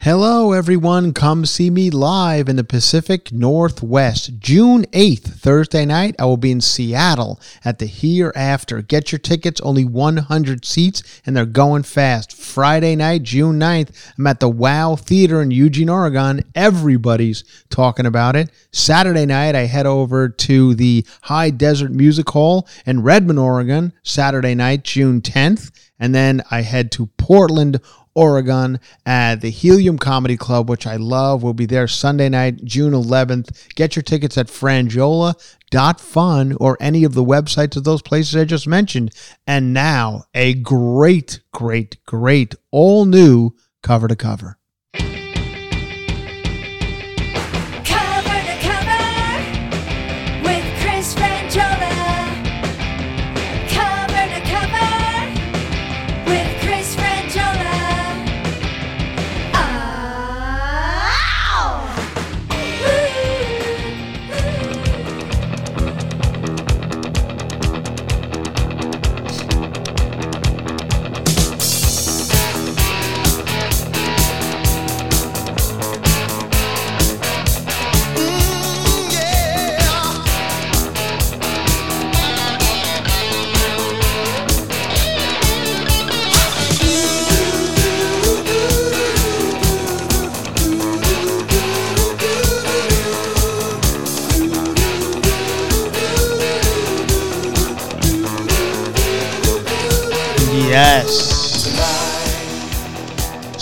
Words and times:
Hello, 0.00 0.52
everyone. 0.52 1.12
Come 1.12 1.44
see 1.46 1.68
me 1.68 1.90
live 1.90 2.48
in 2.48 2.56
the 2.56 2.62
Pacific 2.62 3.32
Northwest. 3.32 4.38
June 4.38 4.84
8th, 4.92 5.40
Thursday 5.40 5.84
night, 5.84 6.14
I 6.18 6.26
will 6.26 6.36
be 6.36 6.52
in 6.52 6.60
Seattle 6.60 7.40
at 7.64 7.78
the 7.78 7.86
Hereafter. 7.86 8.82
Get 8.82 9.10
your 9.10 9.18
tickets, 9.18 9.60
only 9.62 9.84
100 9.84 10.64
seats, 10.64 11.02
and 11.26 11.36
they're 11.36 11.44
going 11.44 11.82
fast. 11.82 12.32
Friday 12.36 12.94
night, 12.94 13.24
June 13.24 13.58
9th, 13.58 14.14
I'm 14.16 14.26
at 14.28 14.38
the 14.38 14.48
Wow 14.48 14.94
Theater 14.94 15.42
in 15.42 15.50
Eugene, 15.50 15.88
Oregon. 15.88 16.44
Everybody's 16.54 17.42
talking 17.68 18.06
about 18.06 18.36
it. 18.36 18.50
Saturday 18.70 19.26
night, 19.26 19.56
I 19.56 19.66
head 19.66 19.86
over 19.86 20.28
to 20.28 20.74
the 20.74 21.04
High 21.22 21.50
Desert 21.50 21.90
Music 21.90 22.28
Hall 22.28 22.68
in 22.84 23.02
Redmond, 23.02 23.40
Oregon. 23.40 23.92
Saturday 24.04 24.54
night, 24.54 24.84
June 24.84 25.20
10th. 25.20 25.72
And 25.98 26.14
then 26.14 26.42
I 26.50 26.60
head 26.60 26.92
to 26.92 27.06
Portland, 27.16 27.80
Oregon 28.16 28.80
at 29.04 29.42
the 29.42 29.50
Helium 29.50 29.98
Comedy 29.98 30.36
Club, 30.36 30.68
which 30.68 30.86
I 30.86 30.96
love. 30.96 31.42
We'll 31.42 31.52
be 31.52 31.66
there 31.66 31.86
Sunday 31.86 32.30
night, 32.30 32.64
June 32.64 32.92
11th. 32.92 33.74
Get 33.74 33.94
your 33.94 34.02
tickets 34.02 34.38
at 34.38 34.48
franjola.fun 34.48 36.56
or 36.58 36.76
any 36.80 37.04
of 37.04 37.14
the 37.14 37.22
websites 37.22 37.76
of 37.76 37.84
those 37.84 38.02
places 38.02 38.34
I 38.34 38.44
just 38.44 38.66
mentioned. 38.66 39.12
And 39.46 39.72
now, 39.72 40.24
a 40.34 40.54
great, 40.54 41.42
great, 41.52 42.04
great, 42.06 42.56
all 42.70 43.04
new 43.04 43.52
cover 43.82 44.08
to 44.08 44.16
cover. 44.16 44.58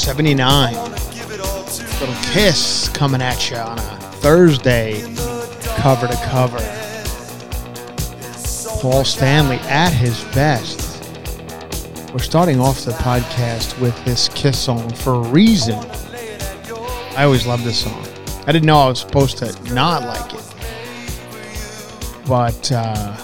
79. 0.04 0.74
Little 0.74 2.14
kiss 2.24 2.90
coming 2.90 3.22
at 3.22 3.50
you 3.50 3.56
on 3.56 3.78
a 3.78 3.82
Thursday, 4.20 5.00
cover 5.78 6.06
to 6.06 6.14
cover. 6.26 6.58
Paul 8.82 9.06
Stanley 9.06 9.56
at 9.60 9.94
his 9.94 10.22
best. 10.34 11.02
We're 12.12 12.18
starting 12.18 12.60
off 12.60 12.84
the 12.84 12.90
podcast 12.90 13.80
with 13.80 13.96
this 14.04 14.28
Kiss 14.28 14.58
song 14.58 14.92
for 14.92 15.14
a 15.14 15.20
reason. 15.20 15.78
I 17.16 17.24
always 17.24 17.46
love 17.46 17.64
this 17.64 17.82
song. 17.82 18.06
I 18.46 18.52
didn't 18.52 18.66
know 18.66 18.80
I 18.80 18.88
was 18.88 19.00
supposed 19.00 19.38
to 19.38 19.72
not 19.72 20.02
like 20.02 20.34
it. 20.34 20.54
But 22.28 22.70
uh, 22.70 23.16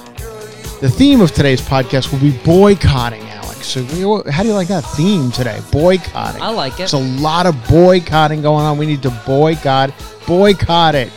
the 0.81 0.89
theme 0.89 1.21
of 1.21 1.33
today's 1.33 1.61
podcast 1.61 2.11
will 2.11 2.21
be 2.21 2.35
boycotting. 2.43 3.27
So, 3.63 3.85
how 4.31 4.43
do 4.43 4.49
you 4.49 4.55
like 4.55 4.69
that 4.69 4.83
theme 4.83 5.31
today? 5.31 5.61
Boycotting. 5.71 6.41
I 6.43 6.49
like 6.51 6.75
it. 6.75 6.79
There's 6.79 6.93
a 6.95 6.99
lot 6.99 7.47
of 7.47 7.57
boycotting 7.69 8.43
going 8.43 8.65
on. 8.65 8.79
We 8.79 8.87
need 8.87 9.03
to 9.03 9.11
boycott. 9.27 9.93
Boycott 10.27 10.95
it. 10.95 11.13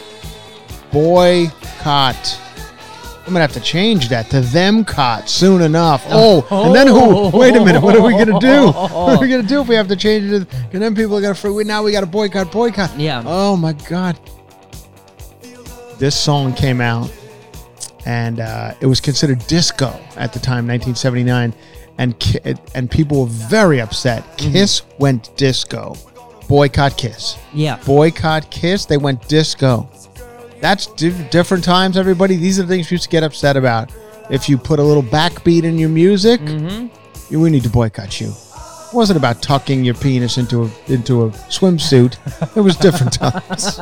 Boycott. 0.92 2.40
I'm 3.26 3.28
gonna 3.28 3.40
have 3.40 3.54
to 3.54 3.62
change 3.62 4.10
that 4.10 4.30
to 4.32 4.42
them 4.42 4.84
cot 4.84 5.30
soon 5.30 5.62
enough. 5.62 6.06
Oh, 6.10 6.46
and 6.66 6.76
then 6.76 6.88
who? 6.88 7.36
Wait 7.36 7.56
a 7.56 7.64
minute. 7.64 7.82
What 7.82 7.96
are 7.96 8.02
we 8.02 8.12
gonna 8.14 8.40
do? 8.40 8.68
What 8.72 8.92
are 8.92 9.20
we 9.20 9.30
gonna 9.30 9.44
do 9.44 9.62
if 9.62 9.68
we 9.68 9.76
have 9.76 9.88
to 9.88 9.96
change 9.96 10.32
it? 10.32 10.48
And 10.74 10.82
then 10.82 10.94
people 10.94 11.18
are 11.18 11.22
gonna 11.22 11.34
freak. 11.36 11.66
Now 11.66 11.82
we 11.84 11.92
got 11.92 12.02
to 12.02 12.06
boycott, 12.06 12.52
boycott. 12.52 13.00
Yeah. 13.00 13.24
Oh 13.26 13.56
my 13.56 13.74
god. 13.74 14.20
This 15.98 16.20
song 16.20 16.54
came 16.54 16.82
out, 16.82 17.12
and 18.06 18.40
uh, 18.42 18.74
it 18.82 18.86
was 18.88 19.00
considered 19.00 19.40
disco 19.48 19.88
at 20.18 20.34
the 20.34 20.40
time, 20.40 20.68
1979, 20.68 21.54
and 21.98 22.18
Ki- 22.20 22.40
and 22.76 22.90
people 22.90 23.22
were 23.22 23.28
very 23.30 23.80
upset. 23.82 24.24
Mm-hmm. 24.38 24.52
Kiss 24.54 24.82
went 25.00 25.36
disco. 25.38 25.96
Boycott 26.48 26.98
Kiss. 26.98 27.38
Yeah. 27.54 27.78
Boycott 27.86 28.50
Kiss. 28.52 28.86
They 28.86 28.98
went 28.98 29.28
disco. 29.28 29.90
That's 30.60 30.88
di- 30.88 31.28
different 31.30 31.64
times, 31.64 31.98
everybody. 31.98 32.36
These 32.36 32.60
are 32.60 32.64
the 32.64 32.68
things 32.70 32.90
you 32.90 32.96
used 32.96 33.06
to 33.06 33.10
get 33.10 33.24
upset 33.24 33.58
about. 33.58 33.92
If 34.30 34.48
you 34.50 34.58
put 34.58 34.80
a 34.80 34.84
little 34.84 35.04
backbeat 35.04 35.64
in 35.64 35.78
your 35.78 35.90
music, 35.90 36.40
you, 37.30 37.40
we 37.40 37.50
need 37.50 37.64
to 37.64 37.70
boycott 37.70 38.20
you. 38.22 38.28
It 38.28 38.94
wasn't 38.96 39.18
about 39.18 39.42
tucking 39.42 39.84
your 39.84 39.96
penis 39.96 40.38
into 40.38 40.64
a 40.66 40.70
into 40.92 41.24
a 41.26 41.30
swimsuit. 41.50 42.16
It 42.56 42.62
was 42.62 42.76
different 42.78 43.14
times. 43.24 43.80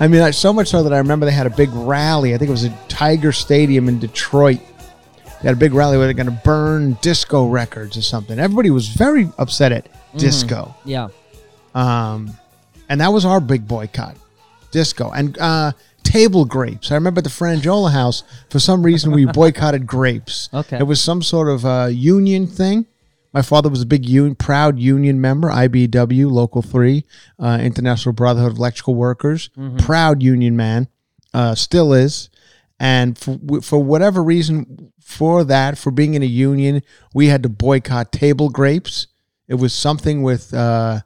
I 0.00 0.06
mean, 0.06 0.20
I, 0.20 0.30
so 0.32 0.52
much 0.52 0.68
so 0.68 0.82
that 0.82 0.92
I 0.92 0.98
remember 0.98 1.24
they 1.26 1.32
had 1.32 1.46
a 1.46 1.50
big 1.56 1.70
rally. 1.72 2.34
I 2.34 2.38
think 2.38 2.48
it 2.48 2.52
was 2.52 2.64
at 2.64 2.88
Tiger 2.88 3.32
Stadium 3.32 3.88
in 3.88 3.98
Detroit. 3.98 4.60
They 5.44 5.48
had 5.50 5.58
a 5.58 5.60
big 5.60 5.74
rally 5.74 5.98
where 5.98 6.06
they're 6.06 6.14
going 6.14 6.34
to 6.34 6.42
burn 6.42 6.96
disco 7.02 7.46
records 7.46 7.98
or 7.98 8.00
something. 8.00 8.38
Everybody 8.38 8.70
was 8.70 8.88
very 8.88 9.28
upset 9.36 9.72
at 9.72 9.88
disco. 10.16 10.74
Yeah. 10.86 11.08
Um, 11.74 12.30
and 12.88 12.98
that 13.02 13.12
was 13.12 13.26
our 13.26 13.40
big 13.40 13.68
boycott, 13.68 14.16
disco 14.70 15.10
and 15.10 15.36
uh, 15.36 15.72
table 16.02 16.46
grapes. 16.46 16.90
I 16.90 16.94
remember 16.94 17.18
at 17.18 17.24
the 17.24 17.30
Franjola 17.30 17.92
house 17.92 18.22
for 18.48 18.58
some 18.58 18.82
reason 18.82 19.12
we 19.12 19.26
boycotted 19.34 19.86
grapes. 19.86 20.48
Okay. 20.54 20.78
it 20.78 20.84
was 20.84 20.98
some 21.02 21.20
sort 21.20 21.50
of 21.50 21.66
uh, 21.66 21.88
union 21.92 22.46
thing. 22.46 22.86
My 23.34 23.42
father 23.42 23.68
was 23.68 23.82
a 23.82 23.86
big 23.86 24.06
union, 24.08 24.36
proud 24.36 24.78
union 24.78 25.20
member, 25.20 25.50
IBW, 25.50 26.30
Local 26.30 26.62
Three, 26.62 27.04
uh, 27.38 27.58
International 27.60 28.14
Brotherhood 28.14 28.52
of 28.52 28.56
Electrical 28.56 28.94
Workers, 28.94 29.50
proud 29.76 30.22
union 30.22 30.56
man, 30.56 30.88
uh, 31.34 31.54
still 31.54 31.92
is. 31.92 32.30
And 32.80 33.16
for, 33.16 33.38
for 33.62 33.82
whatever 33.82 34.22
reason, 34.22 34.92
for 35.00 35.44
that, 35.44 35.78
for 35.78 35.90
being 35.90 36.14
in 36.14 36.22
a 36.22 36.26
union, 36.26 36.82
we 37.14 37.28
had 37.28 37.42
to 37.44 37.48
boycott 37.48 38.12
table 38.12 38.48
grapes. 38.48 39.06
It 39.46 39.54
was 39.54 39.72
something 39.72 40.22
with 40.22 40.52
uh, 40.52 41.02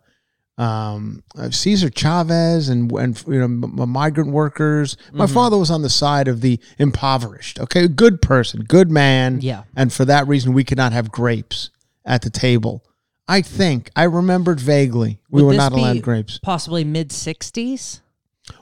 um, 0.57 1.23
uh, 1.37 1.51
Cesar 1.51 1.91
Chavez 1.91 2.69
and 2.69 2.91
and 2.93 3.23
you 3.27 3.47
know 3.47 3.49
migrant 3.49 4.31
workers. 4.31 4.97
My 5.13 5.27
father 5.27 5.57
was 5.57 5.71
on 5.71 5.83
the 5.83 5.91
side 5.91 6.29
of 6.29 6.41
the 6.41 6.61
impoverished. 6.79 7.61
Okay, 7.61 7.87
good 7.89 8.23
person, 8.23 8.65
good 8.65 8.91
man. 8.91 9.41
Yeah. 9.41 9.65
and 9.77 9.93
for 9.93 10.05
that 10.05 10.27
reason, 10.27 10.53
we 10.53 10.65
could 10.65 10.79
not 10.79 10.93
have 10.93 11.11
grapes 11.11 11.71
at 12.05 12.23
the 12.23 12.31
table. 12.31 12.85
I 13.29 13.43
think 13.43 13.91
I 13.95 14.05
remembered 14.05 14.59
vaguely 14.59 15.21
we 15.31 15.43
Would 15.43 15.49
were 15.49 15.57
not 15.57 15.73
allowed 15.73 16.03
grapes. 16.03 16.39
Possibly 16.43 16.83
mid 16.83 17.11
60s. 17.11 18.01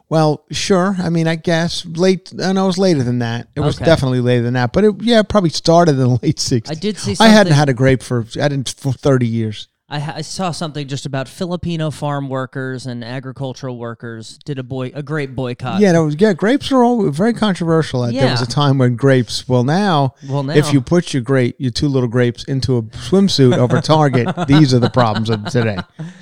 Well, 0.09 0.45
sure. 0.53 0.95
I 1.01 1.09
mean, 1.11 1.27
I 1.27 1.35
guess 1.35 1.85
late. 1.85 2.33
I 2.41 2.53
know 2.53 2.65
it 2.65 2.69
was 2.69 2.79
later 2.79 3.03
than 3.03 3.19
that. 3.19 3.49
It 3.57 3.61
was 3.61 3.77
Okay. 3.77 3.85
definitely 3.85 4.21
later 4.21 4.43
than 4.45 4.55
that. 4.55 4.73
But 4.73 4.85
it, 4.85 5.03
yeah, 5.03 5.19
it 5.21 5.29
probably 5.29 5.51
started 5.51 5.93
in 5.93 5.99
the 5.99 6.09
late 6.23 6.37
'60s. 6.39 6.71
I 6.71 6.75
did 6.75 6.97
see 6.97 7.17
I 7.19 7.27
hadn't 7.29 7.51
something- 7.51 7.53
had 7.55 7.69
a 7.69 7.75
grape 7.75 8.03
for 8.05 8.25
I 8.41 8.49
didn't 8.49 8.69
for 8.69 8.93
30 8.93 9.27
years. 9.27 9.69
I, 9.89 10.15
I 10.17 10.21
saw 10.23 10.51
something 10.51 10.89
just 10.89 11.07
about 11.07 11.29
Filipino 11.29 11.93
farm 11.93 12.29
workers 12.29 12.87
and 12.87 13.05
agricultural 13.05 13.79
workers 13.79 14.37
did 14.45 14.59
a 14.59 14.65
boy 14.65 14.91
a 14.95 15.03
great 15.03 15.37
boycott. 15.37 15.81
Yeah, 15.81 15.93
no, 15.93 16.09
yeah, 16.09 16.33
grapes 16.33 16.73
are 16.73 16.83
all 16.83 17.09
very 17.11 17.33
controversial. 17.33 18.11
Yeah. 18.11 18.23
There 18.23 18.31
was 18.33 18.43
a 18.43 18.47
time 18.47 18.79
when 18.79 18.97
grapes. 18.97 19.49
Well, 19.49 19.63
now, 19.63 20.15
Well, 20.29 20.43
now- 20.43 20.55
if 20.55 20.73
you 20.73 20.81
put 20.81 21.15
your 21.15 21.23
grape, 21.23 21.55
your 21.59 21.71
two 21.71 21.87
little 21.87 22.09
grapes 22.09 22.43
into 22.45 22.79
a 22.79 22.83
swimsuit 22.83 23.57
over 23.57 23.81
Target, 23.81 24.29
these 24.49 24.75
are 24.75 24.81
the 24.81 24.91
problems 24.91 25.31
of 25.31 25.45
today. 25.45 25.79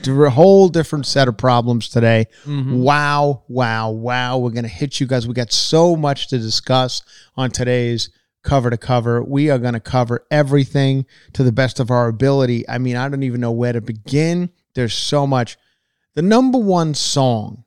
A 0.06 0.30
whole 0.30 0.68
different 0.68 1.06
set 1.06 1.26
of 1.28 1.38
problems 1.38 1.88
today. 1.88 2.26
Mm-hmm. 2.44 2.80
Wow, 2.82 3.44
wow, 3.48 3.90
wow! 3.90 4.36
We're 4.38 4.50
gonna 4.50 4.68
hit 4.68 5.00
you 5.00 5.06
guys. 5.06 5.26
We 5.26 5.32
got 5.32 5.52
so 5.52 5.96
much 5.96 6.28
to 6.28 6.38
discuss 6.38 7.02
on 7.36 7.50
today's 7.50 8.10
cover 8.44 8.70
to 8.70 8.76
cover. 8.76 9.22
We 9.22 9.50
are 9.50 9.58
gonna 9.58 9.80
cover 9.80 10.24
everything 10.30 11.06
to 11.32 11.42
the 11.42 11.50
best 11.52 11.80
of 11.80 11.90
our 11.90 12.06
ability. 12.08 12.68
I 12.68 12.78
mean, 12.78 12.94
I 12.96 13.08
don't 13.08 13.24
even 13.24 13.40
know 13.40 13.50
where 13.52 13.72
to 13.72 13.80
begin. 13.80 14.50
There's 14.74 14.94
so 14.94 15.26
much. 15.26 15.56
The 16.14 16.22
number 16.22 16.58
one 16.58 16.94
song 16.94 17.64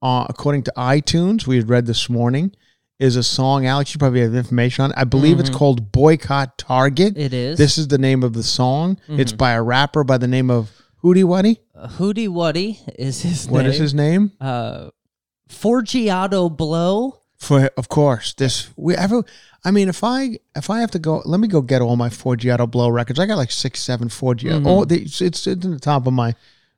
uh, 0.00 0.26
according 0.28 0.62
to 0.62 0.72
iTunes, 0.76 1.46
we 1.46 1.56
had 1.56 1.68
read 1.70 1.86
this 1.86 2.10
morning, 2.10 2.54
is 2.98 3.16
a 3.16 3.22
song. 3.22 3.64
Alex, 3.66 3.94
you 3.94 3.98
probably 3.98 4.20
have 4.20 4.34
information 4.34 4.84
on. 4.84 4.90
it. 4.90 4.96
I 4.98 5.04
believe 5.04 5.40
it's 5.40 5.48
called 5.50 5.92
"Boycott 5.92 6.58
Target." 6.58 7.14
Mm-hmm. 7.14 7.20
It 7.20 7.32
is. 7.34 7.58
This 7.58 7.78
is 7.78 7.88
the 7.88 7.98
name 7.98 8.22
of 8.22 8.34
the 8.34 8.42
song. 8.42 8.98
It's 9.08 9.32
by 9.32 9.52
a 9.52 9.62
rapper 9.62 10.04
by 10.04 10.18
the 10.18 10.28
name 10.28 10.50
of 10.50 10.70
Hootie 11.02 11.24
Wuddy. 11.24 11.58
Uh, 11.74 11.88
Hootie 11.88 12.28
Wuddy 12.28 12.78
is 12.98 13.22
his 13.22 13.48
What 13.48 13.62
name. 13.62 13.70
is 13.70 13.78
his 13.78 13.94
name? 13.94 14.32
Uh, 14.40 14.90
Forgiato 15.48 16.54
Blow. 16.54 17.20
For 17.44 17.70
of 17.76 17.88
course, 17.88 18.32
this 18.34 18.68
we 18.76 18.94
ever. 18.94 19.22
I 19.64 19.70
mean, 19.70 19.88
if 19.88 20.02
I 20.04 20.38
if 20.56 20.68
I 20.70 20.80
have 20.80 20.90
to 20.92 20.98
go, 20.98 21.22
let 21.24 21.40
me 21.40 21.48
go 21.48 21.60
get 21.62 21.80
all 21.82 21.96
my 21.96 22.08
Forgiato 22.10 22.70
Blow 22.70 22.88
records. 22.88 23.18
I 23.18 23.26
got 23.26 23.36
like 23.36 23.50
six, 23.50 23.80
seven 23.82 24.08
Forgiato. 24.08 24.58
Mm-hmm. 24.58 24.66
All 24.66 24.84
the, 24.84 25.02
it's, 25.02 25.20
it's 25.20 25.46
in 25.46 25.60
the 25.60 25.78
top 25.80 26.06
of 26.06 26.12
my 26.12 26.34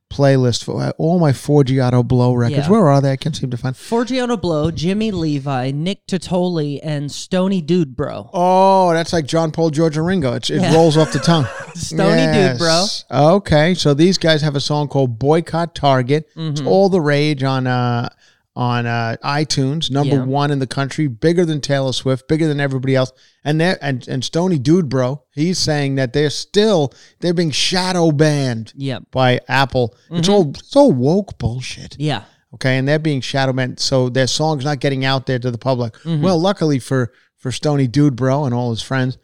playlist 0.09 0.63
for 0.63 0.81
uh, 0.81 0.93
all 0.99 1.19
my 1.19 1.33
Forgiato 1.33 2.07
Blow 2.07 2.33
records. 2.33 2.67
Yeah. 2.67 2.71
Where 2.71 2.87
are 2.87 3.01
they? 3.01 3.11
I 3.11 3.17
can't 3.17 3.35
seem 3.35 3.51
to 3.51 3.57
find. 3.57 3.75
Forgiato 3.75 4.41
Blow, 4.41 4.71
Jimmy 4.71 5.11
Levy, 5.11 5.73
Nick 5.73 6.07
Totoli, 6.07 6.79
and 6.83 7.11
Stony 7.11 7.61
Dude 7.61 7.97
Bro. 7.97 8.31
Oh, 8.33 8.93
that's 8.93 9.13
like 9.13 9.27
John 9.27 9.51
Paul, 9.51 9.71
George, 9.71 9.97
and 9.97 10.07
Ringo. 10.07 10.35
It's, 10.35 10.49
it 10.49 10.61
Yeah. 10.61 10.75
rolls 10.75 10.97
off 10.97 11.13
the 11.13 11.19
tongue. 11.19 11.47
Stony 11.75 12.33
Dude 12.33 12.59
Bro. 12.59 12.87
Okay, 13.11 13.75
so 13.75 13.95
these 13.95 14.17
guys 14.17 14.43
have 14.43 14.55
a 14.55 14.61
song 14.61 14.87
called 14.87 15.19
"Boycott 15.19 15.75
Target." 15.75 16.29
It's 16.37 16.61
Mm-hmm. 16.61 16.69
all 16.69 16.89
the 16.89 17.01
rage 17.01 17.43
on 17.43 17.67
uh, 17.67 18.09
on 18.56 18.87
uh, 18.87 19.17
iTunes. 19.23 19.91
Number 19.91 20.17
Yeah. 20.17 20.25
one 20.25 20.50
in 20.50 20.58
the 20.61 20.67
country, 20.67 21.06
bigger 21.06 21.44
than 21.44 21.61
Taylor 21.61 21.93
Swift, 21.93 22.26
bigger 22.26 22.49
than 22.49 22.58
everybody 22.58 22.97
else. 22.97 23.12
And 23.44 23.61
they 23.61 23.76
and 23.82 24.08
and 24.08 24.25
Stony 24.25 24.58
Dude, 24.58 24.88
bro, 24.88 25.23
he's 25.35 25.58
saying 25.58 25.97
that 25.97 26.14
they're 26.14 26.31
still 26.31 26.93
they're 27.20 27.35
being 27.35 27.50
shadow 27.50 28.11
banned 28.11 28.73
Yep. 28.75 29.05
by 29.12 29.41
Apple. 29.47 29.94
Mm-hmm. 30.06 30.17
It's 30.17 30.29
all 30.29 30.49
it's 30.50 30.75
all 30.75 30.91
woke 30.93 31.38
bullshit. 31.38 31.97
Yeah. 31.99 32.23
Okay, 32.55 32.79
and 32.79 32.88
they're 32.88 32.99
being 32.99 33.20
shadow 33.20 33.53
banned, 33.53 33.79
so 33.79 34.08
their 34.08 34.26
song's 34.26 34.64
not 34.64 34.81
getting 34.81 35.05
out 35.05 35.26
there 35.26 35.38
to 35.38 35.50
the 35.50 35.58
public. 35.58 35.93
Mm-hmm. 35.99 36.23
Well, 36.23 36.41
luckily 36.41 36.79
for 36.79 37.12
for 37.37 37.53
Stony 37.53 37.87
Dude 37.87 38.17
Bro 38.17 38.47
and 38.47 38.55
all 38.55 38.70
his 38.70 38.81
friends, 38.82 39.19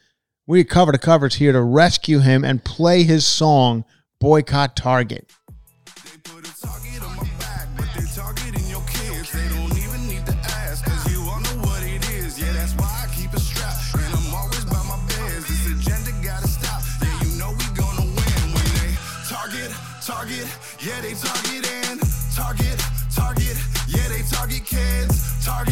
we 0.46 0.62
cover 0.64 0.93
to 0.93 0.99
covers 0.99 1.37
here 1.37 1.52
to 1.52 1.62
rescue 1.62 2.19
him 2.19 2.44
and 2.44 2.62
play 2.62 3.05
his 3.05 3.25
song 3.25 3.84
"Boycott 4.20 4.76
Target." 4.76 5.31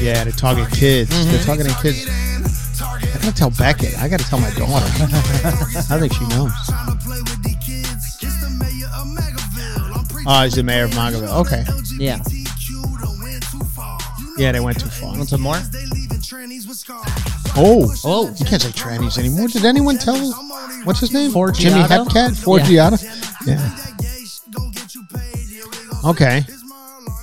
Yeah, 0.00 0.24
they're 0.24 0.32
target 0.32 0.70
kids. 0.72 1.10
They're 1.10 1.38
mm-hmm. 1.38 1.44
targeting 1.46 1.74
kids. 1.82 2.06
I 2.80 3.18
gotta 3.24 3.34
tell 3.34 3.50
Beckett. 3.50 3.98
I 3.98 4.08
gotta 4.08 4.24
tell 4.24 4.40
my 4.40 4.50
daughter. 4.50 4.86
I 5.90 5.98
think 5.98 6.12
she 6.14 6.26
knows. 6.28 6.50
Tryna 6.66 7.02
play 7.04 7.20
with 7.20 7.42
the 7.42 7.56
kids. 7.60 8.18
It's 8.22 8.40
the 8.40 8.50
mayor 8.58 8.88
of 8.96 9.06
Megaville. 9.12 9.96
I'm 9.96 10.04
preaching 10.06 10.24
Oh, 10.26 10.42
he's 10.44 10.54
the 10.54 10.62
mayor 10.62 10.84
of 10.84 10.90
Magaville. 10.92 11.40
Okay. 11.40 11.64
Yeah. 11.98 12.18
LGBTQ 12.18 13.00
done 13.02 13.20
went 13.20 13.42
too 13.50 13.60
far. 13.76 13.98
You 14.18 14.24
know 14.26 14.32
Yeah, 14.38 14.52
they 14.52 14.60
went 14.60 14.80
too 14.80 14.88
far. 14.88 15.16
Want 15.16 15.28
some 15.28 15.42
more? 15.42 15.56
they 15.58 15.84
leaving 15.86 16.18
trannies 16.18 16.66
with 16.66 16.78
scars. 16.78 17.06
Oh, 17.56 17.92
Oh. 18.04 18.34
you 18.38 18.44
can't 18.46 18.62
say 18.62 18.70
trannies 18.70 19.18
anymore. 19.18 19.48
Did 19.48 19.64
anyone 19.64 19.98
tell? 19.98 20.16
What's 20.84 21.00
his 21.00 21.12
name? 21.12 21.30
Forgiato? 21.32 21.58
Jimmy 21.58 21.82
Hepcat. 21.82 22.30
Forgiato. 22.42 22.98
Yeah. 23.46 23.58
Gon' 24.50 24.70
get 24.70 24.94
you 24.94 25.04
paid. 25.12 25.46
Yeah, 25.48 26.10
Okay. 26.10 26.44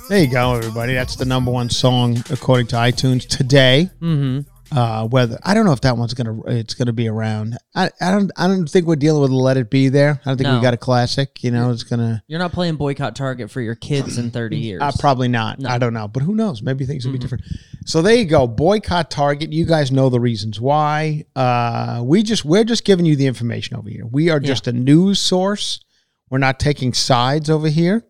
There 0.08 0.20
you 0.20 0.30
go, 0.30 0.54
everybody. 0.54 0.94
That's 0.94 1.16
the 1.16 1.26
number 1.26 1.50
one 1.50 1.68
song 1.68 2.16
according 2.30 2.68
to 2.68 2.76
iTunes 2.76 3.26
today. 3.26 3.90
Mm-hmm. 4.00 4.40
Uh, 4.76 5.06
whether 5.06 5.38
I 5.44 5.54
don't 5.54 5.64
know 5.66 5.72
if 5.72 5.80
that 5.82 5.96
one's 5.96 6.12
gonna 6.14 6.40
it's 6.46 6.74
gonna 6.74 6.92
be 6.94 7.08
around. 7.08 7.56
I, 7.74 7.90
I 8.00 8.10
don't 8.10 8.30
I 8.36 8.46
don't 8.48 8.66
think 8.66 8.86
we're 8.86 8.96
dealing 8.96 9.20
with 9.22 9.30
Let 9.30 9.56
It 9.58 9.68
Be 9.70 9.88
there. 9.90 10.20
I 10.24 10.28
don't 10.30 10.36
think 10.38 10.46
No. 10.48 10.56
we 10.56 10.62
got 10.62 10.72
a 10.74 10.78
classic. 10.78 11.42
You 11.44 11.50
know, 11.50 11.70
it's 11.70 11.82
gonna 11.84 12.22
You're 12.26 12.38
not 12.38 12.52
playing 12.52 12.76
Boycott 12.76 13.16
Target 13.16 13.50
for 13.50 13.60
your 13.60 13.74
kids 13.74 14.16
in 14.18 14.30
30 14.30 14.56
years. 14.58 14.82
uh, 14.82 14.92
probably 14.98 15.28
not. 15.28 15.64
I 15.66 15.76
don't 15.78 15.94
know, 15.94 16.08
but 16.08 16.22
who 16.22 16.34
knows? 16.34 16.62
Maybe 16.62 16.84
things 16.86 17.04
will 17.06 17.12
be 17.12 17.18
different. 17.18 17.44
So 17.86 18.00
there 18.02 18.14
you 18.14 18.24
go. 18.26 18.46
Boycott 18.46 19.10
Target. 19.10 19.52
You 19.52 19.64
guys 19.66 19.90
know 19.92 20.08
the 20.10 20.20
reasons 20.20 20.58
why. 20.60 21.24
Uh, 21.36 22.02
we 22.04 22.22
just 22.22 22.44
we're 22.46 22.64
just 22.64 22.84
giving 22.84 23.04
you 23.06 23.16
the 23.16 23.26
information 23.26 23.76
over 23.76 23.88
here. 23.90 24.06
We 24.06 24.28
are 24.30 24.40
just 24.40 24.66
a 24.68 24.72
news 24.72 25.18
source. 25.18 25.80
We're 26.30 26.38
not 26.38 26.58
taking 26.60 26.92
sides 26.92 27.48
over 27.48 27.68
here. 27.68 28.04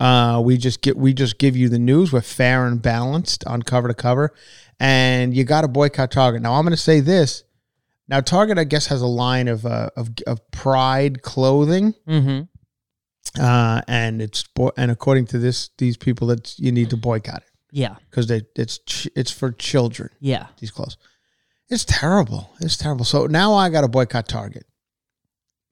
Uh, 0.00 0.40
we 0.44 0.56
just 0.58 0.82
get 0.82 0.96
we 0.96 1.14
just 1.14 1.38
give 1.38 1.56
you 1.56 1.68
the 1.68 1.78
news. 1.78 2.12
We're 2.12 2.20
fair 2.20 2.66
and 2.66 2.80
balanced 2.82 3.44
on 3.46 3.62
cover 3.62 3.88
to 3.88 3.94
cover, 3.94 4.34
and 4.78 5.34
you 5.34 5.44
got 5.44 5.62
to 5.62 5.68
boycott 5.68 6.10
Target. 6.10 6.42
Now 6.42 6.54
I'm 6.54 6.64
going 6.64 6.72
to 6.72 6.76
say 6.76 7.00
this. 7.00 7.44
Now 8.08 8.20
Target, 8.20 8.58
I 8.58 8.64
guess, 8.64 8.86
has 8.88 9.00
a 9.00 9.06
line 9.06 9.48
of 9.48 9.64
uh, 9.64 9.90
of 9.96 10.10
of 10.26 10.40
Pride 10.50 11.22
clothing, 11.22 11.94
mm-hmm. 12.06 12.42
uh, 13.42 13.80
and 13.88 14.20
it's 14.20 14.42
bo- 14.54 14.72
and 14.76 14.90
according 14.90 15.26
to 15.28 15.38
this 15.38 15.70
these 15.78 15.96
people 15.96 16.26
that 16.28 16.58
you 16.58 16.70
need 16.70 16.90
to 16.90 16.96
boycott 16.98 17.42
it 17.42 17.50
Yeah. 17.72 17.96
because 18.10 18.26
they 18.26 18.42
it's 18.56 18.78
ch- 18.78 19.08
it's 19.16 19.30
for 19.30 19.52
children. 19.52 20.10
Yeah. 20.20 20.48
These 20.58 20.70
clothes, 20.70 20.98
it's 21.70 21.84
terrible. 21.86 22.50
It's 22.60 22.76
terrible. 22.76 23.06
So 23.06 23.26
now 23.26 23.54
I 23.54 23.70
got 23.70 23.82
to 23.82 23.88
boycott 23.88 24.28
Target. 24.28 24.66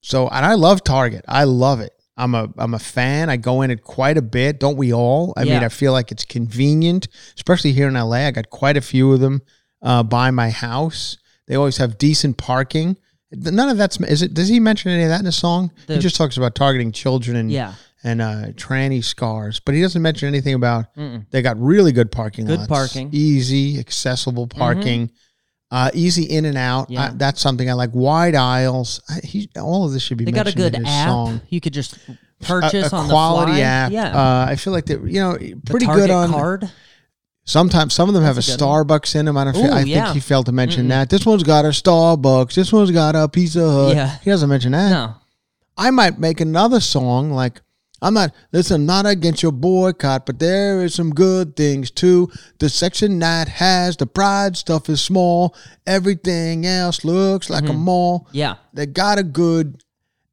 So 0.02 0.28
and 0.28 0.44
I 0.44 0.54
love 0.54 0.85
Target. 0.85 1.25
I 1.28 1.44
love 1.44 1.80
it. 1.80 1.92
I'm 2.16 2.35
a 2.35 2.49
I'm 2.59 2.75
a 2.75 2.78
fan. 2.78 3.30
I 3.30 3.37
go 3.38 3.62
in 3.62 3.71
it 3.71 3.82
quite 3.82 4.18
a 4.18 4.23
bit. 4.23 4.61
Don't 4.61 4.76
we 4.76 4.92
all? 4.92 5.32
I 5.37 5.44
mean, 5.44 5.64
I 5.64 5.68
feel 5.71 5.92
like 5.92 6.12
it's 6.12 6.25
convenient, 6.25 7.09
especially 7.37 7.73
here 7.73 7.88
in 7.88 7.94
LA. 7.94 8.26
I 8.26 8.30
got 8.32 8.50
quite 8.50 8.76
a 8.76 8.80
few 8.82 9.12
of 9.12 9.21
them 9.21 9.40
uh, 9.80 10.02
by 10.02 10.30
my 10.30 10.50
house. 10.50 11.16
They 11.47 11.54
always 11.54 11.78
have 11.78 11.97
decent 11.99 12.37
parking. 12.37 12.97
None 13.30 13.68
of 13.71 13.78
that's 13.78 13.99
is 14.00 14.21
it. 14.23 14.35
Does 14.35 14.49
he 14.49 14.61
mention 14.61 14.90
any 14.90 15.04
of 15.04 15.09
that 15.09 15.21
in 15.21 15.25
the 15.25 15.32
song? 15.32 15.71
he 15.88 15.99
just 15.99 16.16
talks 16.16 16.37
about 16.37 16.54
targeting 16.54 16.92
children 16.92 17.35
and 17.37 17.50
Yeah. 17.50 17.73
and 18.04 18.21
uh, 18.21 18.47
tranny 18.56 19.02
scars, 19.02 19.59
but 19.59 19.75
he 19.75 19.80
doesn't 19.80 20.02
mention 20.02 20.28
anything 20.28 20.52
about 20.54 20.87
they 21.30 21.40
got 21.40 21.59
really 21.59 21.92
good 21.92 22.12
parking 22.12 22.44
Good 22.44 22.59
lots, 22.59 22.68
parking. 22.68 23.06
Mm-hmm. 23.06 23.16
easy, 23.16 23.78
accessible 23.78 24.47
parking, 24.49 25.11
uh, 25.73 25.91
easy 25.95 26.25
in 26.25 26.45
and 26.45 26.59
out. 26.59 26.91
Yeah. 26.91 27.07
I, 27.07 27.09
that's 27.14 27.41
something 27.41 27.69
I 27.69 27.73
like. 27.73 27.91
Wide 27.95 28.35
aisles. 28.35 29.00
I, 29.09 29.26
he, 29.26 29.49
all 29.59 29.87
of 29.87 29.93
this 29.93 30.02
should 30.02 30.19
be 30.19 30.26
They 30.26 30.31
got 30.31 30.47
a 30.47 30.55
good 30.55 30.76
app. 30.76 31.09
song. 31.09 31.41
You 31.49 31.61
could 31.62 31.73
just 31.73 31.99
purchase 32.43 32.93
a, 32.93 32.97
a 32.97 32.99
on 32.99 33.09
quality 33.09 33.52
the 33.52 33.59
fly. 33.59 33.64
app. 33.67 33.91
Yeah. 33.93 34.09
Uh, 34.17 34.47
I 34.50 34.57
feel 34.57 34.75
like 34.75 34.85
they're 34.85 35.05
you 35.07 35.21
know 35.21 35.38
pretty 35.67 35.87
good 35.87 36.11
on. 36.11 36.31
card. 36.31 36.71
Sometimes 37.45 37.95
some 37.95 38.09
of 38.09 38.14
them 38.14 38.23
have 38.23 38.35
a 38.35 38.37
That's 38.37 38.55
a 38.55 38.59
good 38.59 38.64
one. 38.67 38.87
Starbucks 38.87 39.17
in 39.17 39.25
them. 39.25 39.37
I 39.37 39.45
don't. 39.45 39.55
feel, 39.55 39.73
I 39.73 39.81
yeah. 39.81 40.05
think 40.05 40.14
he 40.14 40.21
failed 40.21 40.47
to 40.47 40.52
mention 40.52 40.88
that. 40.88 41.11
This 41.11 41.26
one's 41.26 41.43
got 41.43 41.64
a 41.64 41.69
Starbucks. 41.69 42.55
This 42.55 42.73
one's 42.73 42.91
got 42.91 43.17
a 43.17 43.26
Pizza 43.26 43.69
Hut. 43.69 43.97
Yeah. 43.97 44.19
He 44.23 44.31
doesn't 44.31 44.49
mention 44.49 44.73
that. 44.73 44.91
No. 44.91 45.14
I 45.76 45.91
might 45.91 46.19
make 46.19 46.41
another 46.41 46.81
song 46.81 47.33
like 47.33 47.61
I'm 48.02 48.14
not 48.14 48.35
listen, 48.52 48.80
I'm 48.82 48.87
not 48.87 49.06
against 49.06 49.42
your 49.44 49.52
boycott, 49.52 50.26
but 50.26 50.38
there 50.40 50.82
is 50.85 50.92
some 50.94 51.11
good 51.14 51.54
things 51.56 51.90
too. 51.90 52.30
The 52.59 52.68
section 52.68 53.18
that 53.21 53.49
has 53.49 53.97
the 53.97 54.06
pride 54.06 54.56
stuff 54.56 54.88
is 54.88 55.00
small. 55.00 55.54
Everything 55.87 56.66
else 56.66 57.04
looks 57.04 57.49
like 57.49 57.62
Mm-hmm. 57.64 57.73
a 57.75 57.78
mall. 57.78 58.28
Yeah. 58.32 58.56
They 58.75 58.87
got 58.87 59.18
a 59.18 59.23
good 59.23 59.82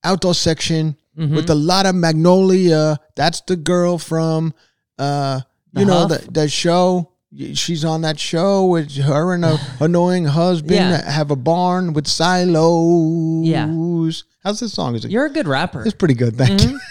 outdoor 0.04 0.34
section 0.34 0.96
Mm-hmm. 1.18 1.36
with 1.36 1.50
a 1.50 1.56
lot 1.56 1.86
of 1.86 1.96
magnolia. 1.96 2.98
That's 3.16 3.42
the 3.42 3.56
girl 3.58 3.98
from 3.98 4.54
uh 4.98 5.42
you 5.74 5.82
The 5.82 5.86
know 5.86 6.08
Huff? 6.08 6.10
the 6.26 6.32
the 6.32 6.50
show. 6.50 7.12
She's 7.54 7.86
on 7.86 8.02
that 8.02 8.20
show 8.20 8.66
with 8.66 8.96
her 8.98 9.34
and 9.34 9.46
a 9.46 9.60
annoying 9.80 10.26
husband 10.26 10.72
Yeah. 10.76 11.12
have 11.12 11.30
a 11.30 11.36
barn 11.36 11.94
with 11.94 12.08
silos. 12.08 13.46
Yeah. 13.48 13.68
How's 14.44 14.60
this 14.62 14.74
song? 14.74 14.96
Is 14.96 15.06
it? 15.06 15.12
You're 15.12 15.26
a 15.26 15.30
good 15.30 15.48
rapper. 15.48 15.84
It's 15.84 15.94
pretty 15.94 16.16
good. 16.16 16.36
Thank 16.38 16.64
you. 16.64 16.80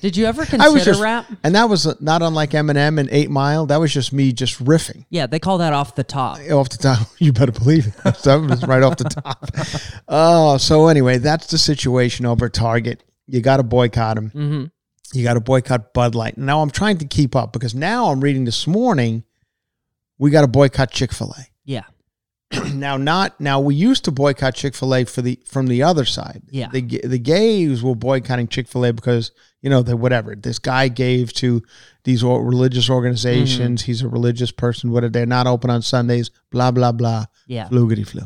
Did 0.00 0.16
you 0.16 0.26
ever 0.26 0.42
I 0.44 0.46
consider 0.46 0.72
was 0.72 0.84
just, 0.84 1.00
rap? 1.02 1.26
and 1.42 1.54
that 1.54 1.68
was 1.68 2.00
not 2.00 2.22
unlike 2.22 2.50
Eminem 2.50 2.98
and 3.00 3.08
Eight 3.10 3.30
Mile. 3.30 3.66
That 3.66 3.78
was 3.80 3.92
just 3.92 4.12
me 4.12 4.32
just 4.32 4.62
riffing 4.64 5.04
Yeah, 5.10 5.26
they 5.26 5.38
call 5.38 5.58
that 5.58 5.72
off 5.72 5.94
the 5.94 6.04
top. 6.04 6.38
off 6.50 6.68
the 6.68 6.78
top. 6.78 7.08
You 7.18 7.32
better 7.32 7.52
believe 7.52 7.86
it. 7.88 7.94
that 8.04 8.46
was 8.48 8.62
right 8.66 8.82
off 8.82 8.96
the 8.96 9.04
top. 9.04 9.50
Oh, 10.08 10.56
so 10.58 10.88
anyway, 10.88 11.18
that's 11.18 11.46
the 11.48 11.58
situation 11.58 12.26
over 12.26 12.48
Target. 12.48 13.02
You 13.26 13.40
got 13.40 13.56
to 13.56 13.62
boycott 13.62 14.16
them. 14.16 14.30
Mm-hmm. 14.30 14.64
You 15.18 15.24
got 15.24 15.34
to 15.34 15.40
boycott 15.40 15.92
Bud 15.94 16.14
Light. 16.14 16.36
Now 16.38 16.60
I'm 16.62 16.70
trying 16.70 16.98
to 16.98 17.06
keep 17.06 17.34
up 17.34 17.52
because 17.52 17.74
now 17.74 18.06
I'm 18.06 18.20
reading 18.20 18.44
this 18.44 18.66
morning. 18.66 19.24
We 20.18 20.30
got 20.30 20.42
to 20.42 20.46
boycott 20.48 20.90
Chick 20.90 21.12
Fil 21.12 21.34
A. 21.38 21.42
Yeah. 21.64 21.84
now 22.74 22.96
not 22.96 23.40
now 23.40 23.58
we 23.58 23.74
used 23.74 24.04
to 24.04 24.12
boycott 24.12 24.54
chick-fil-a 24.54 25.04
for 25.04 25.20
the 25.20 25.36
from 25.46 25.66
the 25.66 25.82
other 25.82 26.04
side 26.04 26.42
Yeah. 26.48 26.68
the 26.70 26.80
the 26.80 27.18
gays 27.18 27.82
were 27.82 27.96
boycotting 27.96 28.46
chick-fil-a 28.46 28.92
because 28.92 29.32
you 29.66 29.70
know 29.70 29.82
that 29.82 29.96
whatever 29.96 30.36
this 30.36 30.60
guy 30.60 30.86
gave 30.86 31.32
to 31.32 31.60
these 32.04 32.22
religious 32.22 32.88
organizations 32.88 33.82
Mm-hmm. 33.82 33.86
he's 33.86 34.02
a 34.02 34.08
religious 34.08 34.52
person 34.52 34.92
what 34.92 35.12
they're 35.12 35.26
not 35.26 35.48
open 35.48 35.70
on 35.70 35.82
sundays 35.82 36.30
blah 36.52 36.70
blah 36.70 36.92
blah 36.92 37.24
Yeah. 37.48 37.66
floogity 37.68 38.06
flu 38.06 38.22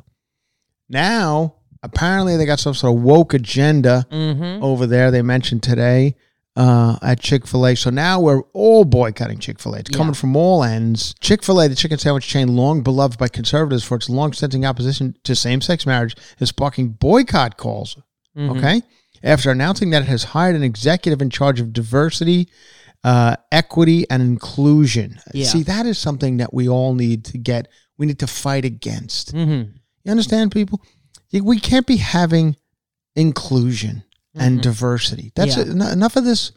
now 0.88 1.54
apparently 1.82 2.37
they 2.37 2.44
got 2.44 2.61
some 2.61 2.75
sort 2.75 2.94
of 2.97 3.02
woke 3.02 3.32
agenda 3.35 4.06
Mm-hmm. 4.11 4.62
over 4.62 4.87
there 4.87 5.11
they 5.11 5.23
mentioned 5.23 5.62
today 5.62 6.14
uh, 6.56 6.99
at 7.00 7.20
Chick 7.20 7.47
fil 7.47 7.64
A. 7.66 7.75
So 7.76 7.90
now 7.90 8.20
we're 8.20 8.42
all 8.52 8.85
boycotting 8.85 9.38
Chick 9.38 9.61
fil 9.61 9.75
A. 9.76 9.78
It's 9.78 9.88
coming 9.90 10.14
from 10.14 10.37
all 10.37 10.64
ends. 10.64 11.14
Chick 11.20 11.44
fil 11.44 11.61
A, 11.61 11.68
the 11.68 11.76
chicken 11.76 11.97
sandwich 11.97 12.26
chain, 12.26 12.56
long 12.56 12.82
beloved 12.82 13.18
by 13.18 13.28
conservatives 13.28 13.85
for 13.85 13.94
its 13.97 14.11
long 14.11 14.32
standing 14.32 14.66
opposition 14.66 15.14
to 15.23 15.35
same 15.37 15.61
sex 15.61 15.87
marriage, 15.87 16.16
is 16.40 16.49
sparking 16.49 16.88
boycott 16.88 17.56
calls. 17.56 17.97
Mm-hmm. 18.37 18.59
Okay? 18.59 18.82
After 19.22 19.50
announcing 19.50 19.90
that 19.90 20.02
it 20.02 20.08
has 20.08 20.24
hired 20.24 20.56
an 20.56 20.62
executive 20.62 21.20
in 21.20 21.30
charge 21.30 21.60
of 21.60 21.72
diversity, 21.72 22.48
uh, 23.04 23.36
equity, 23.52 24.06
and 24.10 24.22
inclusion. 24.22 25.18
Yeah. 25.34 25.46
See, 25.46 25.62
that 25.64 25.86
is 25.86 25.98
something 25.98 26.38
that 26.38 26.52
we 26.54 26.68
all 26.68 26.94
need 26.94 27.24
to 27.26 27.38
get, 27.38 27.68
we 27.98 28.06
need 28.06 28.18
to 28.20 28.26
fight 28.26 28.64
against. 28.64 29.34
Mm-hmm. 29.34 29.72
You 30.04 30.10
understand, 30.10 30.52
people? 30.52 30.80
We 31.32 31.60
can't 31.60 31.86
be 31.86 31.96
having 31.98 32.56
inclusion 33.16 34.04
and 34.34 34.62
diversity. 34.62 35.32
That's 35.34 35.56
Mm-hmm. 35.56 35.80
Yeah. 35.80 35.86
en- 35.88 35.92
enough 35.92 36.16
of 36.16 36.24
this 36.24 36.52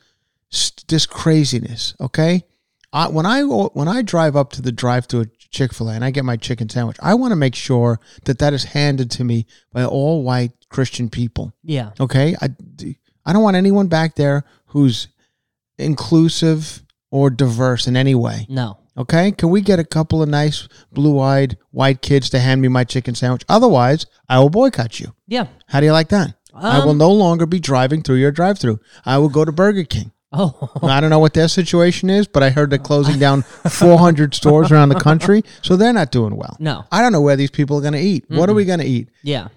this 0.88 1.06
craziness. 1.08 1.96
Okay, 2.00 2.44
I, 2.92 3.08
when 3.08 3.26
I 3.26 3.42
when 3.44 3.88
I 3.88 4.02
drive 4.04 4.36
up 4.36 4.52
to 4.54 4.62
the 4.62 4.72
drive 4.72 5.06
through 5.08 5.26
Chick 5.54 5.72
Fil 5.74 5.90
A 5.90 5.94
and 5.94 6.04
I 6.04 6.12
get 6.12 6.26
my 6.26 6.36
chicken 6.36 6.68
sandwich, 6.68 6.98
I 7.02 7.14
want 7.14 7.32
to 7.32 7.36
make 7.38 7.56
sure 7.56 8.00
that 8.26 8.40
that 8.40 8.52
is 8.54 8.66
handed 8.66 9.10
to 9.12 9.24
me 9.24 9.46
by 9.72 9.86
all 9.86 10.24
white 10.24 10.52
Christian 10.70 11.10
people. 11.10 11.54
Yeah. 11.64 11.92
Okay, 12.00 12.36
I 12.42 12.50
I 13.26 13.32
don't 13.32 13.44
want 13.44 13.56
anyone 13.56 13.88
back 13.88 14.16
there 14.16 14.44
who's 14.68 15.08
inclusive 15.78 16.84
or 17.12 17.30
diverse 17.30 17.88
in 17.88 17.96
any 17.96 18.16
way. 18.16 18.46
No. 18.50 18.80
Okay, 18.96 19.32
can 19.32 19.50
we 19.50 19.62
get 19.62 19.80
a 19.80 19.84
couple 19.84 20.22
of 20.22 20.30
nice 20.30 20.68
blue-eyed 20.92 21.58
white 21.72 22.02
kids 22.02 22.30
to 22.30 22.40
hand 22.40 22.62
me 22.62 22.68
my 22.68 22.84
chicken 22.84 23.16
sandwich? 23.16 23.44
Otherwise, 23.50 24.06
I 24.30 24.38
will 24.40 24.50
boycott 24.52 25.00
you. 25.00 25.16
Yeah. 25.28 25.48
How 25.68 25.80
do 25.80 25.88
you 25.88 25.92
like 25.94 26.10
that? 26.10 26.36
I 26.54 26.80
will 26.86 26.92
Um, 26.92 27.00
no 27.00 27.12
longer 27.12 27.48
be 27.48 27.60
driving 27.60 28.04
through 28.04 28.18
your 28.18 28.32
drive-through. 28.32 28.80
I 29.06 29.18
will 29.18 29.30
go 29.30 29.44
to 29.46 29.52
Burger 29.52 29.84
King. 29.84 30.12
Oh. 30.34 30.70
I 30.82 31.00
don't 31.00 31.10
know 31.10 31.20
what 31.20 31.34
their 31.34 31.48
situation 31.48 32.10
is, 32.10 32.28
but 32.28 32.42
I 32.44 32.50
heard 32.50 32.70
they're 32.72 32.80
closing 32.80 33.20
down 33.20 33.42
400 33.70 34.34
stores 34.34 34.72
around 34.72 34.90
the 34.90 35.00
country, 35.00 35.44
so 35.62 35.76
they're 35.76 35.94
not 35.94 36.12
doing 36.12 36.36
well. 36.36 36.58
No. 36.60 36.86
I 36.92 37.02
don't 37.02 37.12
know 37.12 37.22
where 37.22 37.36
these 37.36 37.52
people 37.52 37.78
are 37.78 37.82
going 37.82 37.94
to 37.94 38.00
eat. 38.00 38.26
What 38.30 38.50
are 38.50 38.54
we 38.54 38.66
going 38.66 38.80
to 38.80 38.86
eat? 38.86 39.10
Yeah. 39.22 39.50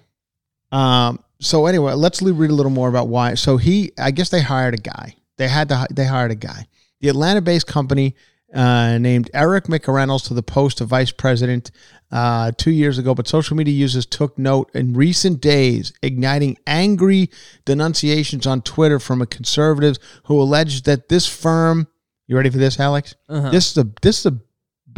Um. 0.71 1.19
So 1.39 1.65
anyway, 1.67 1.93
let's 1.93 2.21
read 2.21 2.49
a 2.49 2.53
little 2.53 2.71
more 2.71 2.89
about 2.89 3.07
why. 3.09 3.35
So 3.35 3.57
he, 3.57 3.91
I 3.97 4.11
guess 4.11 4.29
they 4.29 4.41
hired 4.41 4.73
a 4.73 4.77
guy. 4.77 5.15
They 5.37 5.47
had 5.47 5.69
to. 5.69 5.87
They 5.91 6.05
hired 6.05 6.31
a 6.31 6.35
guy. 6.35 6.67
The 6.99 7.09
Atlanta-based 7.09 7.67
company 7.67 8.15
uh, 8.53 8.97
named 8.97 9.29
Eric 9.33 9.65
McReynolds 9.65 10.27
to 10.27 10.33
the 10.33 10.43
post 10.43 10.79
of 10.81 10.87
vice 10.89 11.11
president 11.11 11.71
uh, 12.11 12.51
two 12.57 12.71
years 12.71 12.97
ago, 12.97 13.13
but 13.13 13.27
social 13.27 13.57
media 13.57 13.73
users 13.73 14.05
took 14.05 14.37
note 14.37 14.69
in 14.73 14.93
recent 14.93 15.41
days, 15.41 15.93
igniting 16.01 16.57
angry 16.65 17.29
denunciations 17.65 18.47
on 18.47 18.61
Twitter 18.61 18.99
from 18.99 19.21
a 19.21 19.25
conservatives 19.25 19.99
who 20.25 20.41
alleged 20.41 20.85
that 20.85 21.09
this 21.09 21.27
firm. 21.27 21.87
You 22.27 22.35
ready 22.35 22.49
for 22.49 22.57
this, 22.57 22.79
Alex? 22.79 23.15
Uh-huh. 23.29 23.51
This 23.51 23.71
is 23.71 23.77
a 23.77 23.87
this 24.01 24.19
is 24.19 24.25
a 24.27 24.39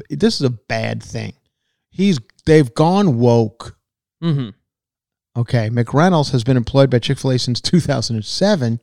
this 0.09 0.35
is 0.35 0.41
a 0.41 0.49
bad 0.49 1.01
thing. 1.01 1.33
He's 1.89 2.19
they've 2.45 2.73
gone 2.73 3.19
woke. 3.19 3.77
Mm-hmm. 4.23 4.49
Okay, 5.39 5.69
McReynolds 5.69 6.31
has 6.31 6.43
been 6.43 6.57
employed 6.57 6.89
by 6.89 6.99
Chick 6.99 7.17
fil 7.17 7.31
A 7.31 7.39
since 7.39 7.61
2007. 7.61 8.79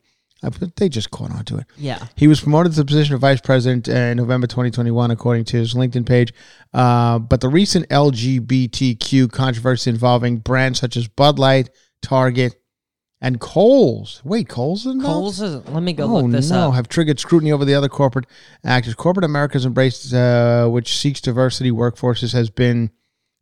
They 0.77 0.89
just 0.89 1.11
caught 1.11 1.31
on 1.31 1.45
to 1.47 1.59
it. 1.59 1.67
Yeah. 1.77 2.07
He 2.15 2.29
was 2.29 2.41
promoted 2.41 2.73
to 2.73 2.79
the 2.79 2.85
position 2.85 3.15
of 3.15 3.21
vice 3.21 3.41
president 3.41 3.89
in 3.89 4.19
November 4.19 4.47
2021, 4.47 5.11
according 5.11 5.45
to 5.47 5.57
his 5.57 5.75
LinkedIn 5.75 6.07
page. 6.07 6.33
Uh, 6.75 7.19
but 7.19 7.41
the 7.41 7.49
recent 7.49 7.89
LGBTQ 7.89 9.33
controversy 9.33 9.91
involving 9.91 10.39
brands 10.39 10.79
such 10.79 10.97
as 10.97 11.09
Bud 11.09 11.39
Light, 11.39 11.71
Target, 12.03 12.55
and 13.21 13.41
Kohl's. 13.41 14.21
Wait, 14.25 14.49
Kohl's 14.49 14.81
is 14.81 14.93
involved? 14.93 15.39
Kohl's 15.39 15.41
is. 15.41 15.69
Let 15.69 15.83
me 15.83 15.95
go 15.95 16.05
oh 16.05 16.21
look 16.21 16.33
this 16.33 16.51
no! 16.51 16.69
up. 16.69 16.75
Have 16.75 16.89
triggered 16.89 17.19
scrutiny 17.19 17.51
over 17.51 17.65
the 17.65 17.75
other 17.75 17.89
corporate 17.89 18.27
actors. 18.63 18.95
Corporate 18.95 19.25
America's 19.25 19.65
embraced, 19.65 20.13
uh, 20.13 20.69
which 20.69 20.97
seeks 20.97 21.21
diversity 21.21 21.71
workforces, 21.71 22.35
has 22.35 22.51
been 22.51 22.91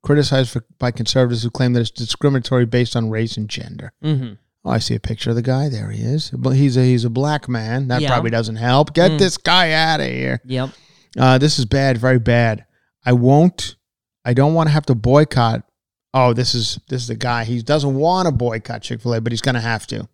criticized 0.02 0.50
for, 0.50 0.64
by 0.78 0.90
conservatives 0.90 1.42
who 1.42 1.50
claim 1.50 1.72
that 1.72 1.80
it's 1.80 1.90
discriminatory 1.90 2.66
based 2.66 2.94
on 2.94 3.10
race 3.10 3.36
and 3.36 3.48
gender. 3.48 3.92
Mm-hmm. 4.02 4.34
Oh, 4.64 4.70
I 4.70 4.78
see 4.78 4.94
a 4.94 5.00
picture 5.00 5.30
of 5.30 5.36
the 5.36 5.42
guy. 5.42 5.68
There 5.68 5.90
he 5.90 6.02
is. 6.02 6.30
But 6.30 6.50
he's 6.50 6.76
a 6.76 6.82
he's 6.82 7.04
a 7.04 7.10
black 7.10 7.48
man. 7.48 7.88
That 7.88 8.00
Yeah. 8.00 8.08
probably 8.08 8.30
doesn't 8.30 8.56
help. 8.56 8.94
Get 8.94 9.12
Mm. 9.12 9.18
this 9.18 9.36
guy 9.36 9.72
out 9.72 10.00
of 10.00 10.06
here. 10.06 10.40
Yep. 10.46 10.70
Uh, 11.18 11.38
this 11.38 11.58
is 11.58 11.64
bad, 11.66 11.98
very 11.98 12.18
bad. 12.18 12.64
I 13.04 13.12
won't. 13.12 13.76
I 14.24 14.32
don't 14.32 14.54
want 14.54 14.68
to 14.68 14.72
have 14.72 14.86
to 14.86 14.94
boycott. 14.94 15.64
Oh, 16.14 16.32
this 16.32 16.54
is 16.54 16.78
this 16.88 17.02
is 17.02 17.08
the 17.08 17.14
guy. 17.16 17.44
He 17.44 17.60
doesn't 17.62 17.94
want 17.94 18.26
to 18.26 18.32
boycott 18.32 18.82
Chick 18.82 19.00
Fil 19.02 19.14
A, 19.14 19.20
but 19.20 19.32
he's 19.32 19.42
going 19.42 19.54
to 19.56 19.60
have 19.60 19.86
to. 19.88 20.08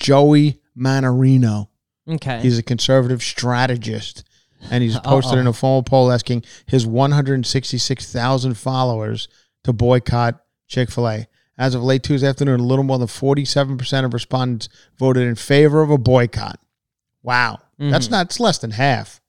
Joey 0.00 0.60
Mannarino. 0.78 1.68
Okay. 2.08 2.40
He's 2.40 2.56
a 2.56 2.62
conservative 2.62 3.22
strategist, 3.22 4.24
and 4.70 4.82
he's 4.82 4.98
posted 5.04 5.34
Uh-oh. 5.34 5.40
in 5.42 5.46
a 5.46 5.52
formal 5.52 5.82
poll 5.82 6.10
asking 6.10 6.42
his 6.66 6.86
166,000 6.86 8.54
followers 8.56 9.28
to 9.64 9.72
boycott 9.72 10.40
Chick 10.68 10.90
Fil 10.90 11.08
A. 11.08 11.26
As 11.60 11.74
of 11.74 11.82
late 11.84 12.02
Tuesday 12.02 12.26
afternoon, 12.26 12.58
a 12.58 12.64
little 12.64 12.84
more 12.84 12.98
than 12.98 13.06
47% 13.06 14.04
of 14.04 14.14
respondents 14.14 14.68
voted 14.98 15.24
in 15.28 15.34
favor 15.34 15.82
of 15.82 15.90
a 15.90 15.98
boycott. 15.98 16.58
Wow, 17.22 17.58
that's 17.78 18.06
Mm-hmm. 18.06 18.12
not. 18.12 18.26
It's 18.26 18.40
less 18.40 18.58
than 18.58 18.70
half. 18.72 19.20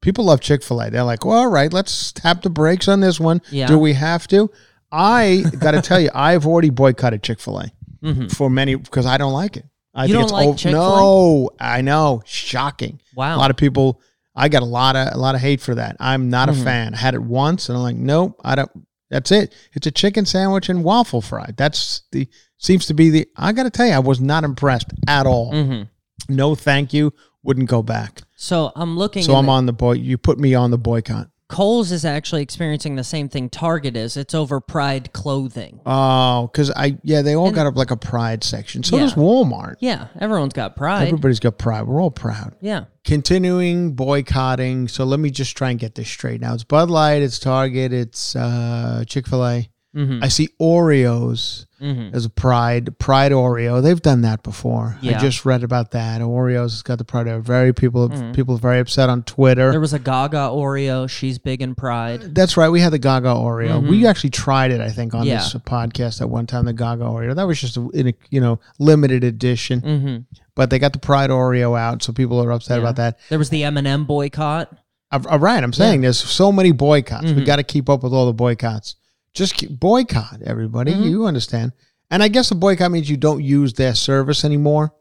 People 0.00 0.24
love 0.24 0.40
Chick 0.40 0.62
Fil 0.62 0.80
A. 0.80 0.90
They're 0.90 1.02
like, 1.04 1.24
well, 1.24 1.38
all 1.40 1.48
right, 1.50 1.72
let's 1.72 2.10
tap 2.12 2.42
the 2.42 2.50
brakes 2.50 2.88
on 2.88 3.00
this 3.00 3.20
one. 3.20 3.42
Yeah. 3.50 3.66
Do 3.66 3.78
we 3.78 3.92
have 3.92 4.26
to? 4.28 4.50
I 4.90 5.44
got 5.60 5.72
to 5.72 5.82
tell 5.82 6.00
you, 6.00 6.08
I've 6.14 6.46
already 6.46 6.70
boycotted 6.70 7.22
Chick 7.22 7.38
Fil 7.40 7.58
A 7.58 7.72
Mhm. 8.02 8.34
for 8.34 8.48
many 8.48 8.74
because 8.76 9.04
I 9.06 9.18
don't 9.18 9.32
like 9.32 9.56
it. 9.58 9.64
I 9.94 10.06
You 10.06 10.14
think 10.14 10.14
don't 10.16 10.22
it's 10.24 10.32
like 10.32 10.48
ov- 10.48 10.56
Chick-fil-A? 10.56 10.98
No, 11.00 11.50
I 11.60 11.80
know. 11.82 12.22
Shocking. 12.24 13.00
Wow. 13.14 13.36
A 13.36 13.38
lot 13.38 13.50
of 13.50 13.56
people. 13.56 14.00
I 14.34 14.48
got 14.48 14.62
a 14.62 14.66
lot 14.66 14.96
of 14.96 15.14
a 15.14 15.18
lot 15.18 15.34
of 15.36 15.40
hate 15.40 15.60
for 15.60 15.74
that. 15.76 15.96
I'm 16.00 16.30
not 16.30 16.48
Mm-hmm. 16.48 16.60
a 16.62 16.64
fan. 16.64 16.94
I 16.94 16.96
had 16.96 17.14
it 17.14 17.22
once, 17.22 17.68
and 17.68 17.76
I'm 17.76 17.82
like, 17.84 17.96
nope. 17.96 18.40
I 18.44 18.54
don't. 18.56 18.70
That's 19.14 19.30
it. 19.30 19.54
It's 19.74 19.86
a 19.86 19.92
chicken 19.92 20.26
sandwich 20.26 20.68
and 20.68 20.82
waffle 20.82 21.20
fry. 21.20 21.50
That's 21.56 22.02
the 22.10 22.26
seems 22.58 22.86
to 22.86 22.94
be 22.94 23.10
the. 23.10 23.28
I 23.36 23.52
got 23.52 23.62
to 23.62 23.70
tell 23.70 23.86
you, 23.86 23.92
I 23.92 24.00
was 24.00 24.20
not 24.20 24.42
impressed 24.42 24.88
at 25.06 25.24
all. 25.24 25.52
Mm-hmm. 25.52 26.34
No, 26.34 26.56
thank 26.56 26.92
you. 26.92 27.12
Wouldn't 27.44 27.68
go 27.68 27.80
back. 27.80 28.22
So 28.34 28.72
I'm 28.74 28.98
looking. 28.98 29.22
So 29.22 29.36
I'm 29.36 29.46
the- 29.46 29.52
on 29.52 29.66
the 29.66 29.72
boy. 29.72 29.92
You 29.92 30.18
put 30.18 30.40
me 30.40 30.56
on 30.56 30.72
the 30.72 30.78
boycott. 30.78 31.28
Kohl's 31.48 31.92
is 31.92 32.04
actually 32.06 32.40
experiencing 32.42 32.96
the 32.96 33.04
same 33.04 33.28
thing 33.28 33.50
Target 33.50 33.96
is. 33.96 34.16
It's 34.16 34.34
over 34.34 34.60
Pride 34.60 35.12
clothing. 35.12 35.78
Oh, 35.84 36.48
because 36.50 36.70
I 36.70 36.96
yeah, 37.02 37.20
they 37.22 37.34
all 37.36 37.46
And- 37.48 37.54
got 37.54 37.66
up 37.66 37.76
like 37.76 37.90
a 37.90 37.96
pride 37.96 38.42
section. 38.42 38.82
So 38.82 38.96
Yeah. 38.96 39.02
does 39.02 39.14
Walmart. 39.14 39.74
Yeah, 39.80 40.06
everyone's 40.18 40.54
got 40.54 40.74
Pride. 40.74 41.08
Everybody's 41.08 41.40
got 41.40 41.58
pride. 41.58 41.82
We're 41.86 42.00
all 42.00 42.10
proud. 42.10 42.54
yeah. 42.60 42.84
Continuing 43.04 43.92
boycotting. 43.92 44.88
So 44.88 45.04
let 45.04 45.20
me 45.20 45.30
just 45.30 45.54
try 45.56 45.70
and 45.70 45.78
get 45.78 45.94
this 45.94 46.08
straight. 46.08 46.40
Now 46.40 46.54
it's 46.54 46.64
Bud 46.64 46.88
Light, 46.90 47.22
it's 47.22 47.38
Target, 47.38 47.92
it's 47.92 48.34
uh, 48.34 49.04
Chick 49.06 49.26
Fil 49.28 49.44
A. 49.46 49.68
Mm-hmm. 49.94 50.24
I 50.24 50.28
see 50.28 50.48
Oreos 50.60 51.66
Mm-hmm. 51.84 52.14
as 52.16 52.24
a 52.24 52.30
Pride 52.30 52.98
Pride 52.98 53.32
Oreo. 53.32 53.82
They've 53.82 54.00
done 54.00 54.22
that 54.22 54.42
before. 54.42 54.96
I 55.02 55.12
just 55.18 55.44
read 55.44 55.62
about 55.62 55.90
that. 55.90 56.20
Oreos 56.22 56.62
has 56.70 56.82
got 56.82 56.98
the 56.98 57.04
Pride. 57.04 57.26
Oreo. 57.26 57.42
Very 57.42 57.72
people 57.74 58.08
Mhm. 58.08 58.34
people 58.34 58.54
are 58.54 58.58
very 58.58 58.78
upset 58.80 59.10
on 59.10 59.22
Twitter. 59.22 59.70
There 59.70 59.80
was 59.80 59.92
a 59.92 59.98
Gaga 59.98 60.48
Oreo. 60.48 61.08
She's 61.08 61.38
big 61.38 61.60
in 61.60 61.74
Pride. 61.74 62.34
That's 62.34 62.56
right. 62.56 62.68
We 62.70 62.80
had 62.80 62.92
the 62.92 62.98
Gaga 62.98 63.28
Oreo. 63.28 63.82
Mhm. 63.82 63.88
We 63.88 64.06
actually 64.06 64.30
tried 64.30 64.70
it, 64.70 64.80
I 64.80 64.88
think, 64.88 65.14
on 65.14 65.26
Yeah. 65.26 65.36
this 65.36 65.54
podcast 65.54 66.20
at 66.20 66.30
one 66.30 66.46
time. 66.46 66.64
The 66.64 66.72
Gaga 66.72 67.04
Oreo. 67.04 67.34
That 67.34 67.46
was 67.46 67.60
just 67.60 67.76
a, 67.76 67.88
in 67.90 68.08
a 68.08 68.14
you 68.30 68.40
know 68.40 68.58
limited 68.78 69.22
edition. 69.24 69.80
Mm-hmm. 69.82 70.16
But 70.56 70.70
they 70.70 70.78
got 70.78 70.92
the 70.92 70.98
Pride 71.00 71.30
Oreo 71.30 71.78
out, 71.78 72.02
so 72.02 72.12
people 72.12 72.40
are 72.42 72.50
upset 72.52 72.76
Yeah. 72.78 72.82
about 72.84 72.96
that. 72.96 73.18
There 73.28 73.38
was 73.38 73.50
the 73.50 73.64
M&M 73.64 74.04
boycott. 74.04 74.72
Uh, 75.10 75.20
uh, 75.30 75.38
right. 75.38 75.62
I'm 75.62 75.72
saying 75.72 76.00
there's 76.00 76.18
so 76.18 76.50
many 76.50 76.72
boycotts. 76.72 77.26
We 77.32 77.42
Mhm. 77.42 77.46
got 77.46 77.56
to 77.56 77.62
keep 77.62 77.90
up 77.90 78.02
with 78.02 78.12
all 78.12 78.26
the 78.26 78.32
boycotts. 78.32 78.96
Just 79.34 79.54
keep, 79.54 79.70
boycott 79.78 80.40
everybody. 80.44 80.92
Mhm. 80.92 81.10
You 81.10 81.26
understand? 81.26 81.72
And 82.10 82.22
I 82.22 82.28
guess 82.28 82.48
the 82.48 82.54
boycott 82.54 82.90
means 82.92 83.10
you 83.10 83.16
don't 83.16 83.42
use 83.42 83.72
their 83.74 83.94
service 83.94 84.44
anymore. 84.44 84.94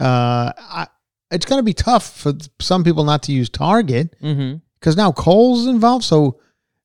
Uh, 0.00 0.52
I, 0.58 0.86
it's 1.30 1.46
going 1.46 1.58
to 1.58 1.62
be 1.64 1.72
tough 1.72 2.16
for 2.18 2.32
some 2.60 2.84
people 2.84 3.04
not 3.04 3.22
to 3.24 3.32
use 3.32 3.48
Target 3.48 4.14
Mm-hmm. 4.22 4.56
because 4.80 4.96
now 4.96 5.12
Kohl's 5.12 5.66
involved. 5.66 6.04
So 6.04 6.40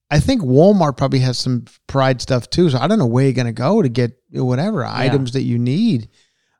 I 0.10 0.20
think 0.20 0.42
Walmart 0.42 0.98
probably 0.98 1.20
has 1.20 1.38
some 1.40 1.66
Pride 1.88 2.22
stuff 2.22 2.50
too. 2.50 2.70
So 2.70 2.78
I 2.78 2.88
don't 2.88 3.00
know 3.00 3.06
where 3.08 3.24
you're 3.26 3.34
going 3.34 3.48
to 3.48 3.52
go 3.54 3.82
to 3.82 3.90
get 3.90 4.12
whatever 4.32 4.86
items 4.86 5.32
that 5.34 5.44
you 5.44 5.58
need. 5.58 6.10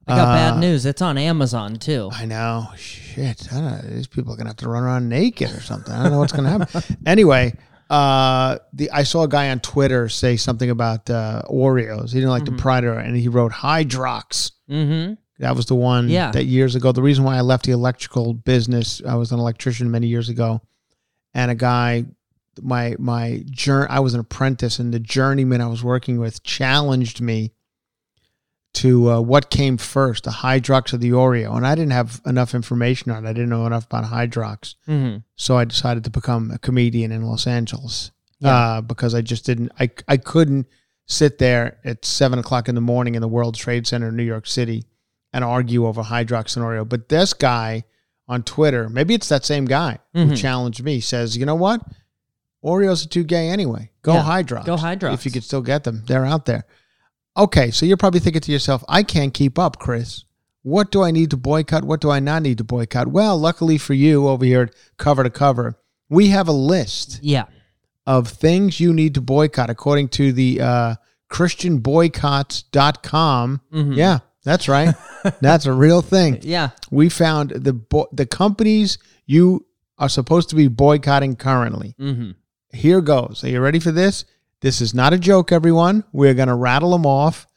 I 0.08 0.16
got 0.16 0.28
Uh, 0.30 0.34
bad 0.54 0.60
news. 0.60 0.86
It's 0.86 1.02
on 1.02 1.18
Amazon 1.18 1.76
too. 1.76 2.10
I 2.12 2.26
know. 2.26 2.68
Shit. 2.76 3.48
I 3.54 3.56
don't 3.56 3.66
know. 3.86 3.96
These 3.96 4.08
people 4.08 4.34
are 4.34 4.36
gonna 4.36 4.50
have 4.50 4.58
to 4.58 4.68
run 4.68 4.82
around 4.84 5.08
naked 5.10 5.52
or 5.56 5.62
something. 5.62 5.94
I 5.94 6.02
don't 6.04 6.12
know 6.12 6.18
what's 6.20 6.34
gonna 6.34 6.50
happen. 6.50 6.98
anyway, 7.06 7.54
uh, 7.92 8.58
the 8.74 8.90
I 8.92 9.04
saw 9.04 9.24
a 9.24 9.28
guy 9.28 9.50
on 9.52 9.60
Twitter 9.60 10.08
say 10.10 10.38
something 10.38 10.70
about 10.70 11.10
uh, 11.10 11.42
Oreos. 11.50 12.10
He 12.14 12.20
didn't 12.20 12.30
like 12.30 12.44
Mhm. 12.44 12.58
the 12.58 12.62
Pride, 12.64 12.84
and 12.86 13.16
he 13.18 13.28
wrote 13.28 13.52
Hydrox. 13.52 14.52
Mm-hmm. 14.70 15.14
That 15.40 15.56
was 15.56 15.66
the 15.66 15.76
one 15.76 16.08
Yeah. 16.10 16.32
that 16.32 16.46
years 16.46 16.76
ago. 16.76 16.92
The 16.92 17.02
reason 17.02 17.24
why 17.26 17.36
I 17.38 17.42
left 17.42 17.66
the 17.66 17.72
electrical 17.74 18.34
business, 18.34 19.02
I 19.08 19.16
was 19.16 19.32
an 19.32 19.40
electrician 19.40 19.92
many 19.92 20.08
years 20.08 20.30
ago, 20.30 20.62
and 21.34 21.52
a 21.52 21.56
guy, 21.56 22.06
my 22.62 22.96
my 22.98 23.44
jour- 23.50 23.88
I 23.92 24.00
was 24.00 24.14
an 24.14 24.20
apprentice, 24.22 24.80
and 24.80 24.94
the 24.94 25.00
journeyman 25.00 25.60
I 25.62 25.68
was 25.68 25.84
working 25.84 26.18
with 26.20 26.44
challenged 26.44 27.20
me 27.22 27.52
to 28.74 29.12
uh, 29.12 29.22
what 29.22 29.50
came 29.50 29.78
first, 29.78 30.24
the 30.24 30.32
Hydrox 30.32 30.94
or 30.94 30.98
the 30.98 31.10
Oreo, 31.12 31.56
and 31.56 31.68
I 31.68 31.76
didn't 31.76 31.92
have 31.92 32.22
enough 32.26 32.56
information 32.56 33.12
on 33.12 33.26
it. 33.26 33.30
I 33.30 33.34
didn't 33.34 33.50
know 33.50 33.66
enough 33.66 33.86
about 33.86 34.06
Hydrox, 34.06 34.76
Mm-hmm. 34.88 35.18
so 35.36 35.58
I 35.58 35.66
decided 35.66 36.04
to 36.06 36.10
become 36.10 36.52
a 36.52 36.58
comedian 36.58 37.12
in 37.12 37.24
Los 37.24 37.48
Angeles 37.48 38.12
Yeah. 38.40 38.56
uh, 38.78 38.82
because 38.82 39.14
I 39.14 39.22
just 39.22 39.46
didn't. 39.46 39.72
I 39.80 39.90
I 40.08 40.18
couldn't 40.18 40.68
sit 41.06 41.38
there 41.38 41.80
at 41.84 42.06
seven 42.06 42.40
o'clock 42.40 42.70
in 42.70 42.76
the 42.76 42.82
morning 42.82 43.16
in 43.16 43.22
the 43.22 43.28
World 43.28 43.56
Trade 43.56 43.86
Center 43.88 44.08
in 44.10 44.16
New 44.16 44.24
York 44.24 44.48
City 44.48 44.86
and 45.34 45.44
argue 45.44 45.86
over 45.86 46.02
Hydrox 46.04 46.56
and 46.56 46.66
Oreo. 46.66 46.88
But 46.88 47.10
this 47.10 47.34
guy 47.34 47.84
on 48.30 48.44
Twitter, 48.44 48.88
maybe 48.88 49.14
it's 49.14 49.28
that 49.30 49.44
same 49.44 49.66
guy 49.66 49.98
who 50.14 50.28
Mhm. 50.28 50.38
challenged 50.38 50.82
me, 50.84 51.02
says, 51.02 51.36
you 51.36 51.46
know 51.46 51.56
what? 51.56 51.82
Oreos 52.64 53.06
are 53.06 53.10
too 53.10 53.24
gay 53.24 53.50
anyway. 53.50 53.92
Go 54.04 54.14
Yeah, 54.14 54.24
Hydrox. 54.24 54.66
go 54.66 54.78
Hydrox. 54.78 55.14
If 55.16 55.26
you 55.26 55.32
could 55.32 55.44
still 55.44 55.62
get 55.62 55.84
them, 55.84 56.04
they're 56.08 56.26
out 56.26 56.46
there. 56.46 56.64
Okay, 57.38 57.72
so 57.72 57.86
you're 57.86 57.98
probably 57.98 58.20
thinking 58.20 58.42
to 58.42 58.52
yourself, 58.52 58.84
I 58.90 59.04
can't 59.04 59.34
keep 59.34 59.58
up, 59.58 59.80
Chris. 59.80 60.26
What 60.64 60.92
do 60.92 61.02
I 61.02 61.12
need 61.12 61.30
to 61.32 61.38
boycott? 61.38 61.84
What 61.86 62.02
do 62.02 62.12
I 62.12 62.20
not 62.20 62.42
need 62.44 62.58
to 62.60 62.64
boycott? 62.64 63.08
Well, 63.08 63.38
luckily 63.38 63.78
for 63.78 63.94
you 63.94 64.28
over 64.28 64.46
here 64.46 64.62
at 64.64 64.76
Cover 64.98 65.24
to 65.24 65.30
Cover, 65.30 65.76
we 66.10 66.28
have 66.28 66.48
a 66.48 66.52
list 66.52 67.20
Yeah. 67.24 67.46
of 68.06 68.28
things 68.28 68.80
you 68.80 68.94
need 68.94 69.16
to 69.16 69.22
boycott 69.22 69.70
according 69.70 70.10
to 70.10 70.32
the 70.34 70.60
uh, 70.62 70.96
christianboycotts.com. 72.32 73.62
Mhm. 73.74 73.96
Yeah, 73.96 74.20
that's 74.44 74.68
right. 74.68 74.94
that's 75.42 75.66
a 75.66 75.74
real 75.74 76.02
thing. 76.02 76.40
Yeah. 76.42 76.70
We 76.90 77.10
found 77.10 77.52
the 77.52 77.74
bo- 77.74 78.10
the 78.12 78.26
companies 78.26 78.98
you 79.26 79.66
are 79.98 80.10
supposed 80.10 80.50
to 80.50 80.56
be 80.56 80.68
boycotting 80.68 81.36
currently. 81.36 81.96
Mm-hmm. 82.00 82.32
Here 82.74 83.02
goes. 83.02 83.44
Are 83.44 83.50
you 83.50 83.60
ready 83.62 83.80
for 83.80 83.92
this? 83.92 84.26
This 84.62 84.82
is 84.82 84.94
not 84.94 85.14
a 85.14 85.18
joke, 85.18 85.52
everyone. 85.52 86.04
We're 86.12 86.34
going 86.34 86.48
to 86.48 86.56
rattle 86.56 86.92
them 86.92 87.06
off. 87.06 87.48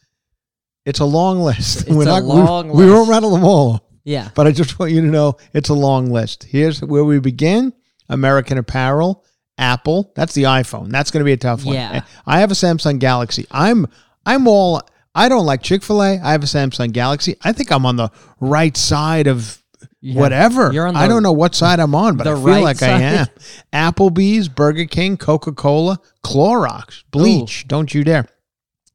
It's 0.84 1.00
a 1.00 1.04
long 1.04 1.40
list. 1.40 1.82
It's 1.82 1.90
a 1.90 2.20
long 2.20 2.68
we, 2.68 2.84
we 2.86 2.90
won't 2.90 3.08
rattle 3.10 3.30
them 3.30 3.44
all, 3.44 3.88
Yeah. 4.04 4.28
but 4.34 4.46
I 4.46 4.52
just 4.52 4.78
want 4.78 4.92
you 4.92 5.00
to 5.02 5.06
know 5.06 5.36
it's 5.52 5.68
a 5.68 5.74
long 5.74 6.10
list. 6.10 6.44
Here's 6.44 6.82
where 6.82 7.04
we 7.04 7.18
begin 7.20 7.72
American 8.08 8.58
Apparel, 8.58 9.24
Apple. 9.56 10.12
That's 10.14 10.34
the 10.34 10.44
iPhone. 10.44 10.90
That's 10.90 11.10
going 11.10 11.20
to 11.20 11.24
be 11.24 11.32
a 11.32 11.36
tough 11.38 11.64
one. 11.64 11.74
Yeah. 11.74 12.02
I 12.26 12.40
have 12.40 12.50
a 12.50 12.54
Samsung 12.54 12.98
Galaxy. 12.98 13.46
I'm 13.50 13.86
I'm 14.26 14.46
all 14.48 14.82
I 15.14 15.28
don't 15.28 15.46
like 15.46 15.62
Chick-fil-A. 15.62 16.18
I 16.18 16.32
have 16.32 16.42
a 16.42 16.46
Samsung 16.46 16.92
Galaxy. 16.92 17.36
I 17.42 17.52
think 17.52 17.70
I'm 17.70 17.86
on 17.86 17.96
the 17.96 18.10
right 18.40 18.76
side 18.76 19.26
of 19.26 19.62
Yeah. 20.04 20.20
whatever. 20.20 20.70
You're 20.70 20.86
on 20.86 20.96
I 20.96 21.08
don't 21.08 21.22
know 21.22 21.32
what 21.32 21.54
side 21.54 21.80
I'm 21.80 21.94
on, 21.94 22.18
but 22.18 22.26
I 22.26 22.34
feel 22.34 22.42
right 22.42 22.62
like 22.62 22.82
I 22.82 23.00
am. 23.00 23.26
Applebee's, 23.72 24.48
Burger 24.50 24.84
King, 24.84 25.16
Coca-Cola, 25.16 25.98
Clorox, 26.22 27.04
Bleach, 27.10 27.66
don't 27.66 27.94
you 27.94 28.04
dare. 28.04 28.26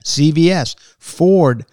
CVS, 0.06 0.76
Ford, 1.00 1.66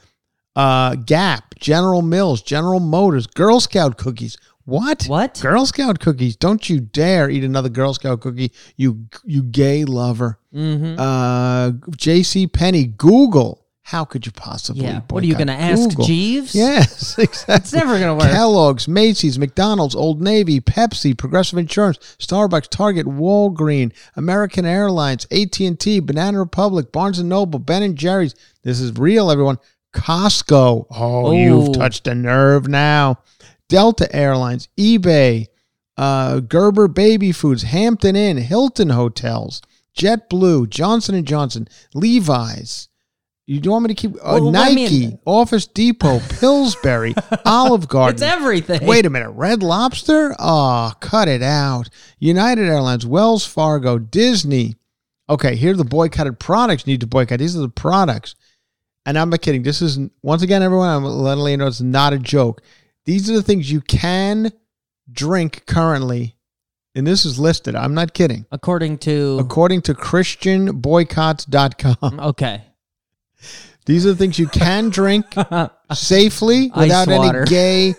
uh, 0.57 0.94
Gap, 0.94 1.55
General 1.59 2.01
Mills, 2.01 2.40
General 2.40 2.81
Motors, 2.81 3.27
Girl 3.27 3.61
Scout 3.61 3.99
cookies. 3.99 4.38
What? 4.64 5.05
What? 5.05 5.38
Girl 5.42 5.66
Scout 5.66 6.01
cookies. 6.01 6.35
Don't 6.35 6.70
you 6.70 6.81
dare 6.81 7.29
eat 7.29 7.44
another 7.44 7.68
Girl 7.68 7.92
Scout 7.92 8.22
cookie, 8.22 8.53
you 8.77 9.07
you 9.22 9.42
gay 9.42 9.85
lover. 9.85 10.40
Mm-hmm. 10.55 10.99
Uh 10.99 11.72
JC 11.90 12.51
Penney, 12.51 12.87
Google. 12.87 13.65
How 13.90 14.05
could 14.05 14.27
you 14.27 14.33
possibly 14.33 14.83
Yeah. 14.83 15.03
What 15.11 15.22
are 15.22 15.27
you 15.29 15.35
going 15.35 15.46
to 15.46 15.53
ask 15.53 15.96
Jeeves? 16.01 16.57
Yes, 16.57 17.16
exactly. 17.18 17.55
It's 17.55 17.72
never 17.72 18.01
going 18.01 18.18
to 18.18 18.25
work. 18.25 18.33
Kellogg's, 18.35 18.88
Macy's, 18.88 19.38
McDonald's, 19.38 19.94
Old 19.94 20.20
Navy, 20.20 20.61
Pepsi, 20.61 21.16
Progressive 21.16 21.57
Insurance, 21.57 21.99
Starbucks, 22.18 22.68
Target, 22.68 23.07
Walgreen, 23.07 23.92
American 24.16 24.64
Airlines, 24.66 25.25
AT&T, 25.31 26.01
Banana 26.01 26.40
Republic, 26.40 26.90
Barnes 26.90 27.22
& 27.22 27.22
Noble, 27.22 27.61
Ben 27.61 27.94
& 27.94 27.96
Jerry's. 27.96 28.35
This 28.64 28.81
is 28.81 28.90
real, 28.99 29.31
everyone. 29.31 29.59
Costco. 29.94 30.87
Oh, 30.90 31.31
you've 31.31 31.68
Oh. 31.68 31.72
touched 31.72 32.09
a 32.09 32.14
nerve 32.16 32.66
now. 32.66 33.20
Delta 33.68 34.12
Airlines, 34.14 34.68
eBay, 34.77 35.46
uh, 35.96 36.40
Gerber 36.40 36.88
Baby 36.88 37.31
Foods, 37.31 37.62
Hampton 37.62 38.16
Inn, 38.16 38.37
Hilton 38.38 38.90
Hotels, 38.90 39.62
JetBlue, 39.96 40.70
Johnson 40.70 41.25
& 41.25 41.27
Johnson, 41.27 41.68
Levi's. 41.94 42.88
You 43.46 43.61
do 43.61 43.70
want 43.70 43.85
me 43.85 43.88
to 43.88 43.94
keep 43.94 44.16
uh, 44.16 44.40
Well, 44.40 44.50
Nike, 44.50 45.16
Office 45.24 45.68
Depot, 45.68 46.18
Pillsbury, 46.40 47.14
Olive 47.44 47.87
Garden. 47.87 48.16
It's 48.16 48.22
everything. 48.22 48.85
Wait 48.85 49.06
a 49.06 49.11
minute, 49.11 49.30
Red 49.30 49.62
Lobster? 49.62 50.35
Oh, 50.38 50.92
cut 50.98 51.28
it 51.28 51.42
out. 51.42 51.88
United 52.18 52.66
Airlines, 52.66 53.06
Wells 53.06 53.46
Fargo, 53.46 53.98
Disney. 53.98 54.74
Okay, 55.28 55.54
here 55.54 55.72
are 55.72 55.76
the 55.76 55.85
boycotted 55.85 56.40
products 56.40 56.85
you 56.87 56.94
need 56.94 57.02
to 57.02 57.06
boycott. 57.06 57.38
These 57.38 57.56
are 57.56 57.61
the 57.61 57.68
products. 57.68 58.35
And 59.04 59.16
I'm 59.16 59.30
not 59.30 59.42
kidding. 59.42 59.62
This 59.62 59.80
is 59.80 60.00
once 60.22 60.42
again, 60.42 60.64
everyone. 60.64 60.88
I'm 60.88 61.04
letting 61.04 61.46
you 61.46 61.56
know 61.56 61.68
it's 61.68 61.80
not 61.80 62.12
a 62.12 62.18
joke. 62.18 62.62
These 63.04 63.30
are 63.30 63.35
the 63.35 63.42
things 63.42 63.70
you 63.70 63.80
can 63.80 64.50
drink 65.12 65.64
currently, 65.66 66.35
and 66.96 67.06
this 67.06 67.24
is 67.24 67.38
listed. 67.38 67.76
I'm 67.76 67.94
not 67.94 68.12
kidding. 68.14 68.46
According 68.50 68.98
to. 68.98 69.38
According 69.38 69.82
to 69.82 69.94
ChristianBoycotts.com, 69.94 72.20
okay. 72.20 72.64
These 73.87 74.07
are 74.07 74.11
the 74.11 74.16
things 74.16 74.38
you 74.38 74.49
can 74.49 74.90
drink 74.90 75.27
safely 75.92 76.70
without 76.77 77.09
any 77.09 77.44
gay. 77.46 77.94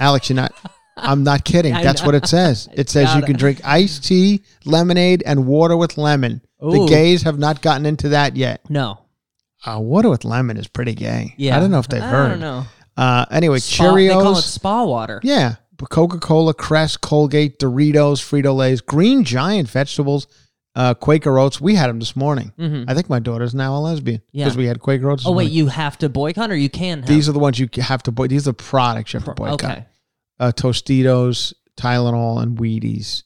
Alex, 0.00 0.28
you're 0.28 0.36
not. 0.36 0.52
I'm 0.96 1.24
not 1.24 1.44
kidding. 1.44 1.72
That's 1.82 2.02
what 2.04 2.14
it 2.14 2.26
says. 2.26 2.68
It 2.74 2.88
says 2.90 3.14
you 3.14 3.22
can 3.22 3.36
drink 3.36 3.60
iced 3.64 4.04
tea, 4.04 4.42
lemonade, 4.64 5.22
and 5.26 5.46
water 5.46 5.76
with 5.76 5.96
lemon. 5.98 6.40
The 6.60 6.66
Ooh. 6.82 6.88
gays 6.88 7.22
have 7.22 7.38
not 7.38 7.62
gotten 7.62 7.84
into 7.86 8.10
that 8.10 8.36
yet. 8.36 8.68
No. 8.70 9.00
Uh, 9.66 9.78
water 9.80 10.08
with 10.10 10.24
lemon 10.24 10.56
is 10.56 10.66
pretty 10.68 10.94
gay. 10.94 11.34
Yeah. 11.36 11.56
I 11.56 11.60
don't 11.60 11.70
know 11.70 11.78
if 11.78 11.88
they've 11.88 12.02
I 12.02 12.06
heard. 12.06 12.28
don't 12.30 12.40
know. 12.40 12.64
Uh, 12.96 13.24
anyway, 13.30 13.58
Spa- 13.58 13.94
They 13.94 14.08
call 14.08 14.36
it 14.36 14.42
spa 14.42 14.84
water. 14.84 15.20
Yeah, 15.24 15.56
Coca 15.90 16.18
Cola, 16.18 16.54
Crest, 16.54 17.00
Colgate, 17.00 17.58
Doritos, 17.58 18.20
Frito 18.22 18.54
Lay's, 18.54 18.80
Green 18.80 19.24
Giant 19.24 19.68
vegetables, 19.68 20.26
uh, 20.74 20.94
Quaker 20.94 21.38
Oats. 21.38 21.60
We 21.60 21.74
had 21.76 21.88
them 21.88 21.98
this 22.00 22.16
morning. 22.16 22.52
Mhm. 22.58 22.84
I 22.88 22.94
think 22.94 23.08
my 23.08 23.18
daughter's 23.20 23.54
now 23.54 23.76
a 23.76 23.78
lesbian 23.78 24.20
Yeah. 24.32 24.44
because 24.44 24.56
we 24.56 24.66
had 24.66 24.80
Quaker 24.80 25.10
Oats. 25.10 25.22
this 25.22 25.28
Oh, 25.28 25.32
wait. 25.32 25.44
morning. 25.44 25.54
You 25.56 25.66
have 25.68 25.96
to 25.98 26.08
boycott 26.08 26.50
or 26.50 26.56
you 26.56 26.68
can 26.70 26.98
have? 27.00 27.06
These 27.08 27.28
are 27.28 27.32
the 27.32 27.38
ones 27.38 27.58
you 27.58 27.68
have 27.78 28.02
to 28.04 28.12
boy. 28.12 28.26
These 28.28 28.48
are 28.48 28.52
the 28.52 28.54
products 28.54 29.12
you 29.12 29.20
have 29.20 29.26
to 29.26 29.34
boycott. 29.34 29.64
Okay. 29.64 29.86
Uh, 30.40 30.50
Tostitos, 30.52 31.54
Tylenol, 31.76 32.42
and 32.42 32.58
Wheaties. 32.58 33.22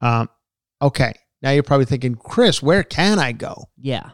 Um, 0.00 0.28
okay, 0.80 1.14
Now 1.42 1.50
you're 1.50 1.64
probably 1.64 1.86
thinking, 1.86 2.14
Chris, 2.14 2.62
where 2.62 2.84
can 2.84 3.18
I 3.18 3.32
go? 3.32 3.68
Yeah. 3.76 4.10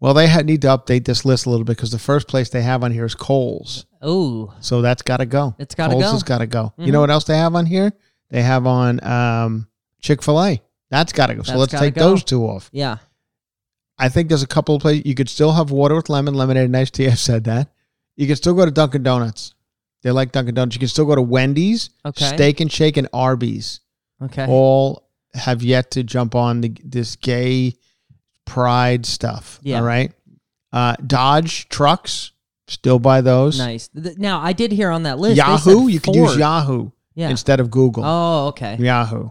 Well, 0.00 0.14
they 0.14 0.26
ha- 0.28 0.40
need 0.40 0.62
to 0.62 0.68
update 0.68 1.04
this 1.04 1.24
list 1.24 1.46
a 1.46 1.50
little 1.50 1.64
bit 1.64 1.76
because 1.76 1.92
the 1.92 1.98
first 2.00 2.26
place 2.26 2.48
they 2.48 2.62
have 2.62 2.82
on 2.82 2.90
here 2.90 3.04
is 3.04 3.14
Kohl's. 3.14 3.86
Oh, 4.02 4.52
So 4.58 4.82
that's 4.82 5.00
got 5.02 5.18
to 5.18 5.26
go. 5.26 5.54
It's 5.60 5.76
gotta 5.76 5.92
Kohl's 5.92 6.02
go. 6.02 6.06
Mm-hmm. 6.08 6.14
has 6.16 6.22
got 6.24 6.38
to 6.38 6.46
go. 6.48 6.72
You 6.76 6.90
know 6.90 7.00
what 7.00 7.10
else 7.10 7.22
they 7.22 7.36
have 7.36 7.54
on 7.54 7.66
here? 7.66 7.92
They 8.30 8.42
have 8.42 8.66
on 8.66 8.98
um, 9.04 9.68
Chick 10.00 10.24
fil 10.24 10.42
A. 10.42 10.60
That's 10.92 11.12
got 11.12 11.26
to 11.26 11.34
go. 11.34 11.42
So 11.42 11.52
That's 11.52 11.58
let's 11.58 11.72
gotta 11.72 11.86
take 11.86 11.94
go. 11.94 12.10
those 12.10 12.22
two 12.22 12.44
off. 12.44 12.68
yeah. 12.72 12.98
I 13.98 14.08
think 14.08 14.28
there's 14.28 14.42
a 14.42 14.46
couple 14.48 14.74
of 14.74 14.82
places 14.82 15.04
you 15.06 15.14
could 15.14 15.28
still 15.28 15.52
have 15.52 15.70
water 15.70 15.94
with 15.94 16.08
lemon, 16.08 16.34
lemonade, 16.34 16.64
and 16.66 16.76
iced 16.76 16.94
tea. 16.94 17.08
I've 17.08 17.18
said 17.18 17.44
that. 17.44 17.68
You 18.16 18.26
can 18.26 18.36
still 18.36 18.54
go 18.54 18.64
to 18.64 18.70
Dunkin' 18.70 19.02
Donuts. 19.02 19.54
They 20.02 20.10
like 20.10 20.32
Dunkin' 20.32 20.54
Donuts. 20.54 20.74
You 20.76 20.80
can 20.80 20.88
still 20.88 21.04
go 21.06 21.14
to 21.14 21.22
Wendy's, 21.22 21.90
Okay. 22.04 22.24
Steak 22.26 22.60
and 22.60 22.70
Shake, 22.70 22.96
and 22.96 23.08
Arby's. 23.12 23.80
Okay. 24.22 24.46
All 24.48 25.08
have 25.34 25.62
yet 25.62 25.92
to 25.92 26.02
jump 26.02 26.34
on 26.34 26.60
the, 26.60 26.74
this 26.84 27.16
gay 27.16 27.74
pride 28.44 29.06
stuff. 29.06 29.58
Yeah. 29.62 29.78
All 29.78 29.84
right. 29.84 30.12
Uh, 30.72 30.94
Dodge 31.06 31.68
trucks, 31.68 32.32
still 32.66 32.98
buy 32.98 33.20
those. 33.20 33.58
Nice. 33.58 33.88
Th- 33.88 34.16
Now 34.18 34.40
I 34.40 34.52
did 34.52 34.72
hear 34.72 34.90
on 34.90 35.04
that 35.04 35.18
list. 35.18 35.32
they 35.36 35.42
Yahoo, 35.42 35.84
said 35.86 35.92
you 35.92 36.00
could 36.00 36.14
use 36.14 36.28
Ford. 36.30 36.38
Yahoo 36.38 36.90
Yeah. 37.14 37.30
instead 37.30 37.60
of 37.60 37.70
Google. 37.70 38.04
Oh, 38.04 38.46
okay. 38.48 38.76
Yahoo. 38.78 39.30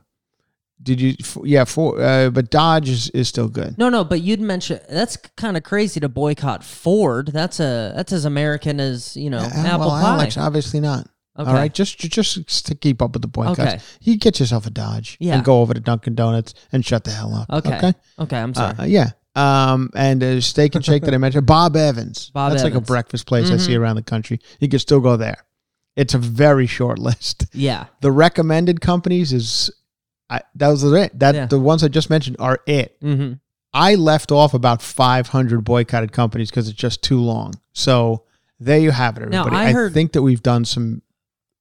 Did 0.84 1.00
you? 1.00 1.16
Yeah, 1.44 1.66
for 1.66 2.02
uh, 2.02 2.30
but 2.32 2.50
Dodge 2.50 2.90
is, 2.90 3.10
is 3.12 3.28
still 3.28 3.48
good. 3.48 3.78
No, 3.78 3.90
no, 3.90 4.04
but 4.04 4.22
you'd 4.22 4.42
mentioned 4.42 4.82
that's 4.90 5.16
kind 5.38 5.56
of 5.56 5.64
crazy 5.64 6.00
to 6.00 6.10
boycott 6.10 6.64
Ford. 6.64 7.28
That's 7.34 7.60
a 7.60 7.94
that's 7.96 8.12
as 8.12 8.26
American 8.26 8.80
as 8.80 9.16
you 9.16 9.30
know 9.30 9.40
Uh, 9.40 9.50
apple 9.56 9.80
well, 9.88 9.90
pie. 10.02 10.14
Alex, 10.14 10.38
obviously 10.38 10.80
not. 10.80 11.08
Okay. 11.40 11.50
All 11.50 11.56
right, 11.56 11.74
just 11.74 11.98
just 12.00 12.66
to 12.66 12.76
keep 12.76 13.02
up 13.02 13.14
with 13.14 13.22
the 13.22 13.28
boycotts. 13.28 13.60
Okay. 13.60 13.80
You 14.02 14.18
get 14.18 14.40
yourself 14.40 14.66
a 14.66 14.70
Dodge 14.70 15.18
Yeah. 15.20 15.36
and 15.36 15.44
go 15.46 15.62
over 15.62 15.74
to 15.74 15.80
Dunkin' 15.80 16.14
Donuts 16.16 16.54
and 16.72 16.86
shut 16.86 17.04
the 17.04 17.12
hell 17.12 17.34
up. 17.34 17.50
Okay. 17.50 17.78
Okay. 17.78 17.94
Okay, 18.20 18.38
I'm 18.38 18.54
sorry. 18.54 18.76
Uh, 18.78 18.84
yeah. 18.86 19.12
Um, 19.36 19.92
and 19.96 20.22
uh, 20.22 20.42
Steak 20.42 20.76
and 20.76 20.84
Shake 20.84 21.04
that 21.04 21.14
I 21.14 21.18
mentioned, 21.26 21.46
Bob 21.46 21.78
Evans. 21.78 22.32
Bob 22.34 22.52
That's 22.52 22.64
like 22.64 22.74
a 22.76 22.82
breakfast 22.82 23.28
place 23.28 23.48
I 23.50 23.54
Mm-hmm. 23.54 23.60
see 23.66 23.76
around 23.76 23.96
the 23.96 24.04
country. 24.04 24.40
You 24.60 24.68
can 24.68 24.80
still 24.80 25.00
go 25.00 25.16
there. 25.16 25.38
It's 25.96 26.14
a 26.14 26.18
very 26.18 26.68
short 26.68 27.00
list. 27.10 27.46
yeah. 27.54 27.86
The 28.02 28.12
recommended 28.12 28.82
companies 28.82 29.32
is, 29.32 29.72
I, 30.32 30.42
those 30.56 30.84
are 30.84 30.96
it. 30.98 31.20
That 31.20 31.36
Yeah. 31.36 31.46
the 31.46 31.60
ones 31.60 31.84
I 31.84 31.90
just 31.90 32.10
mentioned 32.10 32.38
are 32.40 32.60
it. 32.66 33.00
Mm-hmm. 33.02 33.34
I 33.74 33.96
left 33.96 34.32
off 34.32 34.54
about 34.54 34.82
500 34.82 35.64
boycotted 35.64 36.12
companies 36.12 36.50
because 36.50 36.68
it's 36.70 36.78
just 36.78 37.04
too 37.04 37.20
long. 37.20 37.54
So 37.74 38.24
there 38.60 38.80
you 38.80 38.92
have 38.92 39.18
it, 39.18 39.30
Now, 39.30 39.42
everybody. 39.46 39.66
I 39.68 39.72
heard- 39.74 39.94
think 39.94 40.14
that 40.14 40.22
we've 40.24 40.42
done 40.44 40.66
some 40.66 41.02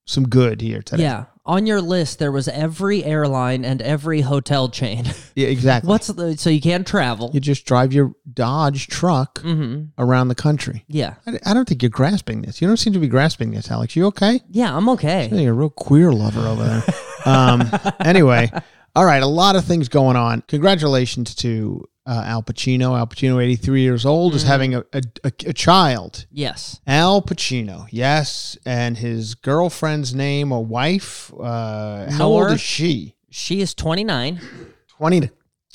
some 0.07 0.29
good 0.29 0.61
here 0.61 0.83
today. 0.83 1.05
Yeah. 1.05 1.25
On 1.47 1.67
your 1.67 1.81
list, 1.81 2.19
there 2.19 2.33
was 2.33 2.49
every 2.49 3.05
airline 3.05 3.65
and 3.65 3.81
every 3.81 4.21
hotel 4.23 4.69
chain. 4.69 5.05
Yeah, 5.37 5.47
exactly. 5.47 5.89
What's 5.89 6.09
the 6.09 6.37
so 6.37 6.51
you 6.51 6.61
can't 6.61 6.85
travel? 6.87 7.31
You 7.33 7.39
just 7.41 7.65
drive 7.65 7.93
your 7.93 8.13
Dodge 8.33 8.89
truck 8.89 9.41
Mm-hmm. 9.43 9.85
around 10.03 10.29
the 10.29 10.35
country. 10.35 10.85
Yeah. 10.89 11.15
I, 11.27 11.39
I 11.47 11.55
don't 11.55 11.69
think 11.69 11.83
you're 11.83 11.91
grasping 11.91 12.43
this. 12.43 12.61
You 12.61 12.67
don't 12.69 12.77
seem 12.77 12.93
to 12.95 12.99
be 12.99 13.07
grasping 13.09 13.53
this, 13.53 13.71
Alex. 13.71 13.95
You 13.95 14.07
okay? 14.07 14.41
Yeah, 14.51 14.77
I'm 14.77 14.89
okay. 14.91 15.29
You're 15.33 15.53
a 15.53 15.57
real 15.57 15.71
queer 15.71 16.13
lover 16.13 16.41
over 16.41 16.65
there. 16.65 16.83
um, 17.27 17.71
anyway, 18.05 18.51
all 18.95 19.05
right, 19.05 19.23
a 19.23 19.27
lot 19.27 19.57
of 19.57 19.65
things 19.65 19.89
going 19.89 20.17
on. 20.17 20.43
Congratulations 20.49 21.35
to 21.37 21.87
uh, 22.07 22.23
Al 22.27 22.43
Pacino. 22.43 22.99
Al 22.99 23.07
Pacino, 23.07 23.43
83 23.43 23.83
years 23.83 24.05
old, 24.07 24.33
Mm-hmm. 24.33 24.37
is 24.37 24.43
having 24.45 24.75
a, 24.75 24.81
a, 24.93 25.03
a, 25.25 25.33
a 25.47 25.53
child. 25.53 26.27
Yes. 26.31 26.81
Al 26.87 27.23
Pacino, 27.23 27.87
yes, 27.91 28.57
and 28.67 28.97
his 28.99 29.35
girlfriend's 29.35 30.15
name 30.15 30.51
or 30.53 30.65
wife. 30.65 31.33
Uh, 31.39 32.11
how 32.11 32.27
old 32.29 32.53
is 32.53 32.61
she? 32.61 33.15
She 33.31 33.61
is 33.61 33.75
29. 33.75 34.41
20. 34.89 35.31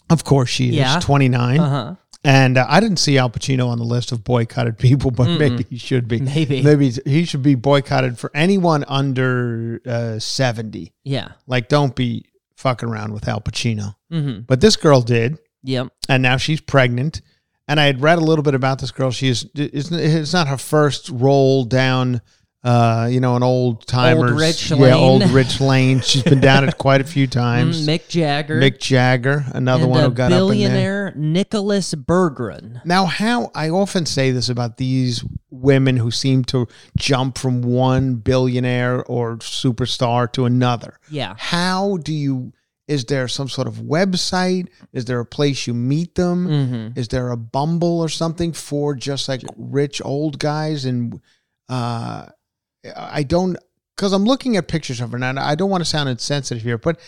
Of 0.09 0.23
course, 0.23 0.49
she 0.49 0.69
is 0.69 0.75
Yeah. 0.75 0.99
29. 1.01 1.59
Uh-huh. 1.59 1.95
And 2.25 2.57
uh, 2.57 2.65
I 2.67 2.79
didn't 2.79 2.97
see 2.97 3.17
Al 3.17 3.29
Pacino 3.29 3.67
on 3.67 3.77
the 3.77 3.83
list 3.85 4.11
of 4.11 4.23
boycotted 4.23 4.77
people, 4.79 5.11
but 5.11 5.27
maybe 5.37 5.65
he 5.69 5.77
should 5.77 6.07
be. 6.07 6.19
Maybe. 6.19 6.61
maybe 6.63 6.89
he 7.05 7.23
should 7.25 7.43
be 7.43 7.55
boycotted 7.55 8.17
for 8.17 8.31
anyone 8.33 8.83
under 8.87 9.79
uh, 9.85 10.19
70. 10.19 10.91
Yeah. 11.03 11.29
Like, 11.47 11.69
don't 11.69 11.95
be 11.95 12.25
fucking 12.57 12.89
around 12.89 13.13
with 13.13 13.27
Al 13.27 13.41
Pacino. 13.41 13.95
Mm-hmm. 14.11 14.41
But 14.41 14.59
this 14.61 14.75
girl 14.75 15.01
did, 15.01 15.37
Yep. 15.63 15.89
and 16.09 16.23
now 16.23 16.37
she's 16.37 16.61
pregnant. 16.61 17.21
And 17.67 17.79
I 17.79 17.85
had 17.85 18.01
read 18.01 18.17
a 18.17 18.21
little 18.21 18.43
bit 18.43 18.53
about 18.55 18.79
this 18.79 18.91
girl. 18.91 19.09
She's 19.11 19.45
it's, 19.55 19.91
it's 19.91 20.33
not 20.33 20.47
her 20.47 20.57
first 20.57 21.09
roll 21.09 21.63
down, 21.65 22.21
uh, 22.65 23.07
you 23.11 23.19
know, 23.19 23.35
an 23.35 23.43
old 23.43 23.85
timer, 23.85 24.33
Rich 24.33 24.71
yeah, 24.71 24.95
old 24.95 25.23
Rich 25.29 25.61
Lane. 25.61 26.01
She's 26.01 26.23
been 26.23 26.39
down 26.41 26.67
it 26.67 26.77
quite 26.79 26.99
a 26.99 27.03
few 27.03 27.27
Mm, 27.27 27.31
times. 27.31 27.87
Mick 27.87 28.07
Jagger. 28.09 28.59
Mick 28.59 28.79
Jagger, 28.79 29.45
another 29.53 29.83
and 29.83 29.91
one 29.91 30.03
who 30.03 30.09
got 30.11 30.31
up 30.31 30.39
in 30.41 30.47
there. 30.47 30.47
billionaire 30.47 31.13
Nicholas 31.15 31.93
Berggruen. 31.93 32.83
Now, 32.83 33.05
how 33.05 33.51
I 33.53 33.69
often 33.69 34.05
say 34.07 34.31
this 34.31 34.49
about 34.49 34.77
these 34.77 35.23
women 35.51 35.97
who 35.97 36.09
seem 36.09 36.43
to 36.45 36.67
jump 36.97 37.37
from 37.37 37.61
one 37.61 38.15
billionaire 38.15 39.03
or 39.05 39.37
superstar 39.37 40.31
to 40.33 40.45
another. 40.45 40.99
Yeah. 41.09 41.35
How 41.37 41.97
do 41.97 42.11
you? 42.13 42.51
Is 42.87 43.05
there 43.05 43.27
some 43.27 43.47
sort 43.49 43.67
of 43.67 43.75
website? 43.75 44.67
Is 44.93 45.05
there 45.05 45.19
a 45.19 45.25
place 45.25 45.65
you 45.67 45.73
meet 45.75 46.15
them? 46.15 46.47
Mm-hmm. 46.47 46.99
Is 46.99 47.07
there 47.09 47.29
a 47.31 47.37
Bumble 47.37 47.99
or 47.99 48.09
something 48.09 48.53
for 48.53 48.95
just 48.95 49.27
like 49.29 49.41
rich 49.55 50.01
old 50.05 50.37
guys? 50.39 50.85
And 50.85 51.19
uh, 51.67 52.27
I 52.95 53.23
don't 53.23 53.57
because 53.95 54.11
I'm 54.13 54.25
looking 54.25 54.57
at 54.57 54.67
pictures 54.67 54.99
of 55.01 55.11
her 55.11 55.17
now. 55.19 55.29
and 55.29 55.39
I 55.39 55.55
don't 55.55 55.69
want 55.69 55.81
to 55.81 55.89
sound 55.89 56.09
insensitive 56.09 56.63
here, 56.63 56.77
but 56.77 56.99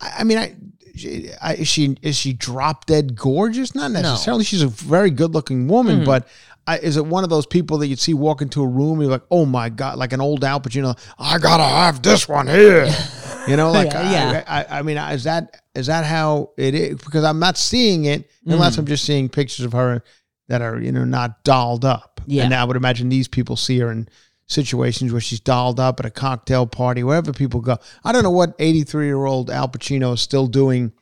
I, 0.00 0.14
I 0.18 0.24
mean, 0.24 0.38
I, 0.38 0.54
she, 0.96 1.30
I 1.40 1.54
is 1.54 1.68
she 1.68 1.96
is 2.02 2.16
she 2.16 2.32
drop 2.32 2.86
dead 2.86 3.16
gorgeous? 3.16 3.74
Not 3.74 3.90
necessarily. 3.92 4.44
She's 4.44 4.62
a 4.62 4.68
very 4.68 5.10
good 5.10 5.32
looking 5.34 5.68
woman, 5.68 5.96
Mm-hmm. 5.98 6.06
but. 6.06 6.28
I, 6.66 6.78
is 6.78 6.96
it 6.96 7.04
one 7.04 7.24
of 7.24 7.28
those 7.28 7.44
people 7.44 7.76
that 7.76 7.88
you'd 7.88 7.98
see 7.98 8.14
walk 8.14 8.40
into 8.40 8.62
a 8.62 8.66
room 8.66 8.92
and 8.92 9.02
you're 9.02 9.10
like, 9.10 9.26
oh 9.30 9.44
my 9.44 9.68
god, 9.68 9.98
like 9.98 10.14
an 10.14 10.22
old 10.22 10.42
Al 10.44 10.62
Pacino? 10.62 10.98
I 11.18 11.36
gotta 11.36 11.62
have 11.62 12.00
this 12.00 12.26
one 12.26 12.46
here, 12.46 12.86
you 13.46 13.58
know, 13.58 13.70
like 13.70 13.92
Yeah, 13.92 14.10
yeah. 14.32 14.44
I, 14.48 14.62
I, 14.62 14.78
I 14.78 14.82
mean, 14.82 14.96
is 14.96 15.24
that 15.24 15.60
is 15.74 15.88
that 15.88 16.06
how 16.06 16.52
it 16.56 16.74
is? 16.74 16.94
Because 16.94 17.22
I'm 17.22 17.38
not 17.38 17.58
seeing 17.58 18.06
it 18.06 18.30
unless 18.46 18.76
Mm. 18.76 18.78
I'm 18.78 18.86
just 18.86 19.04
seeing 19.04 19.28
pictures 19.28 19.66
of 19.66 19.72
her 19.72 20.02
that 20.48 20.62
are 20.62 20.80
you 20.80 20.90
know 20.90 21.04
not 21.04 21.44
dolled 21.44 21.84
up. 21.84 22.22
Yeah. 22.26 22.44
and 22.44 22.54
I 22.54 22.64
would 22.64 22.76
imagine 22.78 23.10
these 23.10 23.28
people 23.28 23.56
see 23.56 23.78
her 23.80 23.92
in 23.92 24.08
situations 24.46 25.12
where 25.12 25.20
she's 25.20 25.40
dolled 25.40 25.80
up 25.80 26.00
at 26.00 26.06
a 26.06 26.10
cocktail 26.10 26.66
party, 26.66 27.02
wherever 27.02 27.32
people 27.32 27.60
go. 27.60 27.76
I 28.04 28.12
don't 28.12 28.22
know 28.22 28.30
what 28.30 28.54
83 28.58 29.06
year 29.06 29.24
old 29.24 29.50
Al 29.50 29.68
Pacino 29.68 30.14
is 30.14 30.20
still 30.20 30.46
doing 30.46 30.92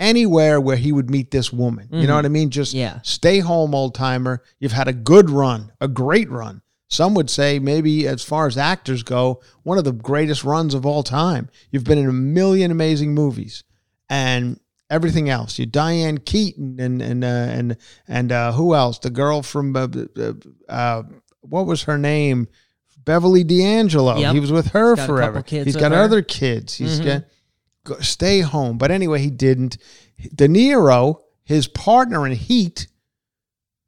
anywhere 0.00 0.60
where 0.60 0.76
he 0.76 0.90
would 0.92 1.10
meet 1.10 1.30
this 1.30 1.52
woman. 1.52 1.88
You 1.92 2.06
know 2.06 2.16
what 2.16 2.24
I 2.24 2.28
mean? 2.28 2.50
Just 2.50 2.72
Mm-hmm. 2.74 2.78
Yeah. 2.80 3.00
stay 3.02 3.38
home, 3.38 3.74
old 3.74 3.94
timer. 3.94 4.42
You've 4.58 4.72
had 4.72 4.88
a 4.88 4.92
good 4.92 5.30
run, 5.30 5.72
a 5.80 5.88
great 5.88 6.30
run. 6.30 6.62
Some 6.88 7.14
would 7.14 7.30
say 7.30 7.58
maybe 7.58 8.06
as 8.06 8.22
far 8.22 8.46
as 8.46 8.58
actors 8.58 9.02
go, 9.02 9.40
one 9.62 9.78
of 9.78 9.84
the 9.84 9.92
greatest 9.92 10.44
runs 10.44 10.74
of 10.74 10.84
all 10.84 11.02
time. 11.02 11.48
You've 11.70 11.84
been 11.84 11.98
in 11.98 12.08
a 12.08 12.12
million 12.12 12.70
amazing 12.70 13.14
movies 13.14 13.64
and 14.10 14.60
everything 14.90 15.30
else. 15.30 15.58
You 15.58 15.64
Diane 15.66 16.18
Keaton 16.18 16.78
and 16.78 17.00
and 17.00 17.24
uh, 17.24 17.26
and 17.26 17.76
and 18.08 18.30
uh, 18.32 18.52
who 18.52 18.74
else? 18.74 18.98
The 18.98 19.08
girl 19.10 19.42
from 19.42 19.74
uh, 19.74 19.88
uh, 20.18 20.32
uh, 20.68 21.02
what 21.40 21.66
was 21.66 21.84
her 21.84 21.96
name? 21.96 22.48
Beverly 23.04 23.44
D'Angelo. 23.44 24.16
Yep. 24.18 24.34
He 24.34 24.40
was 24.40 24.52
with 24.52 24.68
her 24.68 24.96
forever. 24.96 25.00
He's 25.00 25.06
forever. 25.06 25.42
kids 25.42 25.64
He's 25.66 25.76
got 25.76 25.92
her. 25.92 25.98
other 25.98 26.22
kids. 26.22 26.74
He's 26.76 27.00
Mhm. 27.00 27.04
got 27.04 27.24
go, 27.84 27.98
stay 28.00 28.40
home. 28.40 28.78
But 28.78 28.90
anyway, 28.90 29.20
he 29.20 29.30
didn't. 29.30 29.78
De 30.34 30.46
Niro, 30.48 31.20
his 31.44 31.66
partner 31.68 32.26
in 32.26 32.32
Heat, 32.32 32.86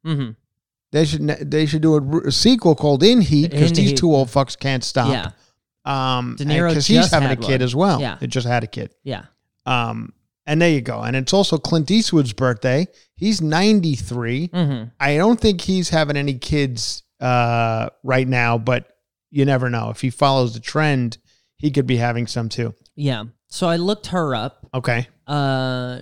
Mm-hmm. 0.06 0.32
they 0.92 1.04
should 1.04 1.26
they 1.50 1.66
should 1.66 1.82
do 1.82 1.94
a, 1.94 2.18
a 2.28 2.32
sequel 2.32 2.74
called 2.74 3.02
In 3.02 3.20
Heat 3.20 3.50
because 3.50 3.72
these 3.72 3.90
Heat. 3.90 3.98
two 3.98 4.12
old 4.14 4.28
fucks 4.28 4.58
can't 4.58 4.84
stop. 4.84 5.08
Yeah. 5.08 5.30
Um, 5.86 6.36
De 6.36 6.44
Niro 6.44 6.68
because 6.68 6.86
he's 6.86 7.10
having 7.10 7.30
a 7.30 7.36
kid 7.36 7.60
one. 7.60 7.62
as 7.62 7.74
well. 7.74 8.00
Yeah. 8.00 8.16
They 8.20 8.26
just 8.26 8.46
had 8.46 8.64
a 8.64 8.66
kid. 8.66 8.94
Yeah. 9.02 9.24
Um, 9.66 10.12
and 10.46 10.60
there 10.60 10.70
you 10.70 10.80
go. 10.82 11.00
And 11.00 11.16
it's 11.16 11.32
also 11.32 11.56
Clint 11.56 11.90
Eastwood's 11.90 12.32
birthday. 12.34 12.86
He's 13.16 13.40
93. 13.40 14.48
Mm-hmm. 14.48 14.88
I 15.00 15.16
don't 15.16 15.40
think 15.40 15.60
he's 15.62 15.88
having 15.88 16.16
any 16.18 16.34
kids 16.34 17.02
uh, 17.20 17.88
right 18.02 18.28
now, 18.28 18.58
but 18.58 18.88
you 19.34 19.44
never 19.44 19.68
know. 19.68 19.90
If 19.90 20.00
he 20.00 20.10
follows 20.10 20.54
the 20.54 20.60
trend, 20.60 21.18
he 21.58 21.72
could 21.72 21.86
be 21.86 21.96
having 21.96 22.28
some 22.28 22.48
too. 22.48 22.74
Yeah. 22.94 23.24
So 23.48 23.68
I 23.68 23.76
looked 23.76 24.06
her 24.08 24.32
up. 24.34 24.64
Okay. 24.72 25.08
Uh, 25.26 26.00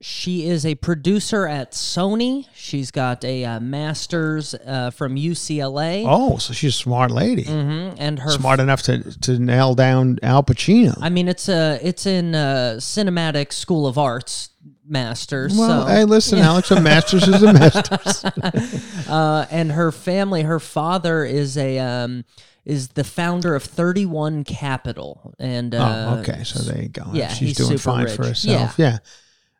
she 0.00 0.46
is 0.46 0.64
a 0.64 0.74
producer 0.76 1.46
at 1.46 1.72
Sony. 1.72 2.46
She's 2.54 2.90
got 2.90 3.22
a 3.22 3.44
uh, 3.44 3.60
master's 3.60 4.54
uh, 4.54 4.92
from 4.92 5.16
UCLA. 5.16 6.04
Oh, 6.06 6.38
so 6.38 6.54
she's 6.54 6.70
a 6.70 6.78
smart 6.78 7.10
lady. 7.10 7.44
hmm 7.44 7.90
And 7.98 8.18
her 8.18 8.30
Smart 8.30 8.60
enough 8.60 8.80
to, 8.84 9.18
to 9.20 9.38
nail 9.38 9.74
down 9.74 10.18
Al 10.22 10.42
Pacino. 10.42 10.96
I 11.02 11.10
mean, 11.10 11.28
it's 11.28 11.50
a 11.50 11.78
it's 11.82 12.06
in 12.06 12.34
uh, 12.34 12.76
cinematic 12.78 13.52
school 13.52 13.86
of 13.86 13.98
arts 13.98 14.48
masters. 14.86 15.56
well, 15.56 15.86
so, 15.86 15.92
hey, 15.94 16.04
listen, 16.04 16.38
Alex, 16.38 16.70
a 16.70 16.80
master's 16.80 17.28
is 17.28 17.42
a 17.42 17.52
master's. 17.52 18.24
uh, 19.08 19.46
and 19.50 19.72
her 19.72 19.92
family, 19.92 20.42
her 20.42 20.60
father 20.60 21.24
is 21.24 21.58
a 21.58 21.78
um, 21.78 22.24
is 22.64 22.88
the 22.88 23.04
founder 23.04 23.54
of 23.54 23.62
Thirty 23.62 24.04
One 24.06 24.44
Capital, 24.44 25.34
and 25.38 25.74
uh, 25.74 26.14
oh, 26.16 26.20
okay. 26.20 26.44
So 26.44 26.60
there 26.62 26.82
you 26.82 26.88
go. 26.88 27.04
yeah, 27.12 27.28
She's 27.28 27.56
doing 27.56 27.78
fine 27.78 28.08
for 28.08 28.26
herself. 28.26 28.78
Yeah. 28.78 28.98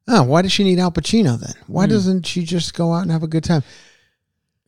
Oh, 0.08 0.22
why 0.24 0.42
does 0.42 0.50
she 0.52 0.64
need 0.64 0.78
Al 0.78 0.90
Pacino 0.90 1.38
then? 1.38 1.54
Why 1.66 1.84
Hmm. 1.86 1.90
doesn't 1.90 2.26
she 2.26 2.44
just 2.44 2.74
go 2.74 2.92
out 2.92 3.02
and 3.02 3.10
have 3.12 3.22
a 3.22 3.28
good 3.28 3.44
time? 3.44 3.62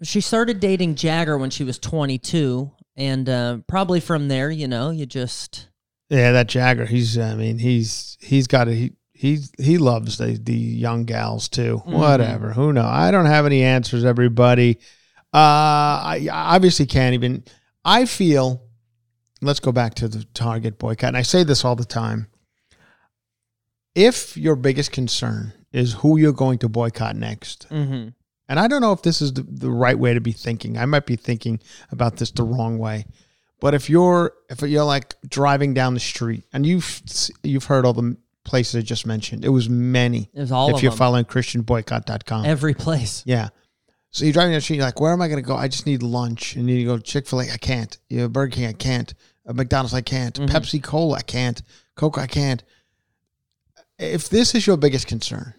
She 0.02 0.20
started 0.20 0.60
dating 0.60 0.94
Jagger 0.96 1.38
when 1.38 1.50
she 1.50 1.62
was 1.64 1.78
22, 1.78 2.70
and 2.96 3.28
uh, 3.28 3.58
probably 3.68 4.00
from 4.00 4.28
there, 4.28 4.50
you 4.50 4.66
know, 4.68 4.90
you 4.90 5.06
just 5.06 5.68
Yeah, 6.10 6.32
that 6.32 6.48
Jagger. 6.48 6.86
He's. 6.86 7.16
I 7.18 7.34
mean, 7.34 7.58
he's 7.58 8.16
he's 8.20 8.46
got 8.46 8.68
a 8.68 8.72
he. 8.72 8.92
He, 9.14 9.38
he 9.56 9.78
loves 9.78 10.18
the, 10.18 10.36
the 10.36 10.52
young 10.52 11.04
gals 11.04 11.48
too. 11.48 11.80
Mm-hmm. 11.86 11.92
Whatever. 11.92 12.52
Who 12.54 12.72
knows? 12.72 12.86
I 12.88 13.12
don't 13.12 13.26
have 13.26 13.46
any 13.46 13.62
answers, 13.62 14.04
everybody. 14.04 14.78
Uh, 15.32 15.36
I 15.38 16.28
I 16.32 16.56
obviously 16.56 16.86
can't 16.86 17.14
even. 17.14 17.44
I 17.84 18.04
feel. 18.04 18.62
Let's 19.40 19.60
go 19.60 19.72
back 19.72 19.94
to 19.94 20.08
the 20.08 20.24
Target 20.34 20.78
boycott. 20.78 21.08
And 21.08 21.16
I 21.16 21.22
say 21.22 21.42
this 21.42 21.64
all 21.64 21.74
the 21.74 21.84
time. 21.84 22.28
If 23.94 24.36
your 24.36 24.56
biggest 24.56 24.92
concern 24.92 25.52
is 25.72 25.94
who 25.94 26.16
you're 26.16 26.32
going 26.32 26.58
to 26.58 26.68
boycott 26.68 27.16
next, 27.16 27.68
mm-hmm. 27.68 28.10
and 28.48 28.60
I 28.60 28.68
don't 28.68 28.80
know 28.80 28.92
if 28.92 29.02
this 29.02 29.20
is 29.20 29.32
the, 29.32 29.42
the 29.42 29.70
right 29.70 29.98
way 29.98 30.14
to 30.14 30.20
be 30.20 30.32
thinking. 30.32 30.78
I 30.78 30.86
might 30.86 31.06
be 31.06 31.16
thinking 31.16 31.60
about 31.90 32.16
this 32.16 32.30
the 32.30 32.44
wrong 32.44 32.78
way. 32.78 33.04
But 33.60 33.74
if 33.74 33.88
you're 33.90 34.32
if 34.48 34.60
you're 34.62 34.84
like 34.84 35.14
driving 35.28 35.72
down 35.74 35.94
the 35.94 36.00
street 36.00 36.44
and 36.52 36.66
you've 36.66 37.02
you've 37.42 37.64
heard 37.64 37.84
all 37.84 37.92
the 37.92 38.16
places 38.44 38.76
I 38.76 38.82
just 38.82 39.06
mentioned, 39.06 39.44
it 39.44 39.50
was 39.50 39.68
many. 39.68 40.30
It 40.34 40.40
was 40.40 40.52
all 40.52 40.74
if 40.74 40.82
you're 40.82 40.90
them. 40.90 40.98
following 40.98 41.24
ChristianBoycott.com. 41.24 42.44
every 42.44 42.74
place. 42.74 43.22
yeah. 43.26 43.50
So 44.12 44.24
you're 44.24 44.32
driving 44.32 44.50
down 44.52 44.58
the 44.58 44.60
street, 44.60 44.76
you're 44.76 44.84
like, 44.84 45.00
where 45.00 45.12
am 45.12 45.22
I 45.22 45.28
going 45.28 45.42
to 45.42 45.46
go? 45.46 45.56
I 45.56 45.68
just 45.68 45.86
need 45.86 46.02
lunch. 46.02 46.54
And 46.54 46.68
you 46.68 46.86
go 46.86 46.98
Chick 46.98 47.26
fil 47.26 47.40
A, 47.40 47.50
I 47.50 47.56
can't. 47.56 47.96
You 48.08 48.18
know, 48.18 48.28
Burger 48.28 48.56
King, 48.56 48.66
I 48.66 48.72
can't. 48.74 49.12
Uh, 49.46 49.54
McDonald's, 49.54 49.94
I 49.94 50.02
can't. 50.02 50.34
Mm-hmm. 50.38 50.54
Pepsi 50.54 50.82
Cola, 50.82 51.18
I 51.18 51.22
can't. 51.22 51.62
Coke, 51.96 52.18
I 52.18 52.26
can't. 52.26 52.62
If 53.98 54.28
this 54.28 54.54
is 54.54 54.66
your 54.66 54.76
biggest 54.76 55.06
concern, 55.06 55.54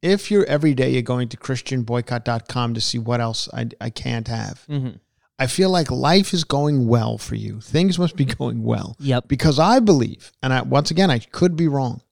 if 0.00 0.30
you're 0.30 0.46
every 0.46 0.74
day 0.74 0.90
you're 0.90 1.02
going 1.02 1.28
to 1.28 1.36
christianboycott.com 1.36 2.74
to 2.74 2.80
see 2.80 2.98
what 2.98 3.20
else 3.20 3.48
I, 3.52 3.68
I 3.80 3.90
can't 3.90 4.28
have, 4.28 4.64
Mm-hmm. 4.68 4.96
I 5.38 5.46
feel 5.46 5.70
like 5.70 5.90
life 5.90 6.34
is 6.34 6.44
going 6.44 6.86
well 6.86 7.16
for 7.16 7.34
you. 7.34 7.62
Things 7.62 7.98
must 7.98 8.14
be 8.14 8.24
going 8.38 8.62
well. 8.62 8.94
Yep. 9.00 9.26
Because 9.26 9.58
I 9.58 9.80
believe, 9.80 10.32
and 10.42 10.52
I, 10.52 10.60
once 10.60 10.90
again, 10.90 11.10
I 11.10 11.18
could 11.18 11.56
be 11.56 11.66
wrong. 11.66 12.02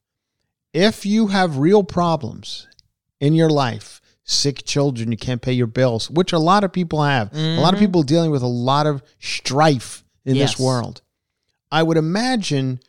If 0.72 1.04
you 1.04 1.26
have 1.26 1.58
real 1.58 1.84
problems 1.84 2.66
in 3.20 3.34
your 3.34 3.50
life, 3.50 4.00
sick 4.28 4.64
children, 4.64 5.10
you 5.10 5.16
can't 5.16 5.40
pay 5.40 5.52
your 5.52 5.66
bills, 5.66 6.10
which 6.10 6.32
a 6.32 6.38
lot 6.38 6.62
of 6.62 6.70
people 6.72 7.02
have, 7.02 7.32
a 7.32 7.56
lot 7.56 7.72
of 7.72 7.78
mm-hmm. 7.80 7.86
people 7.86 8.02
dealing 8.02 8.30
with 8.30 8.42
a 8.42 8.46
lot 8.46 8.86
of 8.86 9.02
strife 9.18 10.04
in 10.24 10.36
Yes. 10.36 10.52
this 10.52 10.60
world. 10.60 11.00
I 11.72 11.82
would 11.82 11.96
imagine 11.96 12.80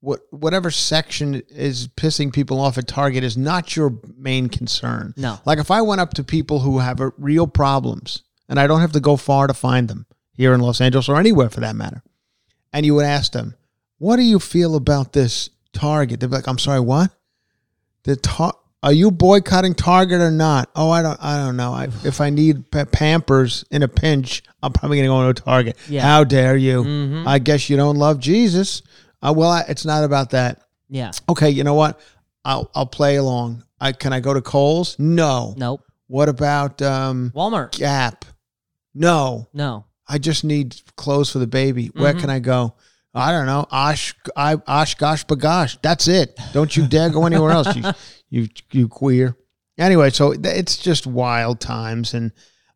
what 0.00 0.20
whatever 0.30 0.70
section 0.70 1.42
is 1.48 1.88
pissing 1.88 2.32
people 2.32 2.60
off 2.60 2.76
at 2.76 2.86
Target 2.86 3.24
is 3.24 3.36
not 3.36 3.74
your 3.74 3.98
main 4.18 4.48
concern. 4.48 5.14
No. 5.16 5.38
Like 5.46 5.58
if 5.58 5.70
I 5.70 5.80
went 5.80 6.00
up 6.00 6.12
to 6.14 6.24
people 6.24 6.60
who 6.60 6.78
have 6.78 7.00
a, 7.00 7.12
real 7.16 7.46
problems, 7.46 8.22
and 8.48 8.60
I 8.60 8.66
don't 8.66 8.80
have 8.80 8.92
to 8.92 9.00
go 9.00 9.16
far 9.16 9.46
to 9.46 9.54
find 9.54 9.88
them 9.88 10.06
here 10.34 10.52
in 10.52 10.60
Los 10.60 10.80
Angeles 10.80 11.08
or 11.08 11.18
anywhere 11.18 11.48
for 11.48 11.60
that 11.60 11.76
matter, 11.76 12.02
and 12.72 12.84
you 12.84 12.94
would 12.96 13.06
ask 13.06 13.32
them, 13.32 13.54
"What 13.98 14.16
do 14.16 14.22
you 14.22 14.38
feel 14.38 14.74
about 14.74 15.12
this 15.14 15.48
Target?" 15.72 16.20
They'd 16.20 16.28
be 16.30 16.36
like, 16.36 16.48
"I'm 16.48 16.58
sorry, 16.58 16.80
what? 16.80 17.12
The 18.02 18.16
tar- 18.16 18.56
Are 18.82 18.92
you 18.92 19.10
boycotting 19.12 19.74
Target 19.74 20.20
or 20.20 20.30
not? 20.32 20.68
Oh, 20.74 20.90
I 20.90 21.02
don't. 21.02 21.18
I 21.22 21.36
don't 21.38 21.56
know. 21.56 21.72
I, 21.72 21.84
if 22.04 22.20
I 22.20 22.30
need 22.30 22.68
pa- 22.70 22.84
Pampers 22.86 23.64
in 23.70 23.82
a 23.84 23.88
pinch, 23.88 24.42
I'm 24.62 24.72
probably 24.72 24.96
going 24.98 25.08
to 25.08 25.14
go 25.14 25.32
to 25.32 25.42
Target. 25.42 25.76
Yeah. 25.88 26.02
How 26.02 26.24
dare 26.24 26.56
you? 26.56 26.82
Mhm. 26.82 27.26
I 27.26 27.38
guess 27.38 27.70
you 27.70 27.76
don't 27.76 27.96
love 27.96 28.18
Jesus. 28.18 28.82
Uh, 29.22 29.32
well, 29.36 29.50
I, 29.50 29.60
it's 29.68 29.84
not 29.84 30.02
about 30.02 30.30
that. 30.30 30.62
Yeah. 30.88 31.12
Okay, 31.28 31.50
you 31.50 31.62
know 31.62 31.74
what? 31.74 32.00
I'll 32.44 32.70
I'll 32.74 32.86
play 32.86 33.16
along. 33.16 33.62
I 33.80 33.92
can 33.92 34.12
I 34.12 34.18
go 34.20 34.34
to 34.34 34.42
Kohl's? 34.42 34.98
No. 34.98 35.54
Nope. 35.56 35.82
What 36.08 36.28
about 36.28 36.82
um, 36.82 37.30
Walmart. 37.36 37.72
Gap? 37.78 38.24
No. 38.94 39.48
No. 39.52 39.84
I 40.08 40.18
just 40.18 40.44
need 40.44 40.74
clothes 40.96 41.30
for 41.30 41.38
the 41.38 41.46
baby. 41.46 41.86
Where 41.94 42.12
can 42.14 42.28
I 42.30 42.40
go? 42.40 42.74
I 43.14 43.30
don't 43.32 43.46
know. 43.46 43.66
Osh, 43.70 44.14
I, 44.36 44.56
Osh, 44.66 44.94
gosh, 44.96 45.24
bagosh. 45.26 45.78
That's 45.82 46.08
it. 46.08 46.38
Don't 46.52 46.74
you 46.76 46.86
dare 46.86 47.10
go 47.10 47.24
anywhere 47.26 47.50
else. 47.52 47.74
You, 47.76 47.82
you, 48.32 48.48
you 48.70 48.88
queer. 48.88 49.36
Anyway, 49.78 50.10
so 50.10 50.32
it's 50.32 50.78
just 50.78 51.06
wild 51.06 51.60
times, 51.60 52.14
and 52.14 52.32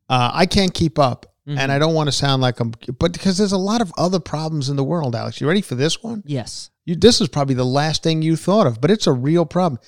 uh, 0.09 0.31
I 0.33 0.47
can't 0.47 0.73
keep 0.73 0.99
up. 0.99 1.33
And 1.49 1.71
I 1.71 1.79
don't 1.79 1.95
want 1.95 2.09
to 2.09 2.13
sound 2.13 2.43
like 2.43 2.59
I'm, 2.59 2.73
but 2.99 3.13
because 3.13 3.39
there's 3.39 3.53
a 3.53 3.57
lot 3.57 3.81
of 3.81 3.93
other 3.97 4.19
problems 4.19 4.69
in 4.69 4.75
the 4.75 4.83
world, 4.83 5.15
Alex. 5.15 5.41
You 5.41 5.47
ready 5.47 5.61
for 5.61 5.77
this 5.77 6.03
one? 6.03 6.25
Yes. 6.27 6.71
You, 6.85 6.97
this 6.97 7.21
is 7.21 7.29
probably 7.29 7.55
the 7.55 7.65
last 7.65 8.03
thing 8.03 8.21
you 8.21 8.35
thought 8.35 8.67
of, 8.67 8.81
but 8.81 8.91
it's 8.91 9.07
a 9.07 9.13
real 9.13 9.47
problem. 9.47 9.81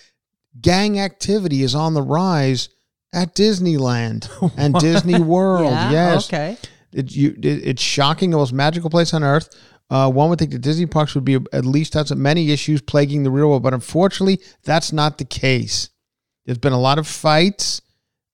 Gang 0.61 1.01
activity 1.01 1.65
is 1.65 1.75
on 1.75 1.95
the 1.95 2.03
rise 2.03 2.69
at 3.13 3.35
Disneyland 3.35 4.29
and 4.57 4.73
Disney 4.75 5.21
World. 5.21 5.73
Yeah, 5.73 5.91
yes. 5.91 6.29
Okay. 6.29 6.57
It, 6.93 7.17
you, 7.17 7.31
it, 7.31 7.67
it's 7.67 7.83
shocking. 7.83 8.31
The 8.31 8.37
most 8.37 8.53
magical 8.53 8.89
place 8.89 9.13
on 9.13 9.25
earth. 9.25 9.49
Uh, 9.91 10.11
one 10.11 10.29
would 10.29 10.39
think 10.39 10.51
that 10.53 10.59
Disney 10.59 10.87
parks 10.87 11.15
would 11.15 11.25
be 11.25 11.39
at 11.53 11.65
least 11.65 11.95
has 11.95 12.15
many 12.15 12.51
issues 12.51 12.81
plaguing 12.83 13.23
the 13.23 13.31
real 13.31 13.49
world, 13.49 13.63
but 13.63 13.75
unfortunately, 13.75 14.41
that's 14.63 14.93
not 14.93 15.19
the 15.19 15.25
case. 15.25 15.89
There's 16.45 16.59
been 16.59 16.73
a 16.73 16.81
lot 16.81 16.99
of 16.99 17.07
fights. 17.07 17.81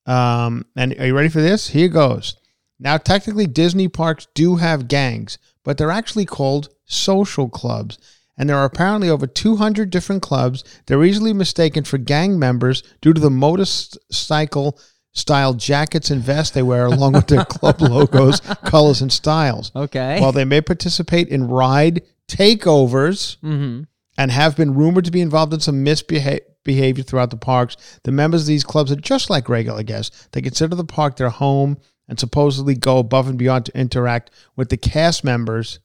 Um, 0.05 0.65
and 0.75 0.93
are 0.99 1.07
you 1.07 1.15
ready 1.15 1.29
for 1.29 1.41
this? 1.41 1.69
Here 1.69 1.87
goes. 1.87 2.35
Now, 2.79 2.97
technically, 2.97 3.47
Disney 3.47 3.87
parks 3.87 4.27
do 4.35 4.57
have 4.57 4.87
gangs, 4.87 5.37
but 5.63 5.77
they're 5.77 5.91
actually 5.91 6.25
called 6.25 6.69
social 6.85 7.49
clubs. 7.49 7.97
And 8.37 8.49
there 8.49 8.57
are 8.57 8.65
apparently 8.65 9.09
over 9.09 9.27
200 9.27 9.89
different 9.89 10.21
clubs. 10.21 10.63
They're 10.85 11.03
easily 11.05 11.31
mistaken 11.31 11.85
for 11.85 11.97
gang 11.97 12.37
members 12.37 12.83
due 13.01 13.13
to 13.13 13.21
the 13.21 13.29
motorcycle 13.29 14.77
style 15.15 15.53
jackets 15.53 16.11
and 16.11 16.21
vests 16.21 16.53
they 16.53 16.61
wear, 16.61 16.85
along 16.85 17.13
with 17.13 17.27
their 17.27 17.45
club 17.45 17.81
logos, 17.81 18.39
colors, 18.65 19.01
and 19.01 19.11
styles. 19.11 19.71
Okay. 19.75 20.19
While 20.19 20.33
they 20.33 20.45
may 20.45 20.61
participate 20.61 21.29
in 21.29 21.47
ride 21.47 22.03
takeovers 22.27 23.37
mm-hmm. 23.37 23.83
and 24.17 24.31
have 24.31 24.55
been 24.55 24.75
rumored 24.75 25.05
to 25.05 25.11
be 25.11 25.21
involved 25.21 25.53
in 25.53 25.59
some 25.59 25.83
misbehavior 25.83 27.03
throughout 27.03 27.31
the 27.31 27.37
parks, 27.37 27.99
the 28.03 28.11
members 28.11 28.41
of 28.41 28.47
these 28.47 28.63
clubs 28.63 28.91
are 28.91 28.97
just 28.97 29.29
like 29.29 29.49
regular 29.49 29.83
guests. 29.83 30.27
They 30.33 30.41
consider 30.41 30.75
the 30.75 30.85
park 30.85 31.15
their 31.15 31.29
home 31.29 31.77
and 32.07 32.19
supposedly 32.19 32.75
go 32.75 32.99
above 32.99 33.27
and 33.27 33.37
beyond 33.37 33.65
to 33.65 33.77
interact 33.77 34.29
with 34.55 34.69
the 34.69 34.77
cast 34.77 35.23
members 35.23 35.79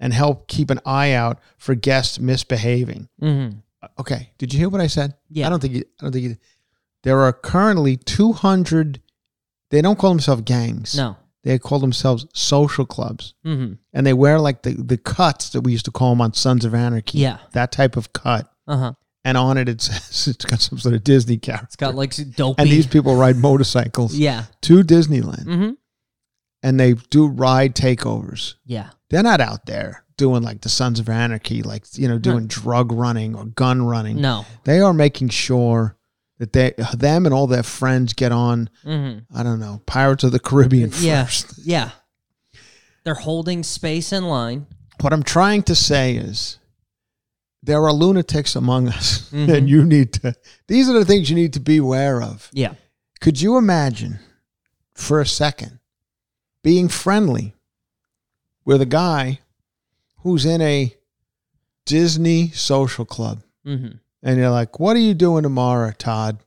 and 0.00 0.12
help 0.12 0.48
keep 0.48 0.70
an 0.70 0.80
eye 0.84 1.12
out 1.12 1.38
for 1.56 1.74
guests 1.74 2.18
misbehaving. 2.18 3.08
Mm-hmm. 3.22 3.58
Okay, 3.98 4.30
did 4.38 4.52
you 4.52 4.58
hear 4.58 4.68
what 4.68 4.80
I 4.80 4.86
said? 4.86 5.14
Yeah. 5.28 5.46
I 5.46 5.50
don't 5.50 5.60
think 5.60 5.74
you, 5.74 5.84
I 6.00 6.04
don't 6.04 6.12
think 6.12 6.24
you, 6.24 6.36
there 7.04 7.20
are 7.20 7.32
currently 7.32 7.96
200 7.96 9.00
they 9.70 9.80
don't 9.82 9.98
call 9.98 10.10
themselves 10.10 10.42
gangs. 10.42 10.96
No. 10.96 11.16
They 11.42 11.58
call 11.58 11.78
themselves 11.78 12.26
social 12.32 12.86
clubs. 12.86 13.34
Mm-hmm. 13.44 13.74
And 13.92 14.06
they 14.06 14.12
wear 14.12 14.38
like 14.38 14.62
the, 14.62 14.70
the 14.74 14.96
cuts 14.96 15.50
that 15.50 15.62
we 15.62 15.72
used 15.72 15.84
to 15.86 15.90
call 15.90 16.10
them 16.10 16.20
on 16.20 16.32
Sons 16.34 16.64
of 16.64 16.74
Anarchy. 16.74 17.18
Yeah. 17.18 17.38
That 17.52 17.72
type 17.72 17.96
of 17.96 18.12
cut. 18.12 18.48
Uh 18.66 18.76
huh. 18.76 18.92
And 19.24 19.36
on 19.38 19.56
it, 19.58 19.68
it 19.68 19.80
says 19.80 20.28
it's 20.34 20.44
got 20.44 20.60
some 20.60 20.78
sort 20.78 20.94
of 20.94 21.02
Disney 21.02 21.38
character. 21.38 21.64
It's 21.66 21.76
got 21.76 21.94
like 21.94 22.14
dopey. 22.36 22.62
and 22.62 22.70
these 22.70 22.86
people 22.86 23.16
ride 23.16 23.36
motorcycles 23.36 24.14
yeah. 24.14 24.44
to 24.62 24.82
Disneyland 24.82 25.44
Mm-hmm. 25.44 25.70
and 26.62 26.78
they 26.80 26.94
do 27.10 27.26
ride 27.26 27.74
takeovers. 27.74 28.54
Yeah. 28.64 28.90
They're 29.10 29.22
not 29.22 29.40
out 29.40 29.66
there 29.66 30.04
doing 30.16 30.42
like 30.42 30.60
the 30.60 30.68
Sons 30.68 31.00
of 31.00 31.08
Anarchy, 31.08 31.62
like, 31.62 31.84
you 31.98 32.06
know, 32.06 32.18
doing 32.18 32.46
drug 32.46 32.92
running 32.92 33.34
or 33.34 33.46
gun 33.46 33.82
running. 33.84 34.20
No. 34.20 34.46
They 34.64 34.80
are 34.80 34.92
making 34.94 35.30
sure 35.30 35.96
that 36.38 36.52
they, 36.52 36.74
them 36.96 37.26
and 37.26 37.34
all 37.34 37.46
their 37.46 37.62
friends 37.62 38.12
get 38.12 38.32
on, 38.32 38.68
Mm-hmm. 38.84 39.36
I 39.36 39.42
don't 39.42 39.60
know, 39.60 39.80
Pirates 39.86 40.24
of 40.24 40.32
the 40.32 40.40
Caribbean 40.40 40.90
Yeah. 40.98 41.24
first. 41.24 41.58
Yeah. 41.64 41.90
They're 43.04 43.14
holding 43.14 43.62
space 43.62 44.12
in 44.12 44.24
line. 44.24 44.66
What 45.00 45.12
I'm 45.12 45.22
trying 45.22 45.62
to 45.64 45.74
say 45.74 46.16
is 46.16 46.58
there 47.62 47.82
are 47.84 47.92
lunatics 47.92 48.56
among 48.56 48.88
us, 48.88 49.30
Mhm. 49.32 49.54
and 49.56 49.68
you 49.68 49.84
need 49.84 50.12
to, 50.14 50.34
these 50.68 50.88
are 50.88 50.94
the 50.98 51.04
things 51.04 51.28
you 51.30 51.36
need 51.36 51.52
to 51.54 51.60
be 51.60 51.76
aware 51.78 52.22
of. 52.22 52.48
Yeah. 52.52 52.74
Could 53.20 53.40
you 53.40 53.56
imagine 53.56 54.18
for 54.94 55.20
a 55.20 55.26
second 55.26 55.78
being 56.62 56.88
friendly 56.88 57.54
with 58.64 58.80
a 58.80 58.86
guy 58.86 59.40
who's 60.22 60.44
in 60.46 60.60
a 60.62 60.94
Disney 61.86 62.50
social 62.50 63.04
club? 63.04 63.42
Mm-hmm. 63.66 63.96
And 64.24 64.38
you're 64.38 64.50
like, 64.50 64.80
what 64.80 64.96
are 64.96 65.00
you 65.00 65.14
doing 65.14 65.42
tomorrow, 65.42 65.92
Todd? 65.96 66.38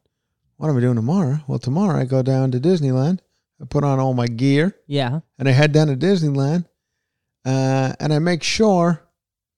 What 0.57 0.69
am 0.69 0.77
I 0.77 0.81
doing 0.81 0.95
tomorrow? 0.95 1.39
Well, 1.47 1.59
tomorrow 1.59 1.99
I 1.99 2.05
go 2.05 2.21
down 2.23 2.51
to 2.51 2.59
Disneyland. 2.59 3.19
I 3.61 3.65
put 3.65 3.83
on 3.83 3.99
all 3.99 4.13
my 4.13 4.25
gear 4.27 4.75
Yeah. 4.87 5.19
and 5.39 5.47
I 5.47 5.51
head 5.51 5.71
down 5.71 5.87
to 5.87 5.95
Disneyland. 5.95 6.65
Uh, 7.45 7.93
and 7.99 8.11
I 8.13 8.19
make 8.19 8.43
sure, 8.43 9.03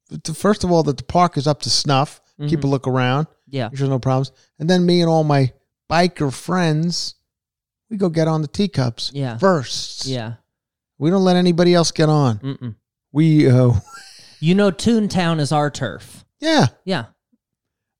that, 0.09 0.27
first 0.35 0.63
of 0.63 0.71
all, 0.71 0.83
that 0.83 0.97
the 0.97 1.03
park 1.03 1.37
is 1.37 1.47
up 1.47 1.61
to 1.61 1.69
snuff. 1.69 2.21
Keep 2.47 2.63
a 2.63 2.67
Mhm. 2.67 2.69
look 2.69 2.87
around. 2.87 3.27
Yeah. 3.49 3.67
Make 3.69 3.77
sure 3.77 3.87
there's 3.87 3.95
no 3.95 3.99
problems. 3.99 4.31
And 4.59 4.69
then 4.69 4.85
me 4.85 5.01
and 5.01 5.09
all 5.09 5.23
my 5.25 5.51
biker 5.89 6.31
friends, 6.31 7.15
we 7.89 7.97
go 7.97 8.07
get 8.09 8.27
on 8.29 8.41
the 8.41 8.47
teacups 8.47 9.11
Yeah. 9.13 9.37
first. 9.37 10.05
Yeah. 10.05 10.35
We 10.97 11.09
don't 11.09 11.23
let 11.25 11.35
anybody 11.35 11.73
else 11.73 11.91
get 11.91 12.07
on. 12.09 12.39
Mm-mm. 12.39 12.75
We, 13.11 13.49
uh, 13.49 13.71
You 14.41 14.55
know, 14.55 14.71
Toontown 14.71 15.39
is 15.41 15.51
our 15.51 15.69
turf. 15.69 16.23
yeah. 16.39 16.67
Yeah. 16.85 17.05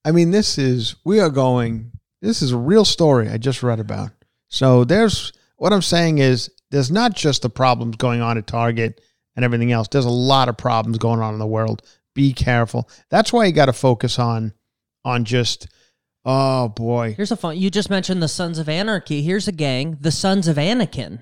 I 0.06 0.12
mean, 0.12 0.32
this 0.32 0.58
is, 0.58 0.96
we 1.04 1.20
are 1.20 1.30
going 1.30 1.92
This 2.22 2.42
is 2.42 2.52
a 2.52 2.58
real 2.58 2.86
story 2.86 3.30
I 3.30 3.38
just 3.38 3.64
read 3.64 3.80
about. 3.80 4.12
So 4.50 4.84
there's 4.84 5.32
what 5.58 5.74
I'm 5.74 5.82
saying 5.82 6.18
is 6.18 6.50
there's 6.72 6.92
not 6.92 7.14
just 7.16 7.42
the 7.42 7.50
problems 7.50 7.96
going 7.98 8.22
on 8.22 8.38
at 8.38 8.48
Target 8.48 9.02
and 9.36 9.46
everything 9.46 9.72
else. 9.72 9.88
There's 9.88 10.06
a 10.06 10.10
lot 10.10 10.50
of 10.50 10.58
problems 10.58 10.98
going 10.98 11.20
on 11.20 11.34
in 11.34 11.40
the 11.40 11.48
world. 11.48 11.82
Be 12.16 12.34
careful. 12.34 12.90
That's 13.10 13.32
why 13.32 13.46
you 13.46 13.52
got 13.52 13.68
to 13.68 13.74
focus 13.74 14.20
on 14.20 14.54
on 15.06 15.24
just 15.26 15.68
oh 16.26 16.70
boy. 16.70 17.14
Here's 17.16 17.32
a 17.32 17.38
fun. 17.38 17.58
You 17.58 17.70
just 17.70 17.90
mentioned 17.90 18.22
the 18.22 18.28
Sons 18.28 18.60
of 18.60 18.68
Anarchy. 18.68 19.22
Here's 19.22 19.48
a 19.48 19.54
gang, 19.54 19.98
the 20.02 20.12
Sons 20.12 20.48
of 20.48 20.58
Anakin, 20.58 21.22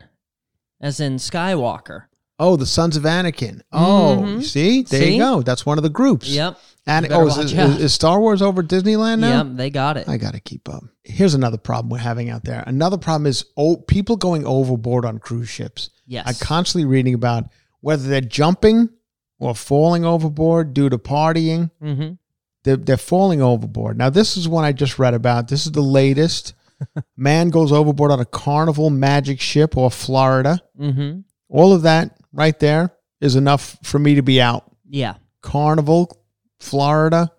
as 0.81 0.99
in 0.99 1.17
Skywalker. 1.17 2.05
Oh, 2.39 2.55
the 2.55 2.65
Sons 2.65 2.95
of 2.97 3.03
Anakin. 3.03 3.61
Oh, 3.71 4.23
Mhm. 4.23 4.43
see? 4.43 4.83
There 4.83 5.01
See? 5.01 5.13
you 5.15 5.19
go. 5.21 5.41
That's 5.41 5.65
one 5.65 5.77
of 5.77 5.83
the 5.83 5.89
groups. 5.89 6.27
Yep. 6.29 6.57
And 6.85 7.11
oh, 7.11 7.27
is, 7.27 7.37
is, 7.37 7.53
is 7.53 7.93
Star 7.93 8.19
Wars 8.21 8.41
over 8.41 8.63
Disneyland 8.63 9.19
now? 9.19 9.43
Yep. 9.43 9.57
They 9.57 9.69
got 9.69 9.97
it. 9.97 10.07
I 10.07 10.17
got 10.17 10.33
to 10.35 10.39
keep 10.39 10.69
up. 10.69 10.83
Here's 11.03 11.33
another 11.33 11.57
problem 11.57 11.89
we're 11.89 11.97
having 11.97 12.29
out 12.29 12.43
there. 12.45 12.63
Another 12.65 12.97
problem 12.97 13.25
is 13.25 13.43
oh, 13.57 13.77
people 13.77 14.15
going 14.15 14.45
overboard 14.45 15.03
on 15.03 15.19
cruise 15.19 15.49
ships. 15.49 15.89
Yes. 16.05 16.25
I'm 16.27 16.35
constantly 16.35 16.85
reading 16.85 17.13
about 17.13 17.45
whether 17.81 18.07
they're 18.07 18.21
jumping 18.21 18.87
or 19.39 19.53
falling 19.53 20.05
overboard 20.05 20.73
due 20.73 20.89
to 20.89 20.97
partying. 20.97 21.71
mm-hmm. 21.81 22.13
They're, 22.63 22.77
they're 22.77 22.97
falling 22.97 23.41
overboard. 23.41 23.97
Now, 23.97 24.09
this 24.09 24.35
is 24.35 24.47
one 24.47 24.63
I 24.65 24.71
just 24.73 24.99
read 24.99 25.13
about. 25.13 25.47
This 25.47 25.65
is 25.65 25.71
the 25.71 25.81
latest. 25.81 26.53
Man 27.17 27.49
goes 27.49 27.71
overboard 27.71 28.11
on 28.11 28.19
a 28.19 28.25
carnival 28.25 28.89
magic 28.89 29.39
ship 29.39 29.75
or 29.77 29.89
Florida. 29.91 30.59
Mm-hmm. 30.79 31.19
All 31.49 31.73
of 31.73 31.83
that 31.83 32.16
right 32.37 32.57
there 32.59 32.91
is 33.19 33.35
enough 33.35 33.77
for 33.83 33.99
me 33.99 34.15
to 34.15 34.21
be 34.21 34.39
out. 34.39 34.71
Yeah. 34.87 35.15
Carnival, 35.41 36.23
Florida. 36.59 37.31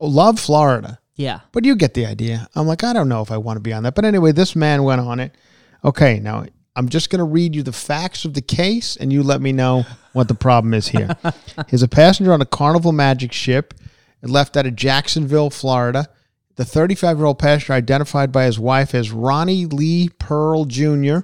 Oh, 0.00 0.08
love 0.08 0.40
Florida. 0.40 0.98
Yeah. 1.14 1.40
But 1.52 1.64
you 1.64 1.76
get 1.76 1.94
the 1.94 2.06
idea. 2.06 2.48
I'm 2.56 2.66
like, 2.66 2.82
I 2.82 2.92
don't 2.92 3.08
know 3.08 3.22
if 3.22 3.30
I 3.30 3.36
want 3.36 3.58
to 3.58 3.60
be 3.60 3.72
on 3.72 3.84
that. 3.84 3.94
But 3.94 4.04
anyway, 4.04 4.32
this 4.32 4.56
man 4.56 4.82
went 4.82 5.00
on 5.00 5.20
it. 5.20 5.36
Okay, 5.84 6.18
now 6.18 6.46
I'm 6.74 6.88
just 6.88 7.10
going 7.10 7.18
to 7.18 7.24
read 7.24 7.54
you 7.54 7.62
the 7.62 7.72
facts 7.72 8.24
of 8.24 8.34
the 8.34 8.42
case 8.42 8.96
and 8.96 9.12
you 9.12 9.22
let 9.22 9.40
me 9.40 9.52
know 9.52 9.84
what 10.12 10.26
the 10.28 10.34
problem 10.34 10.74
is 10.74 10.88
here. 10.88 11.10
He's 11.68 11.82
a 11.82 11.88
passenger 11.88 12.32
on 12.32 12.40
a 12.40 12.46
Carnival 12.46 12.92
Magic 12.92 13.32
ship. 13.32 13.74
It 14.22 14.30
left 14.30 14.56
out 14.56 14.66
of 14.66 14.74
Jacksonville, 14.74 15.50
Florida. 15.50 16.08
The 16.56 16.64
35 16.64 17.18
year 17.18 17.26
old 17.26 17.38
passenger 17.38 17.74
identified 17.74 18.32
by 18.32 18.44
his 18.44 18.58
wife 18.58 18.94
as 18.94 19.10
Ronnie 19.12 19.66
Lee 19.66 20.08
Pearl 20.08 20.64
Jr. 20.64 21.18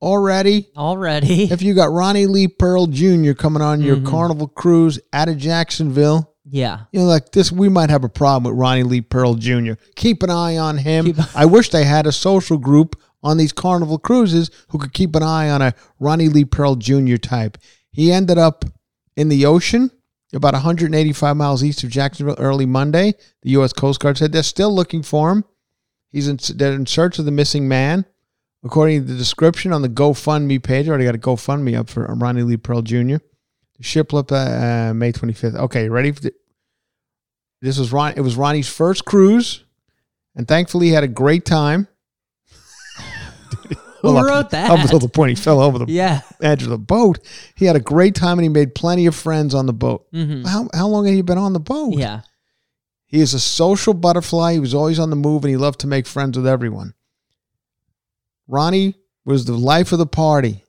Already, 0.00 0.68
Already. 0.76 1.44
if 1.50 1.62
you 1.62 1.74
got 1.74 1.90
Ronnie 1.92 2.26
Lee 2.26 2.48
Pearl 2.48 2.86
Jr. 2.86 3.32
coming 3.32 3.62
on 3.62 3.80
your 3.80 3.96
Mhm. 3.96 4.06
Carnival 4.06 4.48
cruise 4.48 4.98
out 5.12 5.28
of 5.28 5.38
Jacksonville, 5.38 6.32
yeah. 6.44 6.80
you 6.92 7.00
know, 7.00 7.06
like 7.06 7.32
this, 7.32 7.50
we 7.50 7.68
might 7.68 7.90
have 7.90 8.04
a 8.04 8.08
problem 8.08 8.44
with 8.52 8.60
Ronnie 8.60 8.84
Lee 8.84 9.00
Pearl 9.00 9.34
Jr. 9.34 9.72
Keep 9.96 10.22
an 10.22 10.30
eye 10.30 10.56
on 10.56 10.78
him. 10.78 11.06
Keep- 11.06 11.36
I 11.36 11.44
wish 11.46 11.70
they 11.70 11.84
had 11.84 12.06
a 12.06 12.12
social 12.12 12.58
group 12.58 12.94
on 13.22 13.36
these 13.36 13.52
Carnival 13.52 13.98
cruises 13.98 14.50
who 14.68 14.78
could 14.78 14.92
keep 14.92 15.16
an 15.16 15.22
eye 15.24 15.50
on 15.50 15.60
a 15.62 15.74
Ronnie 15.98 16.28
Lee 16.28 16.44
Pearl 16.44 16.76
Jr. 16.76 17.16
type. 17.16 17.58
He 17.90 18.12
ended 18.12 18.38
up 18.38 18.64
in 19.16 19.28
the 19.28 19.44
ocean 19.46 19.90
about 20.32 20.52
185 20.54 21.36
miles 21.36 21.64
east 21.64 21.82
of 21.82 21.90
Jacksonville 21.90 22.36
early 22.38 22.66
Monday. 22.66 23.14
The 23.42 23.50
U.S. 23.50 23.72
Coast 23.72 23.98
Guard 23.98 24.16
said 24.18 24.30
they're 24.30 24.42
still 24.44 24.72
looking 24.72 25.02
for 25.02 25.32
him. 25.32 25.44
He's 26.10 26.28
in, 26.28 26.38
they're 26.56 26.72
in 26.74 26.86
search 26.86 27.18
of 27.18 27.24
the 27.24 27.30
missing 27.32 27.66
man. 27.66 28.04
According 28.64 29.02
to 29.06 29.12
the 29.12 29.18
description 29.18 29.72
on 29.72 29.82
the 29.82 29.88
GoFundMe 29.88 30.62
page, 30.62 30.86
I 30.86 30.90
already 30.90 31.04
got 31.04 31.14
a 31.14 31.18
GoFundMe 31.18 31.78
up 31.78 31.88
for 31.88 32.04
Ronnie 32.06 32.42
Lee 32.42 32.56
Pearl 32.56 32.82
Jr. 32.82 33.16
The 33.76 33.82
ship 33.82 34.12
left 34.12 34.32
uh, 34.32 34.92
May 34.94 35.12
25th. 35.12 35.54
Okay, 35.54 35.88
ready? 35.88 36.10
For 36.10 36.22
the, 36.22 36.32
this 37.62 37.78
was 37.78 37.92
Ron. 37.92 38.14
It 38.16 38.20
was 38.22 38.34
Ronnie's 38.36 38.68
first 38.68 39.04
cruise, 39.04 39.64
and 40.34 40.48
thankfully 40.48 40.86
he 40.86 40.92
had 40.92 41.04
a 41.04 41.08
great 41.08 41.44
time. 41.44 41.86
Who 44.00 44.08
Well, 44.14 44.18
up- 44.18 44.26
wrote 44.26 44.50
that? 44.50 44.70
Up 44.70 44.80
until 44.80 44.98
the 45.00 45.08
point 45.08 45.30
he 45.30 45.34
fell 45.36 45.60
over 45.60 45.78
the 45.78 45.86
yeah. 45.88 46.20
edge 46.40 46.62
of 46.62 46.68
the 46.68 46.78
boat. 46.78 47.18
He 47.56 47.64
had 47.64 47.76
a 47.76 47.80
great 47.80 48.14
time 48.14 48.38
and 48.38 48.44
he 48.44 48.48
made 48.48 48.74
plenty 48.74 49.06
of 49.06 49.14
friends 49.14 49.54
on 49.54 49.66
the 49.66 49.72
boat. 49.72 50.06
Mm-hmm. 50.12 50.44
How, 50.46 50.68
how 50.72 50.86
long 50.88 51.04
had 51.06 51.14
he 51.14 51.22
been 51.22 51.38
on 51.38 51.52
the 51.52 51.60
boat? 51.60 51.94
Yeah. 51.94 52.20
He 53.06 53.20
is 53.20 53.34
a 53.34 53.40
social 53.40 53.94
butterfly. 53.94 54.52
He 54.52 54.58
was 54.60 54.74
always 54.74 54.98
on 55.00 55.10
the 55.10 55.16
move 55.16 55.42
and 55.44 55.50
he 55.50 55.56
loved 55.56 55.80
to 55.80 55.86
make 55.88 56.06
friends 56.06 56.36
with 56.36 56.46
everyone. 56.46 56.94
Ronnie 58.48 58.94
was 59.24 59.44
the 59.44 59.56
life 59.56 59.92
of 59.92 59.98
the 59.98 60.06
party. 60.06 60.64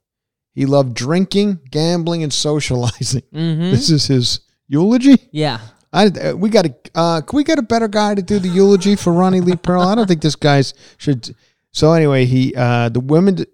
He 0.53 0.65
loved 0.65 0.93
drinking, 0.93 1.61
gambling, 1.71 2.21
and 2.21 2.33
socializing. 2.33 3.23
Mm-hmm. 3.33 3.71
This 3.71 3.89
is 3.89 4.07
his 4.07 4.41
eulogy. 4.67 5.17
Yeah. 5.31 5.59
I, 5.91 6.07
uh, 6.07 6.35
we 6.35 6.49
got 6.49 6.65
to. 6.65 6.75
Uh, 6.93 7.21
can 7.21 7.37
we 7.37 7.43
get 7.43 7.57
a 7.57 7.63
better 7.63 7.87
guy 7.87 8.13
to 8.13 8.21
do 8.21 8.37
the 8.37 8.49
eulogy 8.49 8.95
for 8.95 9.11
Ronnie 9.13 9.41
Lee 9.41 9.55
Pearl? 9.55 9.81
I 9.81 9.95
don't 9.95 10.07
think 10.07 10.21
this 10.21 10.35
guy's 10.35 10.73
should. 10.97 11.35
So 11.71 11.93
anyway, 11.93 12.25
he 12.25 12.53
uh, 12.55 12.89
the 12.89 12.99
women 12.99 13.45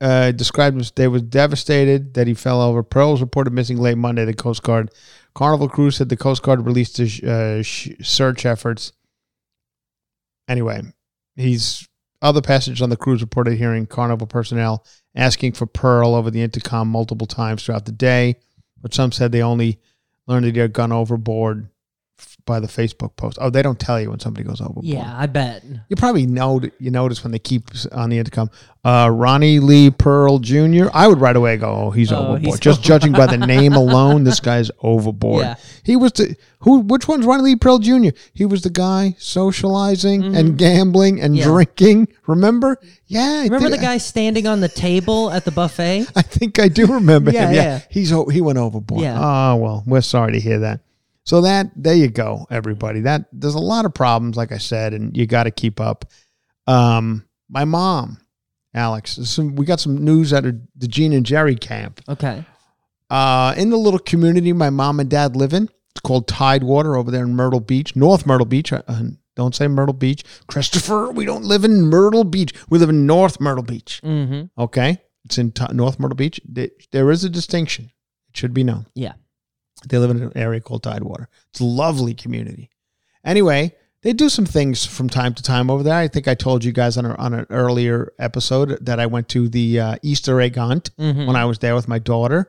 uh, 0.00 0.32
described 0.32 0.76
him. 0.76 0.84
They 0.96 1.06
were 1.06 1.20
devastated 1.20 2.14
that 2.14 2.26
he 2.26 2.34
fell 2.34 2.60
over. 2.60 2.82
Pearl 2.82 3.12
was 3.12 3.20
reported 3.20 3.52
missing 3.52 3.78
late 3.78 3.98
Monday. 3.98 4.24
The 4.24 4.34
Coast 4.34 4.62
Guard 4.62 4.90
Carnival 5.34 5.68
Crew 5.68 5.90
said 5.90 6.08
the 6.08 6.16
Coast 6.16 6.42
Guard 6.42 6.64
released 6.64 6.96
his 6.96 7.20
uh, 7.22 7.62
sh- 7.62 7.90
search 8.02 8.46
efforts. 8.46 8.92
Anyway, 10.48 10.82
he's 11.36 11.86
other 12.22 12.40
passengers 12.40 12.82
on 12.82 12.90
the 12.90 12.96
cruise 12.96 13.20
reported 13.20 13.58
hearing 13.58 13.86
Carnival 13.86 14.26
personnel 14.26 14.84
asking 15.14 15.52
for 15.52 15.66
Pearl 15.66 16.14
over 16.14 16.30
the 16.30 16.42
intercom 16.42 16.88
multiple 16.88 17.26
times 17.26 17.64
throughout 17.64 17.86
the 17.86 17.92
day, 17.92 18.36
but 18.80 18.94
some 18.94 19.12
said 19.12 19.32
they 19.32 19.42
only 19.42 19.80
learned 20.26 20.46
that 20.46 20.54
he 20.54 20.60
had 20.60 20.72
gone 20.72 20.92
overboard 20.92 21.68
f- 22.18 22.36
by 22.46 22.60
the 22.60 22.66
Facebook 22.68 23.16
post. 23.16 23.38
Oh, 23.40 23.50
they 23.50 23.62
don't 23.62 23.78
tell 23.80 24.00
you 24.00 24.10
when 24.10 24.20
somebody 24.20 24.46
goes 24.46 24.60
overboard. 24.60 24.84
Yeah, 24.84 25.12
I 25.16 25.26
bet. 25.26 25.64
You 25.88 25.96
probably 25.96 26.26
know 26.26 26.60
you 26.78 26.90
notice 26.90 27.22
when 27.24 27.32
they 27.32 27.38
keep 27.40 27.70
on 27.92 28.10
the 28.10 28.18
intercom, 28.18 28.50
uh, 28.84 29.10
Ronnie 29.12 29.58
Lee 29.58 29.90
Pearl 29.90 30.38
Jr. 30.38 30.86
I 30.94 31.08
would 31.08 31.20
right 31.20 31.34
away 31.34 31.56
go, 31.56 31.68
oh, 31.74 31.90
he's 31.90 32.12
Oh, 32.12 32.18
overboard. 32.18 32.42
he's 32.42 32.60
Just 32.60 32.82
judging 32.84 33.12
by 33.12 33.26
the 33.26 33.36
name 33.46 33.72
alone, 33.72 34.22
this 34.24 34.38
guy's 34.40 34.70
overboard. 34.82 35.42
Yeah. 35.44 35.54
He 35.82 35.96
was 35.96 36.12
the 36.12 36.36
who? 36.60 36.80
Which 36.80 37.06
one's 37.08 37.26
Ronnie 37.26 37.42
Lee 37.42 37.56
Pearl 37.56 37.78
Jr.? 37.78 38.10
He 38.32 38.44
was 38.44 38.62
the 38.62 38.70
guy 38.70 39.14
socializing 39.18 40.34
and 40.36 40.56
gambling 40.58 41.20
and 41.20 41.34
Mm-hmm. 41.34 41.38
Yeah. 41.38 41.44
drinking. 41.44 42.08
Remember? 42.26 42.78
Yeah. 43.06 43.40
I 43.40 43.44
Remember 43.44 43.70
the 43.70 43.78
guy 43.78 43.98
standing 43.98 44.46
on 44.46 44.60
the 44.60 44.68
table 44.68 45.30
at 45.30 45.44
the 45.44 45.50
buffet? 45.50 46.06
I 46.16 46.22
think 46.22 46.58
I 46.58 46.68
do 46.68 46.86
remember 46.86 47.30
Yeah, 47.32 47.48
him. 47.48 47.54
Yeah, 47.54 47.62
yeah. 47.62 47.80
he's 47.90 48.10
he 48.32 48.40
went 48.40 48.58
overboard. 48.58 49.02
Yeah. 49.02 49.18
Oh 49.18 49.56
well, 49.56 49.82
we're 49.86 50.00
sorry 50.00 50.32
to 50.32 50.40
hear 50.40 50.60
that. 50.60 50.80
So 51.26 51.40
that 51.42 51.70
there 51.76 51.94
you 51.94 52.08
go, 52.08 52.46
everybody. 52.50 53.00
That 53.00 53.26
there's 53.32 53.54
a 53.56 53.58
lot 53.60 53.84
of 53.84 53.92
problems, 53.92 54.36
like 54.36 54.52
I 54.52 54.58
said, 54.58 54.94
and 54.94 55.16
you 55.16 55.26
got 55.26 55.44
to 55.44 55.50
keep 55.50 55.80
up. 55.80 56.04
Um, 56.66 57.24
my 57.48 57.64
mom, 57.64 58.18
Alex, 58.74 59.18
some, 59.24 59.56
we 59.56 59.66
got 59.66 59.80
some 59.80 59.96
news 60.04 60.32
out 60.32 60.46
of 60.46 60.54
the 60.76 60.88
Gene 60.88 61.12
and 61.12 61.26
Jerry 61.26 61.56
camp. 61.56 62.00
Okay. 62.08 62.44
Uh, 63.10 63.54
in 63.56 63.70
the 63.70 63.76
little 63.76 64.00
community 64.00 64.52
my 64.52 64.70
mom 64.70 64.98
and 65.00 65.08
dad 65.08 65.36
live 65.36 65.52
in, 65.52 65.64
it's 65.92 66.00
called 66.04 66.26
Tidewater 66.26 66.96
over 66.96 67.10
there 67.10 67.24
in 67.24 67.34
Myrtle 67.34 67.60
Beach, 67.60 67.94
North 67.96 68.26
Myrtle 68.26 68.46
Beach. 68.46 68.72
Uh, 68.72 68.82
don't 69.36 69.54
say 69.54 69.68
Myrtle 69.68 69.94
Beach, 69.94 70.24
Christopher. 70.48 71.10
We 71.10 71.24
don't 71.24 71.44
live 71.44 71.64
in 71.64 71.82
Myrtle 71.82 72.24
Beach. 72.24 72.52
We 72.68 72.78
live 72.78 72.88
in 72.88 73.06
North 73.06 73.40
Myrtle 73.40 73.62
Beach. 73.64 74.00
Mm-hmm. 74.04 74.60
Okay, 74.60 74.98
it's 75.24 75.38
in 75.38 75.52
Ti- 75.52 75.72
North 75.72 76.00
Myrtle 76.00 76.16
Beach. 76.16 76.40
Th- 76.52 76.72
There 76.92 77.10
is 77.10 77.22
a 77.24 77.30
distinction. 77.30 77.90
It 78.30 78.36
should 78.36 78.54
be 78.54 78.64
known. 78.64 78.86
Yeah. 78.94 79.12
They 79.88 79.98
live 79.98 80.10
in 80.10 80.22
an 80.22 80.32
area 80.36 80.60
called 80.60 80.82
Tidewater. 80.82 81.28
It's 81.50 81.60
a 81.60 81.64
lovely 81.64 82.14
community. 82.14 82.70
Anyway, 83.24 83.74
they 84.02 84.12
do 84.12 84.28
some 84.28 84.46
things 84.46 84.84
from 84.86 85.08
time 85.08 85.34
to 85.34 85.42
time 85.42 85.70
over 85.70 85.82
there. 85.82 85.94
I 85.94 86.08
think 86.08 86.28
I 86.28 86.34
told 86.34 86.64
you 86.64 86.72
guys 86.72 86.96
on, 86.96 87.06
a, 87.06 87.14
on 87.16 87.34
an 87.34 87.46
earlier 87.50 88.12
episode 88.18 88.78
that 88.84 89.00
I 89.00 89.06
went 89.06 89.28
to 89.30 89.48
the 89.48 89.80
uh, 89.80 89.96
Easter 90.02 90.40
egg 90.40 90.56
hunt 90.56 90.90
Mhm. 90.98 91.26
when 91.26 91.36
I 91.36 91.44
was 91.44 91.58
there 91.58 91.74
with 91.74 91.88
my 91.88 91.98
daughter. 91.98 92.40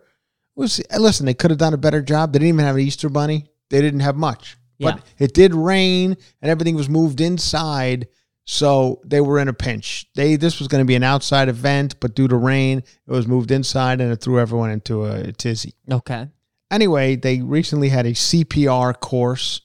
It 0.55 0.59
was 0.59 0.81
listen, 0.99 1.25
they 1.25 1.33
could 1.33 1.51
have 1.51 1.57
done 1.59 1.73
a 1.73 1.77
better 1.77 2.01
job. 2.01 2.33
They 2.33 2.39
didn't 2.39 2.49
even 2.55 2.65
have 2.65 2.75
an 2.75 2.81
Easter 2.81 3.09
bunny. 3.09 3.45
They 3.69 3.81
didn't 3.81 4.01
have 4.01 4.15
much. 4.15 4.57
But 4.79 4.95
Yeah. 4.97 5.01
it 5.25 5.33
did 5.33 5.55
rain 5.55 6.15
and 6.41 6.51
everything 6.51 6.75
was 6.75 6.89
moved 6.89 7.21
inside. 7.21 8.07
So 8.45 9.01
they 9.03 9.19
were 9.19 9.39
in 9.39 9.47
a 9.49 9.53
pinch. 9.53 10.05
They 10.15 10.35
this 10.37 10.59
was 10.59 10.67
going 10.67 10.81
to 10.83 10.87
be 10.87 10.95
an 10.95 11.03
outside 11.03 11.49
event, 11.49 11.95
but 11.99 12.15
due 12.15 12.27
to 12.27 12.35
rain, 12.37 12.77
it 12.79 13.11
was 13.11 13.27
moved 13.27 13.51
inside 13.51 13.99
and 13.99 14.11
it 14.11 14.17
threw 14.21 14.39
everyone 14.39 14.69
into 14.69 15.05
a 15.05 15.31
tizzy 15.33 15.73
Okay. 15.91 16.29
Anyway, 16.71 17.15
they 17.15 17.41
recently 17.41 17.89
had 17.89 18.05
a 18.05 18.11
CPR 18.13 18.99
course 18.99 19.61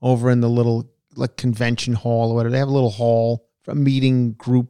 over 0.00 0.30
in 0.30 0.40
the 0.40 0.48
little 0.48 0.90
like 1.16 1.36
convention 1.36 1.92
hall 1.94 2.30
or 2.32 2.34
whatever. 2.34 2.52
They 2.52 2.58
have 2.58 2.68
a 2.68 2.72
little 2.72 2.90
hall, 2.90 3.48
for 3.62 3.72
a 3.72 3.74
meeting 3.76 4.32
group 4.32 4.68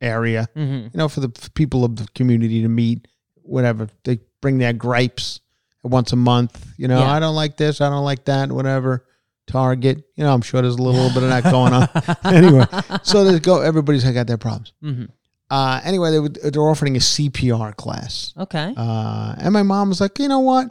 area, 0.00 0.46
Mm-hmm. 0.56 0.84
you 0.84 0.90
know, 0.94 1.08
for 1.08 1.20
the 1.20 1.30
f- 1.36 1.52
people 1.54 1.84
of 1.84 1.96
the 1.96 2.06
community 2.14 2.62
to 2.62 2.68
meet, 2.68 3.08
whatever. 3.42 3.88
They 4.04 4.20
bring 4.40 4.58
their 4.58 4.72
gripes 4.72 5.40
once 5.82 6.12
a 6.12 6.16
month. 6.16 6.72
You 6.76 6.86
know, 6.88 7.00
Yeah. 7.00 7.10
I 7.12 7.18
don't 7.20 7.34
like 7.34 7.56
this, 7.56 7.80
I 7.80 7.88
don't 7.88 8.04
like 8.04 8.24
that, 8.26 8.52
whatever. 8.52 9.04
Target, 9.48 10.04
you 10.14 10.24
know, 10.24 10.34
I'm 10.34 10.42
sure 10.42 10.60
there's 10.60 10.74
a 10.76 10.82
little 10.82 11.08
bit 11.08 11.22
of 11.22 11.30
that 11.30 11.42
going 11.44 11.72
on. 11.72 11.88
anyway, 12.34 12.66
so 13.02 13.24
they 13.24 13.40
go. 13.40 13.62
Everybody's 13.62 14.04
got 14.04 14.26
their 14.26 14.36
problems. 14.36 14.74
Mm-hmm. 14.84 15.06
Uh, 15.50 15.80
anyway, 15.84 16.10
they 16.10 16.20
were, 16.20 16.28
they're 16.28 16.60
offering 16.62 16.96
a 16.96 16.98
CPR 17.00 17.74
class. 17.74 18.34
Okay. 18.36 18.74
Uh, 18.76 19.34
and 19.38 19.54
my 19.54 19.62
mom 19.62 19.88
was 19.88 20.02
like, 20.02 20.18
you 20.18 20.28
know 20.28 20.40
what? 20.40 20.68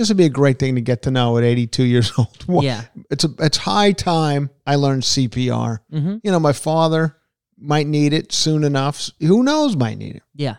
This 0.00 0.08
would 0.08 0.16
be 0.16 0.24
a 0.24 0.30
great 0.30 0.58
thing 0.58 0.76
to 0.76 0.80
get 0.80 1.02
to 1.02 1.10
know 1.10 1.36
at 1.36 1.44
82 1.44 1.82
years 1.84 2.10
old. 2.18 2.44
Well, 2.48 2.64
Yeah. 2.64 2.84
It's 3.10 3.24
a 3.24 3.30
it's 3.38 3.58
high 3.58 3.92
time 3.92 4.48
I 4.66 4.76
learned 4.76 5.02
CPR. 5.02 5.80
Mm-hmm. 5.92 6.16
You 6.22 6.30
know, 6.32 6.40
my 6.40 6.54
father 6.54 7.18
might 7.58 7.86
need 7.86 8.14
it 8.14 8.32
soon 8.32 8.64
enough. 8.64 9.10
Who 9.20 9.42
knows 9.42 9.76
might 9.76 9.98
need 9.98 10.16
it. 10.16 10.22
Yeah. 10.34 10.56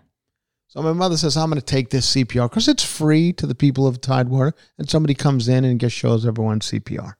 So 0.68 0.84
my 0.84 0.94
mother 0.94 1.18
says, 1.18 1.36
I'm 1.36 1.50
going 1.50 1.60
to 1.60 1.66
take 1.66 1.89
this 1.89 2.16
CPR 2.16 2.52
because 2.52 2.68
it's 2.68 2.84
free 2.84 3.34
to 3.34 3.48
the 3.48 3.56
people 3.56 3.88
of 3.88 4.00
Tidewater. 4.00 4.54
And 4.78 4.88
somebody 4.88 5.16
comes 5.16 5.50
in 5.50 5.66
and 5.66 5.80
just 5.80 5.96
shows 5.96 6.24
everyone 6.24 6.60
CPR. 6.60 7.16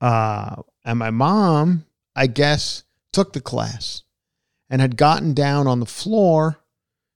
Uh, 0.00 0.62
and 0.84 0.98
my 0.98 1.10
mom, 1.10 1.86
I 2.14 2.28
guess, 2.28 2.84
took 3.12 3.32
the 3.32 3.40
class 3.40 4.04
and 4.70 4.80
had 4.80 4.96
gotten 4.96 5.34
down 5.34 5.66
on 5.66 5.80
the 5.80 5.86
floor 5.86 6.60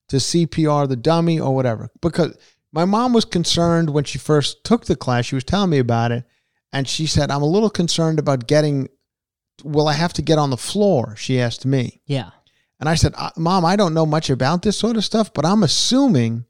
to 0.09 0.16
CPR 0.16 0.88
the 0.88 0.97
dummy 0.97 1.38
or 1.38 1.55
whatever. 1.55 1.90
Because 2.03 2.36
my 2.74 2.84
mom 2.84 3.12
was 3.12 3.24
concerned 3.24 3.90
when 3.90 4.04
she 4.04 4.18
first 4.18 4.64
took 4.64 4.84
the 4.86 4.96
class. 4.96 5.26
She 5.26 5.34
was 5.36 5.44
telling 5.44 5.70
me 5.70 5.78
about 5.78 6.12
it. 6.12 6.24
And 6.72 6.88
she 6.88 7.06
said, 7.06 7.30
I'm 7.30 7.42
a 7.42 7.46
little 7.46 7.70
concerned 7.70 8.18
about 8.18 8.46
getting, 8.48 8.88
will 9.62 9.86
I 9.88 9.92
have 9.94 10.12
to 10.14 10.22
get 10.22 10.38
on 10.38 10.50
the 10.50 10.56
floor? 10.56 11.14
She 11.16 11.40
asked 11.40 11.64
me. 11.64 12.00
Yeah. 12.06 12.30
And 12.80 12.88
I 12.88 12.96
said, 12.96 13.14
"Uh, 13.16 13.30
Mom, 13.36 13.64
I 13.64 13.76
don't 13.76 13.94
know 13.94 14.04
much 14.04 14.28
about 14.28 14.62
this 14.62 14.76
sort 14.76 14.96
of 14.96 15.04
stuff, 15.04 15.32
but 15.32 15.46
I'm 15.46 15.62
assuming 15.62 16.44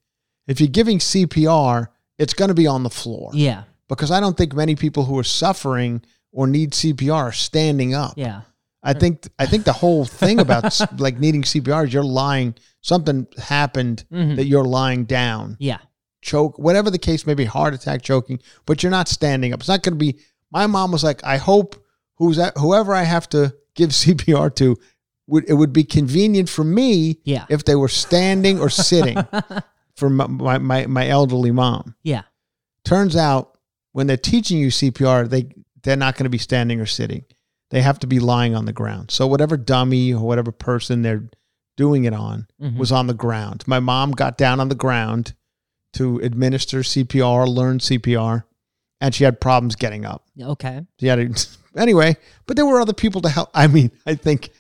if 0.49 0.61
you're 0.61 0.69
giving 0.71 0.99
CPR, 0.99 1.89
it's 2.19 2.33
going 2.35 2.49
to 2.49 2.55
be 2.55 2.67
on 2.67 2.83
the 2.83 2.91
floor. 2.91 3.31
Yeah. 3.35 3.65
Because 3.89 4.11
I 4.11 4.21
don't 4.21 4.37
think 4.37 4.55
many 4.55 4.75
people 4.77 5.05
who 5.05 5.19
are 5.19 5.25
suffering 5.25 6.03
or 6.33 6.47
need 6.47 6.73
CPR 6.73 7.13
are 7.15 7.33
standing 7.33 7.95
up. 7.95 8.15
Yeah. 8.17 8.41
I 8.83 8.93
think 8.95 9.29
I 9.39 9.47
think 9.47 9.65
the 9.65 9.73
whole 9.73 10.05
thing 10.05 10.41
about 10.41 10.79
like 10.99 11.19
needing 11.19 11.43
CPR 11.43 11.87
is 11.87 11.93
you're 11.95 12.03
lying. 12.05 12.55
Something 12.81 13.27
happened 13.39 14.05
Mhm. 14.13 14.37
that 14.37 14.47
you're 14.47 14.65
lying 14.65 15.05
down, 15.05 15.57
Yeah. 15.59 15.79
Choke, 16.25 16.59
whatever 16.59 16.91
the 16.91 16.99
case 16.99 17.27
may 17.27 17.35
be, 17.35 17.45
heart 17.45 17.75
attack, 17.75 18.03
choking, 18.03 18.41
but 18.67 18.83
you're 18.83 18.91
not 18.91 19.07
standing 19.09 19.53
up. 19.53 19.61
It's 19.61 19.69
not 19.69 19.83
going 19.83 19.93
to 19.95 19.99
be. 19.99 20.19
My 20.51 20.67
mom 20.67 20.91
was 20.91 21.05
like, 21.05 21.23
I 21.23 21.37
hope 21.37 21.77
who's 22.17 22.37
that, 22.39 22.57
whoever 22.57 22.95
I 22.95 23.03
have 23.05 23.29
to 23.31 23.55
give 23.77 23.91
CPR 24.03 24.53
to, 24.57 24.77
would 25.27 25.49
it 25.49 25.55
would 25.55 25.73
be 25.73 25.85
convenient 25.85 26.49
for 26.49 26.65
me 26.65 27.19
Yeah. 27.25 27.47
if 27.49 27.65
they 27.65 27.77
were 27.77 27.89
standing 27.89 28.59
or 28.61 28.69
sitting 28.69 29.17
for 29.97 30.11
my, 30.11 30.27
my, 30.27 30.59
my, 30.59 30.87
my 30.87 31.09
elderly 31.09 31.51
mom. 31.51 31.95
Yeah. 32.03 32.23
Turns 32.85 33.17
out 33.17 33.57
when 33.93 34.07
they're 34.07 34.17
teaching 34.17 34.59
you 34.59 34.69
CPR, 34.69 35.29
they 35.31 35.49
they're 35.83 35.97
not 35.97 36.17
going 36.17 36.25
to 36.25 36.31
be 36.31 36.39
standing 36.39 36.81
or 36.81 36.87
sitting. 36.87 37.25
They 37.71 37.81
have 37.83 37.99
to 38.01 38.07
be 38.07 38.19
lying 38.21 38.55
on 38.55 38.65
the 38.65 38.73
ground. 38.73 39.11
So 39.11 39.27
whatever 39.27 39.57
dummy 39.57 40.13
or 40.15 40.21
whatever 40.25 40.51
person 40.53 41.03
they're 41.03 41.29
doing 41.77 42.05
it 42.05 42.13
on 42.15 42.47
Mhm. 42.63 42.77
was 42.79 42.93
on 42.93 43.07
the 43.07 43.15
ground. 43.15 43.65
My 43.67 43.81
mom 43.81 44.13
got 44.13 44.39
down 44.39 44.61
on 44.61 44.69
the 44.69 44.75
ground 44.75 45.35
to 45.95 46.19
administer 46.19 46.81
CPR, 46.81 47.47
learn 47.49 47.79
CPR, 47.79 48.45
and 49.01 49.15
she 49.15 49.25
had 49.25 49.41
problems 49.41 49.77
getting 49.77 50.05
up. 50.05 50.25
Okay. 50.41 50.85
She 51.01 51.07
had 51.07 51.17
to, 51.37 51.49
anyway, 51.77 52.17
but 52.47 52.57
there 52.57 52.67
were 52.67 52.81
other 52.81 52.93
people 52.93 53.21
to 53.23 53.29
help. 53.29 53.51
I 53.55 53.67
mean, 53.67 53.91
I 54.07 54.15
think 54.15 54.51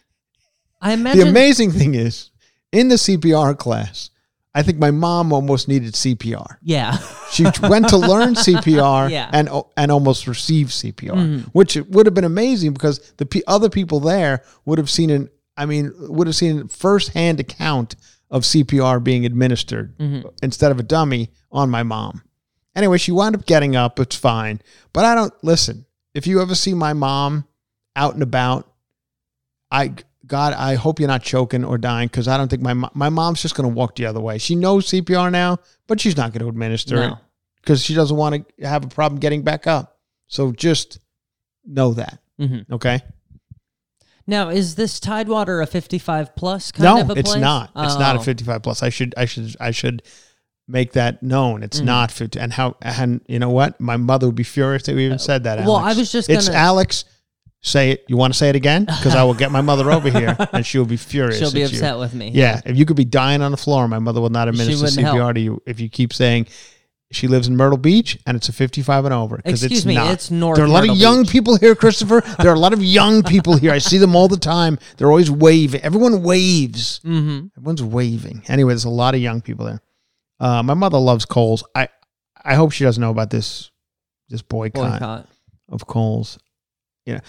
I 0.80 0.92
imagine. 0.92 1.20
the 1.20 1.28
amazing 1.28 1.70
thing 1.72 1.94
is 1.94 2.30
in 2.72 2.88
the 2.88 2.96
CPR 2.96 3.56
class, 3.58 4.10
I 4.56 4.62
think 4.62 4.78
my 4.78 4.90
mom 4.92 5.32
almost 5.32 5.66
needed 5.66 5.94
CPR. 5.94 6.58
yeah. 6.62 6.98
She 7.32 7.44
went 7.62 7.88
to 7.88 7.96
learn 7.96 8.34
CPR 8.44 9.10
Yeah. 9.10 9.28
and 9.32 9.48
and 9.76 9.90
almost 9.90 10.28
received 10.28 10.70
CPR, 10.70 11.10
Mhm. 11.16 11.42
which 11.52 11.74
would 11.76 12.06
have 12.06 12.14
been 12.14 12.24
amazing 12.24 12.72
because 12.72 13.00
the 13.16 13.26
pe 13.26 13.40
other 13.48 13.68
people 13.68 13.98
there 13.98 14.44
would 14.64 14.78
have 14.78 14.88
seen 14.90 15.10
an 15.10 15.28
I 15.56 15.66
mean 15.66 15.92
would 15.98 16.28
have 16.28 16.36
seen 16.36 16.68
firsthand 16.68 17.40
account 17.40 17.96
of 18.30 18.42
CPR 18.44 18.98
being 19.02 19.24
administered 19.26 19.96
Mhm. 19.98 20.24
instead 20.42 20.70
of 20.72 20.80
a 20.80 20.82
dummy 20.82 21.30
on 21.52 21.70
my 21.70 21.82
mom. 21.82 22.22
Anyway, 22.74 22.98
she 22.98 23.12
wound 23.12 23.34
up 23.36 23.46
getting 23.46 23.76
up. 23.76 24.00
It's 24.00 24.16
fine, 24.16 24.60
but 24.92 25.04
I 25.04 25.14
don't 25.14 25.32
listen. 25.42 25.86
If 26.14 26.26
you 26.26 26.40
ever 26.42 26.54
see 26.54 26.74
my 26.74 26.92
mom 26.92 27.44
out 27.96 28.14
and 28.14 28.22
about, 28.22 28.72
I 29.70 29.94
God, 30.26 30.54
I 30.54 30.74
hope 30.76 30.98
you're 31.00 31.06
not 31.08 31.22
choking 31.22 31.64
or 31.64 31.76
dying 31.76 32.08
because 32.08 32.28
I 32.28 32.36
don't 32.38 32.48
think 32.48 32.62
my 32.62 32.72
my 32.94 33.08
mom's 33.10 33.42
just 33.42 33.54
going 33.54 33.68
to 33.68 33.74
walk 33.74 33.96
the 33.96 34.06
other 34.06 34.20
way. 34.20 34.38
She 34.38 34.54
knows 34.54 34.86
CPR 34.88 35.30
now, 35.30 35.58
but 35.86 36.00
she's 36.00 36.16
not 36.16 36.32
going 36.32 36.40
to 36.40 36.48
administer 36.48 37.02
it 37.02 37.14
because 37.60 37.82
she 37.84 37.94
doesn't 37.94 38.16
want 38.16 38.46
to 38.58 38.66
have 38.66 38.84
a 38.84 38.88
problem 38.88 39.20
getting 39.20 39.42
back 39.42 39.66
up. 39.66 39.98
So 40.28 40.50
just 40.52 40.98
know 41.66 41.92
that, 41.94 42.18
Mhm. 42.40 42.70
okay? 42.72 43.02
Now, 44.26 44.48
is 44.48 44.74
this 44.76 44.98
Tidewater 45.00 45.60
a 45.60 45.66
55 45.66 46.34
plus 46.34 46.72
kind 46.72 46.84
no, 46.96 47.00
of 47.02 47.10
a 47.10 47.18
it's 47.20 47.30
place? 47.32 47.40
not. 47.42 47.70
It's 47.76 47.98
not 47.98 48.16
a 48.16 48.18
Oh. 48.20 48.22
55 48.22 48.62
plus. 48.62 48.82
I 48.82 48.88
should 48.88 49.14
I 49.16 49.24
should 49.26 49.54
I 49.60 49.70
should 49.70 50.02
make 50.66 50.92
that 50.92 51.22
known. 51.22 51.62
It's 51.62 51.80
Mhm. 51.80 51.84
not 51.84 52.10
50. 52.10 52.40
And 52.40 52.52
how 52.52 52.76
and 52.80 53.20
you 53.28 53.38
know 53.38 53.50
what? 53.50 53.78
My 53.80 53.96
mother 53.98 54.26
would 54.26 54.34
be 54.34 54.42
furious 54.44 54.84
that 54.84 54.94
we 54.94 55.04
even 55.04 55.18
said 55.18 55.44
that. 55.44 55.58
Uh, 55.58 55.64
well, 55.66 55.76
I 55.76 55.92
was 55.92 56.10
just 56.10 56.30
It's 56.30 56.46
gonna- 56.48 56.58
Alex. 56.58 57.04
Say 57.66 57.92
it. 57.92 58.04
You 58.08 58.18
want 58.18 58.30
to 58.34 58.38
say 58.38 58.50
it 58.50 58.56
again? 58.56 58.84
Because 58.84 59.14
I 59.14 59.22
will 59.24 59.32
get 59.32 59.50
my 59.50 59.62
mother 59.62 59.90
over 59.90 60.10
here, 60.10 60.36
and 60.52 60.66
she 60.66 60.76
will 60.78 60.84
be 60.84 60.98
furious. 60.98 61.38
She'll 61.38 61.50
be 61.50 61.62
at 61.62 61.72
you. 61.72 61.78
upset 61.78 61.98
with 61.98 62.12
me. 62.12 62.30
Yeah, 62.34 62.60
if 62.66 62.76
you 62.76 62.84
could 62.84 62.96
be 62.96 63.06
dying 63.06 63.40
on 63.40 63.52
the 63.52 63.56
floor, 63.56 63.88
my 63.88 63.98
mother 63.98 64.20
will 64.20 64.28
not 64.28 64.48
administer 64.48 64.86
CPR 64.86 65.02
help. 65.16 65.34
to 65.36 65.40
you 65.40 65.62
if 65.64 65.80
you 65.80 65.88
keep 65.88 66.12
saying 66.12 66.46
she 67.14 67.28
lives 67.28 67.46
in 67.48 67.56
Myrtle 67.56 67.78
Beach 67.78 68.18
and 68.26 68.36
it's 68.36 68.48
a 68.48 68.52
55 68.52 69.04
and 69.06 69.14
over. 69.14 69.40
Excuse 69.44 69.62
it's 69.72 69.86
me, 69.86 69.94
not. 69.94 70.12
it's 70.12 70.30
North 70.30 70.56
There 70.56 70.64
are 70.64 70.68
a 70.68 70.70
lot 70.70 70.80
Myrtle 70.80 70.94
of 70.96 71.00
young 71.00 71.22
Beach. 71.22 71.30
people 71.32 71.56
here, 71.56 71.74
Christopher. 71.74 72.22
There 72.40 72.50
are 72.50 72.54
a 72.54 72.58
lot 72.58 72.72
of 72.72 72.82
young 72.82 73.22
people 73.22 73.56
here. 73.56 73.72
I 73.72 73.78
see 73.78 73.98
them 73.98 74.14
all 74.16 74.28
the 74.28 74.36
time. 74.36 74.78
They're 74.96 75.08
always 75.08 75.30
waving. 75.30 75.80
Everyone 75.82 76.22
waves. 76.22 77.00
Mm-hmm. 77.04 77.46
Everyone's 77.56 77.82
waving. 77.82 78.42
Anyway, 78.48 78.72
there's 78.72 78.84
a 78.84 78.90
lot 78.90 79.14
of 79.14 79.20
young 79.20 79.40
people 79.40 79.66
there. 79.66 79.80
Uh, 80.40 80.62
my 80.62 80.74
mother 80.74 80.98
loves 80.98 81.24
Kohl's. 81.24 81.64
I 81.74 81.88
I 82.44 82.54
hope 82.54 82.72
she 82.72 82.84
doesn't 82.84 83.00
know 83.00 83.10
about 83.10 83.30
this 83.30 83.70
this 84.28 84.42
boycott, 84.42 85.00
Boycott. 85.00 85.28
of 85.68 85.86
Kohl's. 85.86 86.38
Yeah. 87.06 87.20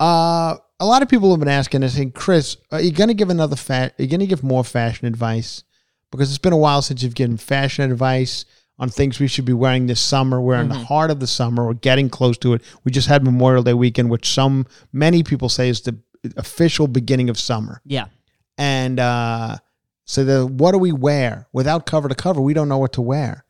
Uh, 0.00 0.56
a 0.80 0.86
lot 0.86 1.02
of 1.02 1.08
people 1.08 1.30
have 1.30 1.38
been 1.38 1.48
asking 1.48 1.84
us, 1.84 1.94
saying, 1.94 2.12
Chris, 2.12 2.56
are 2.72 2.80
you 2.80 2.90
going 2.92 3.08
to 3.08 3.14
give 3.14 3.30
another 3.30 3.56
fa- 3.56 3.92
Are 3.98 4.02
you 4.02 4.08
going 4.08 4.20
to 4.20 4.26
give 4.26 4.42
more 4.42 4.64
fashion 4.64 5.06
advice? 5.06 5.62
Because 6.10 6.28
it's 6.30 6.38
been 6.38 6.52
a 6.52 6.56
while 6.56 6.82
since 6.82 7.02
you've 7.02 7.14
given 7.14 7.36
fashion 7.36 7.90
advice 7.90 8.44
on 8.78 8.88
things 8.88 9.20
we 9.20 9.28
should 9.28 9.44
be 9.44 9.52
wearing 9.52 9.86
this 9.86 10.00
summer. 10.00 10.40
We're 10.40 10.60
in 10.60 10.68
the 10.68 10.74
heart 10.74 11.10
of 11.10 11.20
the 11.20 11.26
summer. 11.26 11.66
We're 11.66 11.74
getting 11.74 12.08
close 12.08 12.36
to 12.38 12.54
it. 12.54 12.62
We 12.82 12.90
just 12.90 13.08
had 13.08 13.22
Memorial 13.22 13.62
Day 13.62 13.74
weekend, 13.74 14.10
which 14.10 14.28
some 14.28 14.66
many 14.92 15.22
people 15.22 15.48
say 15.48 15.68
is 15.68 15.82
the 15.82 15.96
official 16.36 16.88
beginning 16.88 17.30
of 17.30 17.38
summer. 17.38 17.80
Yeah. 17.84 18.06
And 18.58 18.98
uh, 18.98 19.58
so 20.04 20.24
the 20.24 20.46
what 20.46 20.72
do 20.72 20.78
we 20.78 20.92
wear 20.92 21.48
without 21.52 21.86
cover 21.86 22.08
to 22.08 22.14
cover? 22.14 22.40
We 22.40 22.54
don't 22.54 22.68
know 22.68 22.78
what 22.78 22.92
to 22.94 23.02
wear. 23.02 23.44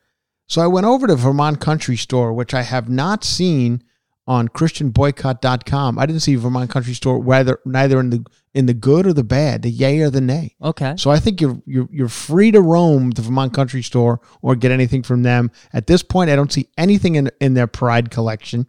So 0.47 0.61
I 0.61 0.66
went 0.66 0.87
over 0.87 1.07
to 1.07 1.16
Vermont 1.16 1.61
Country 1.61 1.97
Store, 1.97 2.33
which 2.33 2.53
I 2.53 2.62
have 2.62 2.89
not 2.89 3.25
seen 3.25 3.83
on 4.27 4.49
christianboycott.com. 4.49 5.99
I 5.99 6.07
didn't 6.07 6.20
see 6.20 6.35
Vermont 6.35 6.70
Country 6.70 6.95
Store 6.95 7.18
whether 7.18 7.61
neither 7.64 7.99
in 8.01 8.11
the 8.11 8.25
in 8.55 8.67
the 8.67 8.75
good 8.75 9.07
or 9.07 9.13
the 9.13 9.25
bad, 9.25 9.63
the 9.63 9.71
yay 9.71 10.01
or 10.01 10.11
the 10.11 10.21
nay. 10.21 10.55
Okay. 10.63 10.95
So 10.97 11.11
I 11.11 11.19
think 11.19 11.41
you're 11.41 11.61
you're 11.67 11.89
you're 11.91 12.09
free 12.09 12.53
to 12.53 12.61
roam 12.61 13.11
the 13.11 13.23
Vermont 13.23 13.53
Country 13.53 13.83
Store 13.83 14.21
or 14.43 14.55
get 14.55 14.71
anything 14.71 15.03
from 15.03 15.23
them. 15.23 15.51
At 15.73 15.89
this 15.89 16.03
point, 16.03 16.31
I 16.31 16.37
don't 16.37 16.53
see 16.53 16.69
anything 16.79 17.17
in 17.17 17.31
in 17.41 17.55
their 17.55 17.67
Pride 17.67 18.11
collection. 18.11 18.67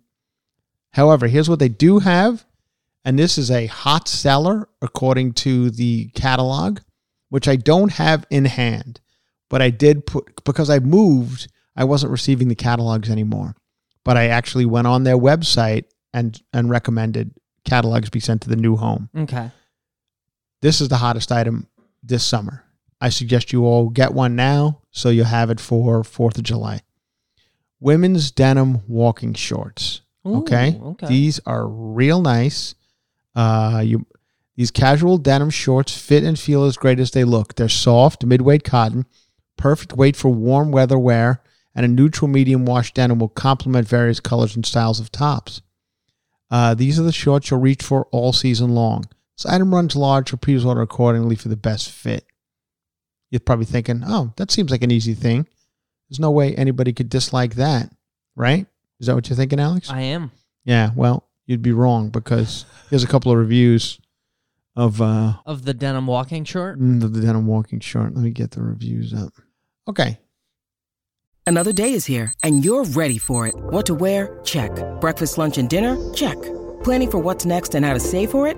However, 0.92 1.28
here's 1.28 1.50
what 1.50 1.60
they 1.60 1.70
do 1.70 2.00
have, 2.00 2.46
and 3.04 3.20
this 3.20 3.38
is 3.38 3.52
a 3.52 3.68
hot 3.68 4.08
seller 4.08 4.68
according 4.82 5.34
to 5.34 5.70
the 5.70 6.08
catalog, 6.16 6.80
which 7.30 7.48
I 7.48 7.56
don't 7.56 7.92
have 7.94 8.26
in 8.30 8.46
hand, 8.46 9.02
but 9.50 9.62
I 9.62 9.70
did 9.70 10.06
put 10.08 10.44
because 10.44 10.70
I 10.70 10.80
moved. 10.80 11.52
I 11.76 11.84
wasn't 11.84 12.12
receiving 12.12 12.48
the 12.48 12.56
catalogs 12.56 13.10
anymore, 13.10 13.56
but 14.04 14.18
I 14.18 14.28
actually 14.28 14.66
went 14.66 14.88
on 14.88 15.04
their 15.04 15.18
website 15.18 15.86
and 16.12 16.42
and 16.54 16.72
recommended 16.72 17.36
catalogs 17.66 18.10
be 18.10 18.20
sent 18.20 18.42
to 18.44 18.50
the 18.50 18.56
new 18.56 18.78
home. 18.78 19.10
Okay. 19.16 19.52
This 20.62 20.82
is 20.82 20.90
the 20.90 20.98
hottest 20.98 21.32
item 21.32 21.68
this 22.04 22.24
summer. 22.24 22.64
I 23.02 23.10
suggest 23.10 23.52
you 23.52 23.66
all 23.66 23.90
get 23.90 24.14
one 24.14 24.36
now 24.36 24.82
so 24.92 25.10
you'll 25.10 25.26
have 25.26 25.50
it 25.50 25.60
for 25.60 26.04
4th 26.04 26.38
of 26.38 26.44
July. 26.44 26.82
Women's 27.80 28.32
denim 28.32 28.82
walking 28.88 29.34
shorts. 29.34 30.02
Ooh, 30.26 30.38
okay? 30.38 30.80
okay. 30.82 31.08
These 31.08 31.40
are 31.46 31.68
real 31.68 32.22
nice. 32.22 32.74
Uh, 33.36 33.82
you 33.84 34.08
these 34.56 34.72
casual 34.72 35.18
denim 35.18 35.50
shorts 35.50 35.98
fit 35.98 36.24
and 36.24 36.40
feel 36.40 36.64
as 36.64 36.78
great 36.78 37.00
as 37.00 37.12
they 37.12 37.26
look. 37.26 37.56
They're 37.56 37.68
soft, 37.68 38.24
mid-weight 38.26 38.64
cotton, 38.64 39.06
perfect 39.58 39.94
weight 39.94 40.16
for 40.16 40.30
warm 40.30 40.72
weather 40.72 40.98
wear, 40.98 41.42
and 41.76 41.86
a 41.86 41.90
neutral 41.90 42.30
medium 42.30 42.66
wash 42.66 42.94
denim 42.94 43.20
will 43.20 43.28
complement 43.28 43.88
various 43.88 44.22
colors 44.22 44.56
and 44.56 44.66
styles 44.66 45.02
of 45.02 45.12
tops. 45.12 45.62
Uh, 46.50 46.74
these 46.74 46.98
are 46.98 47.04
the 47.04 47.12
shorts 47.12 47.52
you'll 47.52 47.60
reach 47.60 47.84
for 47.84 48.06
all 48.12 48.32
season 48.32 48.70
long. 48.70 49.06
This 49.38 49.46
item 49.46 49.74
runs 49.74 49.96
large, 49.96 50.30
so 50.30 50.38
please 50.38 50.64
order 50.66 50.82
accordingly 50.82 51.36
for 51.36 51.50
the 51.50 51.58
best 51.58 51.90
fit. 51.90 52.26
You're 53.32 53.40
probably 53.42 53.66
thinking, 53.66 54.04
oh, 54.06 54.34
that 54.38 54.52
seems 54.52 54.72
like 54.72 54.84
an 54.84 54.92
easy 54.92 55.14
thing. 55.14 55.48
There's 56.10 56.20
no 56.20 56.32
way 56.32 56.56
anybody 56.56 56.94
could 56.94 57.10
dislike 57.10 57.56
that, 57.56 57.92
right? 58.36 58.66
Is 59.00 59.08
that 59.08 59.16
what 59.16 59.28
you're 59.30 59.36
thinking, 59.36 59.60
Alex? 59.60 59.90
I 59.90 60.02
am. 60.02 60.32
yeah, 60.64 60.92
well, 60.96 61.28
you'd 61.48 61.62
be 61.62 61.74
wrong 61.74 62.10
because 62.10 62.66
here's 62.90 63.04
a 63.04 63.08
couple 63.08 63.32
of 63.32 63.38
reviews 63.38 64.00
of 64.78 65.02
uh, 65.02 65.34
Of 65.46 65.66
the 65.66 65.74
denim 65.74 66.08
walking 66.08 66.44
short. 66.46 66.80
mm, 66.80 67.02
the, 67.02 67.08
the 67.08 67.22
denim 67.22 67.46
walking 67.48 67.80
short. 67.82 68.14
Let 68.16 68.24
me 68.24 68.30
get 68.30 68.52
the 68.52 68.62
reviews 68.62 69.14
up. 69.14 69.34
Okay. 69.88 70.20
Another 71.48 71.74
day 71.74 71.92
is 71.94 72.06
here, 72.06 72.32
and 72.42 72.64
you're 72.66 72.86
ready 72.86 73.18
for 73.18 73.46
it. 73.48 73.56
What 73.56 73.86
to 73.88 73.94
wear? 73.94 74.40
Check. 74.44 74.72
Breakfast, 75.02 75.38
lunch, 75.38 75.58
and 75.58 75.70
dinner? 75.70 75.98
Check. 76.14 76.38
Planning 76.84 77.12
for 77.12 77.20
what's 77.20 77.46
next 77.46 77.76
and 77.76 77.86
how 77.86 77.94
to 77.94 78.00
save 78.00 78.32
for 78.32 78.48
it? 78.48 78.58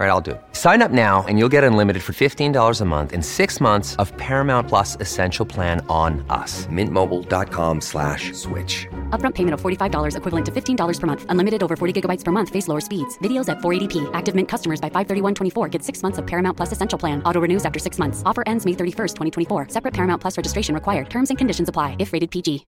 All 0.00 0.06
right, 0.06 0.12
I'll 0.12 0.22
do 0.22 0.30
it. 0.30 0.40
Sign 0.52 0.80
up 0.80 0.92
now 0.92 1.26
and 1.28 1.38
you'll 1.38 1.50
get 1.50 1.62
unlimited 1.62 2.02
for 2.02 2.14
$15 2.14 2.80
a 2.80 2.84
month 2.86 3.12
in 3.12 3.20
six 3.20 3.60
months 3.60 3.96
of 3.96 4.16
Paramount 4.16 4.66
Plus 4.66 4.96
Essential 4.98 5.44
Plan 5.44 5.84
on 5.90 6.24
us. 6.30 6.66
Mintmobile.com 6.68 7.82
slash 7.82 8.32
switch. 8.32 8.86
Upfront 9.10 9.34
payment 9.34 9.52
of 9.52 9.60
$45 9.60 10.16
equivalent 10.16 10.46
to 10.46 10.52
$15 10.52 11.00
per 11.00 11.06
month. 11.06 11.26
Unlimited 11.28 11.62
over 11.62 11.76
40 11.76 12.00
gigabytes 12.00 12.24
per 12.24 12.32
month. 12.32 12.48
Face 12.48 12.66
lower 12.66 12.80
speeds. 12.80 13.18
Videos 13.18 13.50
at 13.50 13.58
480p. 13.58 14.08
Active 14.14 14.34
Mint 14.34 14.48
customers 14.48 14.80
by 14.80 14.88
531.24 14.88 15.70
get 15.70 15.82
six 15.82 16.02
months 16.02 16.16
of 16.16 16.26
Paramount 16.26 16.56
Plus 16.56 16.72
Essential 16.72 16.98
Plan. 16.98 17.22
Auto 17.24 17.38
renews 17.38 17.66
after 17.66 17.78
six 17.78 17.98
months. 17.98 18.22
Offer 18.24 18.44
ends 18.46 18.64
May 18.64 18.72
31st, 18.72 19.16
2024. 19.48 19.68
Separate 19.68 19.92
Paramount 19.92 20.22
Plus 20.22 20.34
registration 20.34 20.74
required. 20.74 21.10
Terms 21.10 21.28
and 21.28 21.36
conditions 21.36 21.68
apply 21.68 21.96
if 21.98 22.14
rated 22.14 22.30
PG. 22.30 22.64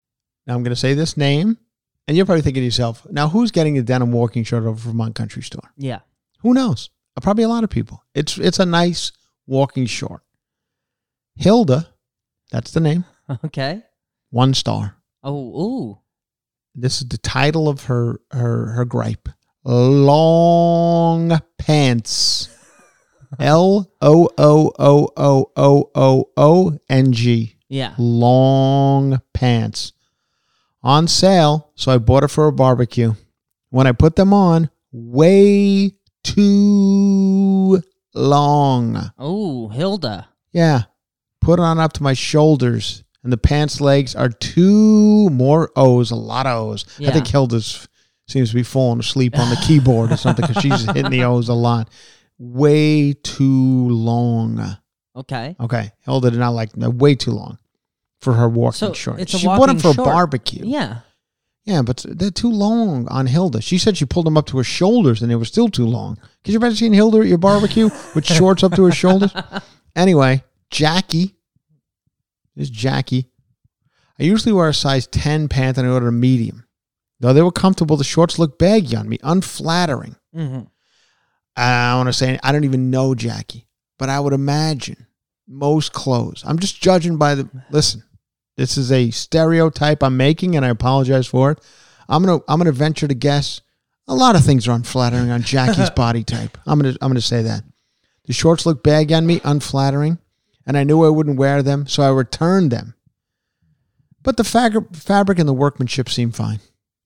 Now 0.47 0.55
I'm 0.55 0.63
going 0.63 0.75
to 0.75 0.81
say 0.81 0.95
this 0.95 1.15
name, 1.15 1.59
and 2.09 2.17
you're 2.17 2.25
probably 2.25 2.41
thinking 2.41 2.59
to 2.59 2.65
yourself, 2.65 3.07
now 3.09 3.29
who's 3.29 3.51
getting 3.51 3.77
a 3.77 3.81
denim 3.81 4.11
walking 4.11 4.43
shirt 4.43 4.63
over 4.63 4.73
Vermont 4.73 5.15
Country 5.15 5.43
Store? 5.43 5.71
Yeah. 5.77 5.99
Who 6.39 6.53
knows? 6.53 6.89
Probably 7.21 7.43
a 7.43 7.49
lot 7.49 7.63
of 7.63 7.69
people. 7.69 8.03
It's 8.13 8.37
it's 8.37 8.59
a 8.59 8.65
nice 8.65 9.11
walking 9.47 9.85
short. 9.85 10.21
Hilda, 11.35 11.87
that's 12.51 12.71
the 12.71 12.79
name. 12.79 13.05
Okay. 13.45 13.81
One 14.29 14.53
star. 14.53 14.97
Oh, 15.23 15.61
ooh. 15.61 15.99
This 16.75 17.01
is 17.01 17.07
the 17.07 17.17
title 17.17 17.69
of 17.69 17.85
her 17.85 18.19
her 18.31 18.71
her 18.71 18.83
gripe. 18.83 19.29
Long 19.63 21.39
pants. 21.57 22.49
L 23.39 23.89
O 24.01 24.29
O 24.37 24.71
O 24.77 25.09
O 25.15 25.51
O 25.55 25.91
O 25.95 26.29
O 26.35 26.77
N 26.89 27.13
G. 27.13 27.55
Yeah. 27.69 27.93
Long 27.97 29.21
pants. 29.33 29.93
On 30.83 31.07
sale, 31.07 31.71
so 31.75 31.91
I 31.93 31.97
bought 31.99 32.23
it 32.23 32.29
for 32.29 32.47
a 32.47 32.51
barbecue. 32.51 33.13
When 33.69 33.87
I 33.87 33.93
put 33.93 34.17
them 34.17 34.33
on, 34.33 34.69
way 34.91 35.93
too 36.23 37.81
long. 38.13 39.11
Oh, 39.17 39.67
Hilda. 39.69 40.27
Yeah. 40.51 40.83
Put 41.39 41.59
on 41.59 41.79
up 41.79 41.93
to 41.93 42.03
my 42.03 42.13
shoulders. 42.13 43.03
And 43.23 43.31
the 43.31 43.37
pants 43.37 43.79
legs 43.79 44.15
are 44.15 44.29
two 44.29 45.29
more 45.29 45.71
O's, 45.75 46.09
a 46.09 46.15
lot 46.15 46.47
of 46.47 46.57
O's. 46.69 46.85
I 46.99 47.11
think 47.11 47.27
Hilda's 47.27 47.87
seems 48.27 48.49
to 48.49 48.55
be 48.55 48.63
falling 48.63 48.99
asleep 48.99 49.37
on 49.37 49.49
the 49.51 49.57
keyboard 49.67 50.11
or 50.11 50.17
something 50.17 50.45
because 50.47 50.61
she's 50.61 50.85
hitting 50.85 51.11
the 51.11 51.23
O's 51.25 51.47
a 51.47 51.53
lot. 51.53 51.89
Way 52.39 53.13
too 53.13 53.89
long. 53.89 54.77
Okay. 55.15 55.55
Okay. 55.59 55.91
Hilda 56.01 56.31
did 56.31 56.39
not 56.39 56.51
like 56.55 56.71
way 56.75 57.13
too 57.13 57.31
long 57.31 57.59
for 58.21 58.33
her 58.33 58.49
walking 58.49 58.77
So 58.77 58.93
shorts. 58.93 59.21
it's 59.21 59.33
a 59.35 59.37
she 59.39 59.45
bought 59.45 59.67
them 59.67 59.75
walking 59.75 59.79
for 59.79 59.93
short. 59.93 60.05
barbecue. 60.07 60.65
Yeah. 60.65 60.99
Yeah, 61.65 61.83
but 61.83 62.03
they're 62.07 62.31
too 62.31 62.51
long 62.51 63.07
on 63.09 63.27
Hilda. 63.27 63.61
She 63.61 63.77
said 63.77 63.95
she 63.95 64.05
pulled 64.05 64.25
them 64.25 64.37
up 64.37 64.47
to 64.47 64.57
her 64.57 64.63
shoulders 64.63 65.21
and 65.21 65.29
they 65.29 65.35
were 65.35 65.45
still 65.45 65.69
too 65.69 65.85
long. 65.85 66.17
Could 66.43 66.53
you 66.53 66.59
imagine 66.59 66.75
seeing 66.75 66.93
Hilda 66.93 67.19
at 67.19 67.27
your 67.27 67.37
barbecue 67.37 67.89
with 68.15 68.25
shorts 68.37 68.63
up 68.63 68.73
to 68.73 68.85
her 68.85 68.91
shoulders? 68.91 69.33
Anyway, 69.95 70.43
Jackie. 70.71 71.35
This 72.55 72.63
is 72.63 72.69
Jackie. 72.69 73.29
I 74.19 74.23
usually 74.23 74.53
wear 74.53 74.69
a 74.69 74.73
size 74.73 75.05
10 75.07 75.49
pant 75.49 75.77
and 75.77 75.87
I 75.87 75.91
ordered 75.91 76.07
a 76.07 76.11
medium. 76.11 76.65
Though 77.19 77.33
they 77.33 77.43
were 77.43 77.51
comfortable, 77.51 77.97
the 77.97 78.03
shorts 78.03 78.39
look 78.39 78.57
baggy 78.57 78.95
on 78.95 79.07
me, 79.07 79.19
unflattering. 79.21 80.15
Mm-hmm. 80.35 80.61
I 81.55 81.95
want 81.95 82.07
to 82.07 82.13
say, 82.13 82.39
I 82.41 82.51
don't 82.51 82.63
even 82.63 82.89
know 82.89 83.13
Jackie, 83.13 83.67
but 83.99 84.09
I 84.09 84.19
would 84.19 84.33
imagine 84.33 85.05
most 85.47 85.93
clothes. 85.93 86.43
I'm 86.45 86.57
just 86.57 86.81
judging 86.81 87.17
by 87.17 87.35
the. 87.35 87.49
Listen, 87.69 88.03
this 88.61 88.77
is 88.77 88.91
a 88.91 89.09
stereotype 89.09 90.03
I'm 90.03 90.17
making, 90.17 90.55
and 90.55 90.63
I 90.63 90.69
apologize 90.69 91.25
for 91.25 91.49
it. 91.49 91.59
I'm 92.07 92.23
gonna 92.23 92.41
I'm 92.47 92.59
gonna 92.59 92.71
venture 92.71 93.07
to 93.07 93.15
guess 93.15 93.61
a 94.07 94.13
lot 94.13 94.35
of 94.35 94.43
things 94.45 94.67
are 94.67 94.75
unflattering 94.75 95.31
on 95.31 95.41
Jackie's 95.41 95.89
body 95.95 96.23
type. 96.23 96.59
I'm 96.67 96.79
gonna 96.79 96.95
I'm 97.01 97.09
gonna 97.09 97.21
say 97.21 97.41
that 97.41 97.63
the 98.25 98.33
shorts 98.33 98.67
look 98.67 98.83
baggy 98.83 99.15
on 99.15 99.25
me, 99.25 99.41
unflattering, 99.43 100.19
and 100.67 100.77
I 100.77 100.83
knew 100.83 101.03
I 101.03 101.09
wouldn't 101.09 101.39
wear 101.39 101.63
them, 101.63 101.87
so 101.87 102.03
I 102.03 102.09
returned 102.09 102.71
them. 102.71 102.93
But 104.21 104.37
the 104.37 104.43
fabric 104.43 104.95
fabric 104.95 105.39
and 105.39 105.49
the 105.49 105.53
workmanship 105.53 106.07
seemed 106.07 106.35
fine. 106.35 106.59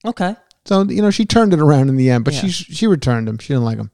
Okay. 0.04 0.36
So 0.66 0.84
you 0.84 1.02
know 1.02 1.10
she 1.10 1.26
turned 1.26 1.54
it 1.54 1.62
around 1.62 1.88
in 1.88 1.96
the 1.96 2.10
end, 2.10 2.26
but 2.26 2.34
Yeah. 2.34 2.42
she 2.42 2.50
she 2.50 2.86
returned 2.88 3.30
them. 3.30 3.38
She 3.38 3.54
didn't 3.54 3.64
like 3.64 3.78
them. 3.78 3.92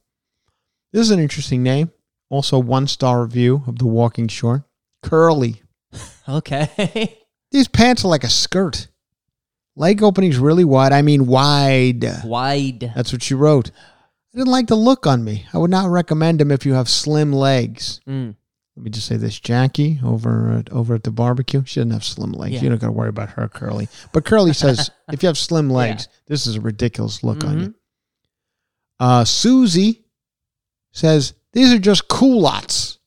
This 0.93 1.01
is 1.01 1.11
an 1.11 1.19
interesting 1.19 1.61
name. 1.61 1.91
Also, 2.31 2.57
one 2.57 2.87
star 2.87 3.21
review 3.21 3.63
of 3.67 3.77
the 3.77 3.85
walking 3.85 4.27
short. 4.27 4.63
Curly. 5.03 5.61
Okay. 6.29 7.17
These 7.51 7.67
pants 7.67 8.03
are 8.05 8.07
like 8.09 8.23
a 8.23 8.29
skirt. 8.29 8.87
Leg 9.75 10.03
openings 10.03 10.37
really 10.37 10.65
wide. 10.65 10.91
I 10.93 11.01
mean 11.01 11.27
wide. 11.27 12.05
Wide. 12.25 12.91
That's 12.95 13.11
what 13.13 13.23
she 13.23 13.33
wrote. 13.33 13.71
I 14.33 14.37
didn't 14.37 14.51
like 14.51 14.67
the 14.67 14.75
look 14.75 15.05
on 15.07 15.23
me. 15.23 15.45
I 15.53 15.57
would 15.57 15.71
not 15.71 15.89
recommend 15.89 16.39
them 16.39 16.51
if 16.51 16.65
you 16.65 16.73
have 16.73 16.87
slim 16.89 17.33
legs. 17.33 17.99
Mm. 18.07 18.35
Let 18.77 18.83
me 18.83 18.89
just 18.89 19.07
say 19.07 19.17
this: 19.17 19.37
Jackie 19.39 19.99
over 20.03 20.51
at, 20.51 20.71
over 20.71 20.95
at 20.95 21.03
the 21.03 21.11
barbecue, 21.11 21.63
she 21.65 21.79
doesn't 21.81 21.91
have 21.91 22.03
slim 22.05 22.31
legs. 22.31 22.55
Yeah. 22.55 22.61
You 22.61 22.69
don't 22.69 22.79
got 22.79 22.87
to 22.87 22.93
worry 22.93 23.09
about 23.09 23.31
her, 23.31 23.47
Curly. 23.49 23.89
But 24.13 24.23
Curly 24.25 24.53
says 24.53 24.89
if 25.11 25.21
you 25.23 25.27
have 25.27 25.37
slim 25.37 25.69
legs, 25.69 26.07
this 26.27 26.47
is 26.47 26.55
a 26.55 26.61
ridiculous 26.61 27.23
look 27.23 27.43
on 27.43 27.51
Mm-hmm. 27.55 27.61
you. 27.63 27.75
Uh, 28.99 29.25
Susie 29.25 30.05
says 30.91 31.33
these 31.53 31.73
are 31.73 31.79
just 31.79 32.07
culottes. 32.07 32.99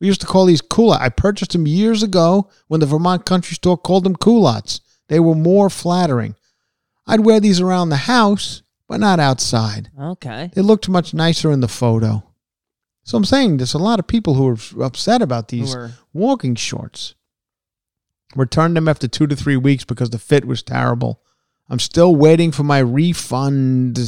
We 0.00 0.06
used 0.06 0.20
to 0.20 0.26
call 0.26 0.46
these 0.46 0.60
culottes. 0.60 1.02
I 1.02 1.08
purchased 1.08 1.52
them 1.52 1.66
years 1.66 2.02
ago 2.02 2.48
when 2.68 2.80
the 2.80 2.86
Vermont 2.86 3.24
Country 3.26 3.54
Store 3.54 3.76
called 3.76 4.04
them 4.04 4.14
culottes. 4.16 4.80
They 5.08 5.18
were 5.20 5.34
more 5.34 5.68
flattering. 5.70 6.36
I'd 7.06 7.20
wear 7.24 7.40
these 7.40 7.60
around 7.60 7.88
the 7.88 7.96
house, 7.96 8.62
but 8.86 9.00
not 9.00 9.18
outside. 9.18 9.90
Okay. 9.98 10.50
They 10.54 10.60
looked 10.62 10.88
much 10.88 11.14
nicer 11.14 11.50
in 11.50 11.60
the 11.60 11.68
photo. 11.68 12.22
So 13.02 13.16
I'm 13.16 13.24
saying 13.24 13.56
there's 13.56 13.74
a 13.74 13.78
lot 13.78 13.98
of 13.98 14.06
people 14.06 14.34
who 14.34 14.48
are 14.48 14.84
upset 14.84 15.22
about 15.22 15.48
these 15.48 15.72
Who 15.72 15.80
are- 15.80 15.92
walking 16.12 16.54
shorts. 16.54 17.14
Returned 18.36 18.76
them 18.76 18.88
after 18.88 19.08
two 19.08 19.26
to 19.26 19.34
three 19.34 19.56
weeks 19.56 19.84
because 19.84 20.10
the 20.10 20.18
fit 20.18 20.44
was 20.44 20.62
terrible. 20.62 21.22
I'm 21.70 21.78
still 21.78 22.14
waiting 22.14 22.52
for 22.52 22.62
my 22.62 22.78
refund. 22.78 23.98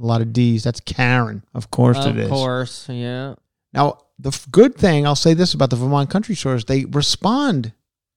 A 0.00 0.04
lot 0.04 0.22
of 0.22 0.32
D's. 0.32 0.64
That's 0.64 0.80
Karen. 0.80 1.44
Of 1.54 1.70
course 1.70 2.04
it 2.04 2.16
is. 2.16 2.24
of 2.24 2.30
course. 2.30 2.88
Yeah. 2.88 3.34
Now, 3.74 3.98
the 4.18 4.28
f- 4.30 4.46
good 4.50 4.74
thing, 4.76 5.06
I'll 5.06 5.14
say 5.16 5.34
this 5.34 5.52
about 5.54 5.70
the 5.70 5.76
Vermont 5.76 6.08
country 6.10 6.34
stores, 6.34 6.64
they 6.64 6.84
respond 6.86 7.72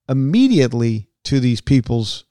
immediately 0.08 1.08
to 1.24 1.40
these 1.40 1.60
people's 1.60 2.24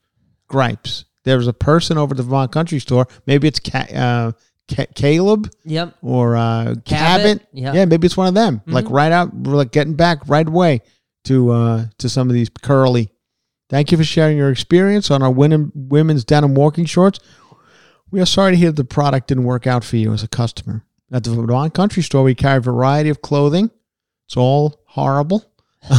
gripes. 0.48 1.06
There's 1.24 1.48
a 1.48 1.54
person 1.54 1.98
over 1.98 2.14
at 2.14 2.18
the 2.18 2.24
Vermont 2.24 2.52
country 2.52 2.80
store, 2.80 3.08
maybe 3.26 3.48
it's 3.48 3.60
Ca- 3.60 3.88
uh, 3.96 4.32
Ca- 4.70 4.88
Caleb 4.96 5.52
Yep. 5.66 5.96
or 6.02 6.36
uh, 6.36 6.76
Cabot, 6.86 7.42
yeah. 7.54 7.74
Yeah, 7.74 7.86
maybe 7.86 8.06
it's 8.06 8.18
one 8.18 8.28
of 8.28 8.34
them. 8.34 8.62
Like 8.68 8.86
Mhm. 8.86 8.92
right 8.92 9.12
out, 9.12 9.44
like 9.44 9.72
getting 9.72 9.96
back 9.96 10.28
right 10.28 10.48
away 10.48 10.82
to 11.26 11.50
uh, 11.52 11.86
to 11.98 12.10
some 12.10 12.30
of 12.30 12.34
these 12.34 12.50
curly. 12.62 13.10
Thank 13.70 13.92
you 13.92 13.98
for 13.98 14.04
sharing 14.04 14.38
your 14.38 14.50
experience 14.50 15.12
on 15.12 15.22
our 15.22 15.32
women, 15.32 15.72
women's 15.76 16.24
denim 16.26 16.56
walking 16.56 16.86
shorts. 16.86 17.20
We 18.12 18.20
are 18.22 18.26
sorry 18.26 18.54
to 18.54 18.58
hear 18.58 18.72
the 18.72 18.84
product 18.84 19.28
didn't 19.28 19.44
work 19.44 19.68
out 19.68 19.84
for 19.84 19.98
you 19.98 20.12
as 20.14 20.24
a 20.24 20.28
customer. 20.28 20.84
At 21.12 21.24
the 21.24 21.32
Vermont 21.32 21.74
Country 21.74 22.04
Store, 22.04 22.24
we 22.24 22.36
carry 22.36 22.58
a 22.58 22.62
variety 22.62 23.10
of 23.10 23.22
clothing. 23.22 23.72
It's 24.28 24.38
all 24.38 24.82
horrible, 24.86 25.52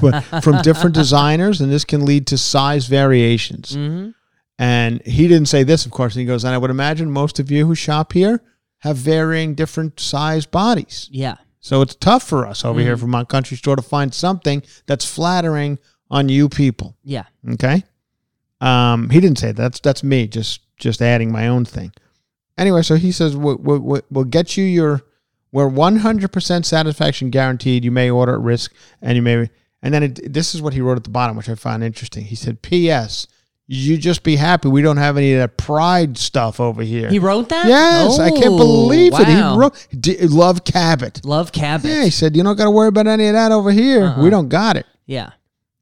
but 0.00 0.22
from 0.42 0.62
different 0.62 0.94
designers, 0.94 1.60
and 1.60 1.70
this 1.70 1.84
can 1.84 2.06
lead 2.06 2.26
to 2.28 2.38
size 2.38 2.86
variations. 2.86 3.76
Mm-hmm. 3.76 4.10
And 4.58 5.02
he 5.04 5.28
didn't 5.28 5.48
say 5.48 5.64
this, 5.64 5.84
of 5.84 5.92
course. 5.92 6.14
And 6.14 6.20
he 6.20 6.26
goes, 6.26 6.44
and 6.44 6.54
I 6.54 6.58
would 6.58 6.70
imagine 6.70 7.10
most 7.10 7.38
of 7.38 7.50
you 7.50 7.66
who 7.66 7.74
shop 7.74 8.12
here 8.12 8.42
have 8.78 8.96
varying 8.96 9.54
different 9.54 10.00
size 10.00 10.46
bodies. 10.46 11.08
Yeah. 11.10 11.36
So 11.60 11.82
it's 11.82 11.94
tough 11.94 12.22
for 12.24 12.46
us 12.46 12.64
over 12.64 12.80
here 12.80 12.96
from 12.96 13.10
my 13.10 13.24
country 13.24 13.56
store 13.56 13.76
to 13.76 13.82
find 13.82 14.12
something 14.12 14.62
that's 14.86 15.04
flattering 15.04 15.78
on 16.10 16.28
you 16.28 16.48
people. 16.48 16.96
Yeah. 17.04 17.24
Okay. 17.52 17.84
Um, 18.60 19.10
he 19.10 19.20
didn't 19.20 19.38
say 19.38 19.48
that. 19.48 19.56
That's 19.56 19.80
that's 19.80 20.02
me 20.02 20.26
just 20.26 20.60
just 20.76 21.02
adding 21.02 21.30
my 21.30 21.48
own 21.48 21.64
thing. 21.64 21.92
Anyway, 22.58 22.82
so 22.82 22.96
he 22.96 23.12
says 23.12 23.36
we'll, 23.36 23.56
we'll, 23.58 24.02
we'll 24.10 24.24
get 24.24 24.56
you 24.56 24.64
your 24.64 25.02
we're 25.52 25.68
100% 25.68 26.64
satisfaction 26.64 27.30
guaranteed. 27.30 27.84
You 27.84 27.90
may 27.90 28.10
order 28.10 28.34
at 28.34 28.40
risk 28.40 28.72
and 29.02 29.16
you 29.16 29.22
may 29.22 29.50
And 29.82 29.92
then 29.92 30.02
it, 30.02 30.32
this 30.32 30.54
is 30.54 30.62
what 30.62 30.72
he 30.74 30.80
wrote 30.80 30.96
at 30.96 31.04
the 31.04 31.10
bottom, 31.10 31.36
which 31.36 31.48
I 31.48 31.54
find 31.54 31.82
interesting. 31.84 32.24
He 32.24 32.34
said, 32.36 32.62
"P.S. 32.62 33.26
You 33.66 33.96
just 33.96 34.22
be 34.22 34.36
happy 34.36 34.68
we 34.68 34.82
don't 34.82 34.96
have 34.98 35.16
any 35.16 35.32
of 35.34 35.38
that 35.40 35.56
pride 35.56 36.16
stuff 36.18 36.58
over 36.60 36.82
here." 36.82 37.08
He 37.10 37.18
wrote 37.18 37.48
that? 37.50 37.66
Yes, 37.66 38.18
I 38.18 38.30
can't 38.30 38.44
Oh, 38.46 38.56
believe 38.58 39.12
it. 39.14 39.26
He 39.28 39.40
wrote, 39.58 39.86
D- 39.98 40.18
"Love 40.26 40.64
Cabot." 40.64 41.24
Love 41.24 41.52
Cabot. 41.52 41.90
Yeah, 41.90 42.04
he 42.04 42.10
said, 42.10 42.36
"You 42.36 42.42
don't 42.42 42.56
got 42.56 42.64
to 42.64 42.70
worry 42.70 42.88
about 42.88 43.06
any 43.06 43.26
of 43.28 43.34
that 43.34 43.52
over 43.52 43.70
here. 43.72 44.04
Uh-uh. 44.04 44.22
We 44.22 44.30
don't 44.30 44.48
got 44.48 44.76
it." 44.76 44.86
Yeah. 45.06 45.30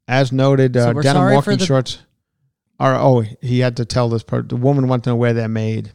As 0.07 0.31
noted, 0.31 0.75
So 0.75 0.89
uh, 0.89 1.01
denim 1.01 1.33
walking 1.33 1.57
the- 1.57 1.65
shorts 1.65 1.99
are. 2.79 2.95
Oh, 2.95 3.23
he 3.41 3.59
had 3.59 3.77
to 3.77 3.85
tell 3.85 4.09
this 4.09 4.23
part. 4.23 4.49
The 4.49 4.55
woman 4.57 4.87
wanted 4.87 5.03
to 5.05 5.09
know 5.11 5.15
where 5.15 5.33
they're 5.33 5.47
made. 5.47 5.91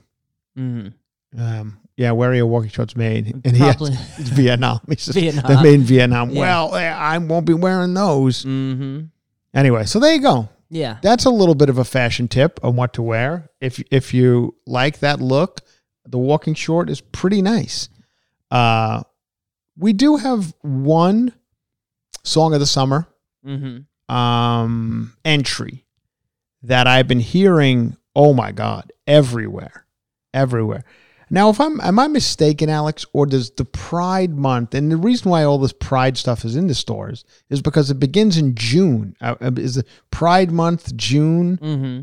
Mhm. 0.56 0.92
Um, 1.38 1.78
yeah, 1.96 2.12
where 2.12 2.30
are 2.30 2.34
your 2.34 2.46
walking 2.46 2.70
shorts 2.70 2.96
made? 2.96 3.26
And 3.44 3.56
he 3.56 3.62
has, 3.62 3.76
Vietnam. 4.18 4.80
He 4.88 4.96
says, 4.96 5.14
Vietnam. 5.14 5.44
They're 5.46 5.62
made 5.62 5.74
in 5.74 5.82
Vietnam. 5.82 6.30
Yeah. 6.30 6.40
Well, 6.40 6.74
eh, 6.74 6.88
I 6.90 7.18
won't 7.18 7.46
be 7.46 7.54
wearing 7.54 7.94
those. 7.94 8.44
Mm-hmm. 8.44 9.06
Anyway, 9.54 9.84
so 9.84 9.98
there 10.00 10.14
you 10.14 10.20
go. 10.20 10.48
Yeah. 10.68 10.98
That's 11.02 11.24
a 11.24 11.30
little 11.30 11.54
bit 11.54 11.68
of 11.68 11.78
a 11.78 11.84
fashion 11.84 12.28
tip 12.28 12.58
on 12.62 12.76
what 12.76 12.92
to 12.94 13.02
wear. 13.02 13.50
If 13.60 13.82
if 13.90 14.12
you 14.12 14.54
like 14.66 14.98
that 15.00 15.20
look, 15.20 15.60
the 16.06 16.18
walking 16.18 16.54
short 16.54 16.90
is 16.90 17.00
pretty 17.00 17.40
nice. 17.42 17.88
Uh, 18.50 19.02
we 19.78 19.92
do 19.92 20.16
have 20.16 20.54
one 20.62 21.32
song 22.24 22.52
of 22.54 22.60
the 22.60 22.66
summer 22.66 23.06
Mm-hmm. 23.46 24.14
um, 24.14 25.16
entry 25.24 25.84
that 26.62 26.86
I've 26.86 27.06
been 27.08 27.20
hearing. 27.20 27.96
Oh 28.14 28.34
my 28.34 28.50
God, 28.52 28.92
everywhere, 29.06 29.85
everywhere. 30.36 30.84
Now, 31.28 31.50
if 31.50 31.60
I'm 31.60 31.80
am 31.80 31.98
I 31.98 32.06
mistaken, 32.06 32.68
Alex, 32.70 33.04
or 33.12 33.26
does 33.26 33.50
the 33.50 33.64
Pride 33.64 34.36
Month 34.36 34.74
and 34.74 34.92
the 34.92 34.96
reason 34.96 35.30
why 35.32 35.42
all 35.42 35.58
this 35.58 35.72
Pride 35.72 36.16
stuff 36.16 36.44
is 36.44 36.54
in 36.54 36.68
the 36.68 36.74
stores 36.74 37.24
is 37.50 37.60
because 37.60 37.90
it 37.90 37.98
begins 37.98 38.36
in 38.36 38.54
June. 38.54 39.16
Uh, 39.20 39.34
uh, 39.40 39.50
is 39.56 39.74
the 39.74 39.84
Pride 40.12 40.52
Month 40.52 40.94
June? 40.96 41.58
Mm-hmm. 41.58 42.00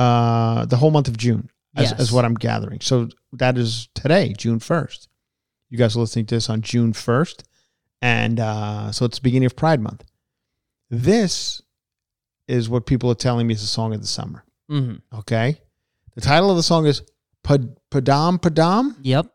Uh, 0.00 0.66
the 0.66 0.76
whole 0.76 0.90
month 0.90 1.08
of 1.08 1.16
June, 1.16 1.48
as, 1.74 1.90
Yes. 1.90 2.00
as 2.00 2.12
what 2.12 2.24
I'm 2.26 2.34
gathering. 2.34 2.80
So 2.82 3.08
that 3.32 3.56
is 3.56 3.88
today, 3.94 4.34
June 4.36 4.60
first. 4.60 5.08
You 5.70 5.78
guys 5.78 5.96
are 5.96 6.00
listening 6.00 6.26
to 6.26 6.34
this 6.36 6.50
on 6.50 6.60
June 6.60 6.92
first, 6.92 7.44
and 8.02 8.38
uh, 8.38 8.92
so 8.92 9.06
it's 9.06 9.18
the 9.18 9.22
beginning 9.22 9.46
of 9.46 9.56
Pride 9.56 9.80
Month. 9.80 10.04
This 10.90 11.62
is 12.46 12.68
what 12.68 12.86
people 12.86 13.10
are 13.10 13.14
telling 13.16 13.46
me 13.48 13.54
is 13.54 13.62
the 13.62 13.66
song 13.66 13.92
of 13.94 14.00
the 14.02 14.06
summer. 14.06 14.44
Mm-hmm. 14.70 15.18
Okay, 15.18 15.60
the 16.14 16.20
title 16.20 16.50
of 16.50 16.56
the 16.56 16.62
song 16.62 16.86
is 16.86 17.02
Padam 17.46 18.38
Padam. 18.40 18.96
Yep. 19.02 19.26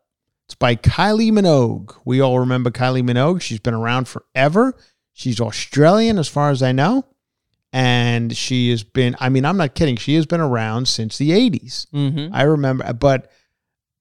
It's 0.46 0.54
by 0.54 0.76
Kylie 0.76 1.32
Minogue. 1.32 1.94
We 2.04 2.20
all 2.20 2.38
remember 2.40 2.70
Kylie 2.70 3.02
Minogue. 3.02 3.40
She's 3.40 3.60
been 3.60 3.74
around 3.74 4.06
forever. 4.08 4.74
She's 5.12 5.40
Australian, 5.40 6.18
as 6.18 6.28
far 6.28 6.50
as 6.50 6.62
I 6.62 6.72
know. 6.72 7.04
And 7.72 8.36
she 8.36 8.70
has 8.70 8.82
been, 8.82 9.16
I 9.18 9.30
mean, 9.30 9.46
I'm 9.46 9.56
not 9.56 9.74
kidding. 9.74 9.96
She 9.96 10.14
has 10.16 10.26
been 10.26 10.40
around 10.40 10.88
since 10.88 11.16
the 11.16 11.30
80s. 11.30 11.86
Mm-hmm. 11.94 12.34
I 12.34 12.42
remember, 12.42 12.92
but, 12.92 13.30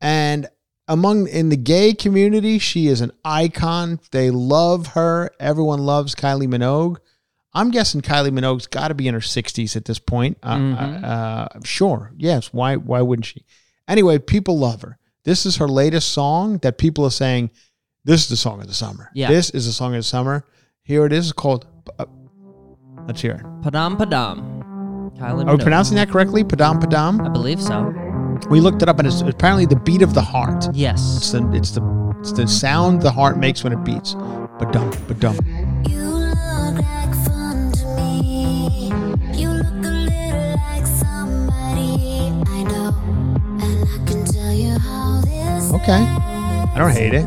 and 0.01 0.47
among, 0.89 1.27
in 1.29 1.47
the 1.49 1.55
gay 1.57 1.93
community, 1.93 2.59
she 2.59 2.87
is 2.87 2.99
an 2.99 3.11
icon. 3.23 4.01
They 4.11 4.29
love 4.29 4.87
her. 4.87 5.29
Everyone 5.39 5.79
loves 5.85 6.15
Kylie 6.15 6.47
Minogue. 6.49 6.97
I'm 7.53 7.71
guessing 7.71 8.01
Kylie 8.01 8.31
Minogue's 8.31 8.67
got 8.67 8.89
to 8.89 8.93
be 8.93 9.07
in 9.07 9.13
her 9.13 9.19
60s 9.21 9.75
at 9.77 9.85
this 9.85 9.99
point. 9.99 10.37
Uh, 10.43 10.55
Mhm. 10.57 11.03
uh, 11.03 11.47
sure. 11.63 12.11
Yes. 12.17 12.51
Why, 12.53 12.75
why 12.75 13.01
wouldn't 13.01 13.25
she? 13.25 13.45
Anyway, 13.87 14.17
people 14.19 14.57
love 14.57 14.81
her. 14.81 14.97
This 15.23 15.45
is 15.45 15.57
her 15.57 15.67
latest 15.67 16.11
song 16.11 16.57
that 16.59 16.77
people 16.77 17.03
are 17.05 17.11
saying, 17.11 17.51
this 18.03 18.23
is 18.23 18.29
the 18.29 18.35
song 18.37 18.61
of 18.61 18.67
the 18.67 18.73
summer. 18.73 19.09
Yeah. 19.13 19.27
This 19.27 19.49
is 19.51 19.65
the 19.67 19.71
song 19.73 19.93
of 19.93 19.99
the 19.99 20.03
summer. 20.03 20.45
Here 20.83 21.05
it 21.05 21.13
is. 21.13 21.25
It's 21.25 21.33
called, 21.33 21.67
uh, 21.99 22.05
let's 23.07 23.21
hear 23.21 23.33
it. 23.33 23.43
Padam 23.63 23.97
Padam. 23.97 24.59
Kylie 25.17 25.21
Are 25.29 25.35
we 25.35 25.43
Minogue. 25.43 25.61
pronouncing 25.61 25.95
that 25.97 26.09
correctly? 26.09 26.43
Padam 26.43 26.81
Padam? 26.81 27.23
I 27.25 27.29
believe 27.29 27.61
so. 27.61 27.93
We 28.49 28.59
looked 28.59 28.81
it 28.81 28.89
up, 28.89 28.97
and 28.97 29.07
it's 29.07 29.21
apparently 29.21 29.65
the 29.67 29.75
beat 29.75 30.01
of 30.01 30.15
the 30.15 30.21
heart. 30.21 30.67
Yes. 30.73 31.17
It's 31.17 31.31
Yes. 31.33 31.43
the 31.43 31.51
it's 31.53 31.71
the 31.71 32.15
it's 32.21 32.31
the 32.31 32.47
sound 32.47 33.01
the 33.03 33.11
heart 33.11 33.37
makes 33.37 33.63
when 33.63 33.73
it 33.73 33.83
beats. 33.83 34.15
Padam 34.15 34.91
Padam. 35.07 35.87
You 35.89 36.10
'Cause 45.83 45.89
I 45.89 46.75
don't 46.77 46.91
hate 46.91 47.13
it. 47.13 47.25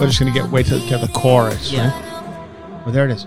We're 0.00 0.06
just 0.06 0.18
gonna 0.18 0.32
get 0.32 0.50
wait 0.50 0.64
till 0.64 0.80
get 0.88 1.02
the 1.02 1.08
chorus. 1.08 1.70
Yeah. 1.70 1.90
Right? 1.90 2.82
Oh, 2.86 2.90
there 2.90 3.04
it 3.04 3.10
is. 3.10 3.26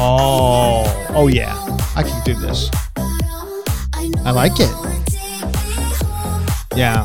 Oh, 0.00 0.84
oh 1.10 1.26
yeah, 1.26 1.56
I 1.96 2.04
can 2.04 2.22
do 2.24 2.34
this. 2.34 2.70
I 4.24 4.30
like 4.30 4.60
it. 4.60 4.87
Yeah. 6.78 7.04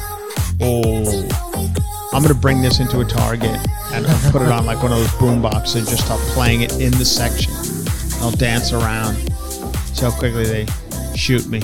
Oh, 0.61 1.27
I'm 2.13 2.21
gonna 2.21 2.35
bring 2.35 2.61
this 2.61 2.79
into 2.79 2.99
a 2.99 3.05
Target 3.05 3.57
and 3.91 4.05
I'll 4.05 4.31
put 4.31 4.43
it 4.43 4.49
on 4.49 4.67
like 4.67 4.83
one 4.83 4.91
of 4.91 4.99
those 4.99 5.11
boom 5.15 5.41
boxes 5.41 5.75
and 5.75 5.87
just 5.87 6.05
start 6.05 6.21
playing 6.35 6.61
it 6.61 6.73
in 6.79 6.91
the 6.91 7.03
section. 7.03 7.51
I'll 8.21 8.29
dance 8.29 8.71
around. 8.71 9.15
See 9.95 10.05
how 10.05 10.11
quickly 10.11 10.45
they 10.45 10.67
shoot 11.15 11.47
me. 11.47 11.61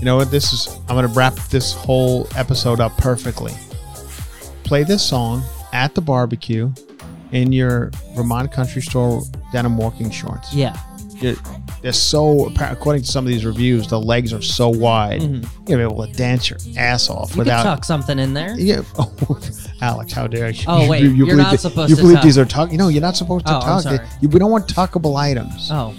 You 0.00 0.04
know 0.04 0.16
what? 0.16 0.32
This 0.32 0.52
is. 0.52 0.66
I'm 0.88 0.96
gonna 0.96 1.06
wrap 1.06 1.34
this 1.50 1.72
whole 1.72 2.26
episode 2.34 2.80
up 2.80 2.96
perfectly. 2.98 3.52
Play 4.64 4.82
this 4.82 5.02
song 5.08 5.44
at 5.72 5.94
the 5.94 6.00
barbecue 6.00 6.72
in 7.30 7.52
your 7.52 7.92
Vermont 8.16 8.50
country 8.50 8.82
store 8.82 9.22
denim 9.52 9.76
walking 9.76 10.10
shorts. 10.10 10.52
Yeah. 10.52 10.76
You're- 11.20 11.38
they're 11.86 11.92
so 11.92 12.52
according 12.60 13.02
to 13.02 13.08
some 13.08 13.24
of 13.24 13.28
these 13.32 13.44
reviews, 13.44 13.86
the 13.86 14.00
legs 14.00 14.32
are 14.32 14.42
so 14.42 14.68
wide, 14.68 15.20
Mhm. 15.20 15.46
you're 15.68 15.78
be 15.78 15.84
able 15.84 16.04
to 16.04 16.12
dance 16.12 16.50
your 16.50 16.58
ass 16.76 17.08
off 17.08 17.30
You 17.34 17.38
without. 17.38 17.62
tuck 17.62 17.84
something 17.84 18.18
in 18.18 18.34
there. 18.34 18.58
Yeah. 18.58 18.82
Oh, 18.98 19.38
Alex, 19.80 20.12
how 20.12 20.26
dare 20.26 20.50
you? 20.50 20.64
Oh, 20.66 20.88
wait, 20.88 21.02
You, 21.02 21.10
you 21.10 21.14
you're 21.14 21.26
believe 21.26 21.38
not 21.44 21.50
that- 21.52 21.60
supposed 21.60 21.90
You 21.90 21.96
to 21.96 22.02
believe 22.02 22.16
tuck. 22.16 22.24
these 22.24 22.38
are 22.38 22.44
tuck? 22.44 22.72
You 22.72 22.78
know, 22.78 22.88
you're 22.88 23.02
not 23.02 23.16
supposed 23.16 23.46
to 23.46 23.56
Oh, 23.56 23.60
tuck. 23.82 24.02
You- 24.20 24.28
we 24.30 24.38
don't 24.40 24.50
want 24.50 24.66
tuckable 24.66 25.16
items. 25.16 25.68
Oh. 25.70 25.94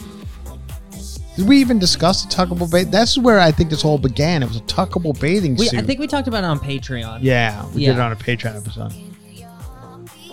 Did 1.37 1.47
we 1.47 1.57
even 1.61 1.79
discuss 1.79 2.23
the 2.25 2.33
tuckable 2.33 2.69
bathing? 2.69 2.91
That's 2.91 3.17
where 3.17 3.39
I 3.39 3.51
think 3.51 3.69
this 3.69 3.85
all 3.85 3.97
began. 3.99 4.43
It 4.43 4.47
was 4.49 4.57
a 4.57 4.61
tuckable 4.61 5.17
bathing 5.19 5.55
We, 5.55 5.67
suit. 5.67 5.79
I 5.79 5.83
think 5.83 5.99
we 5.99 6.07
talked 6.07 6.27
about 6.27 6.43
it 6.43 6.47
on 6.47 6.59
Patreon. 6.59 7.19
Yeah, 7.21 7.63
we 7.73 7.83
Yeah. 7.83 7.91
did 7.93 7.99
it 7.99 8.01
on 8.01 8.11
a 8.11 8.15
Patreon 8.15 8.57
episode. 8.57 8.91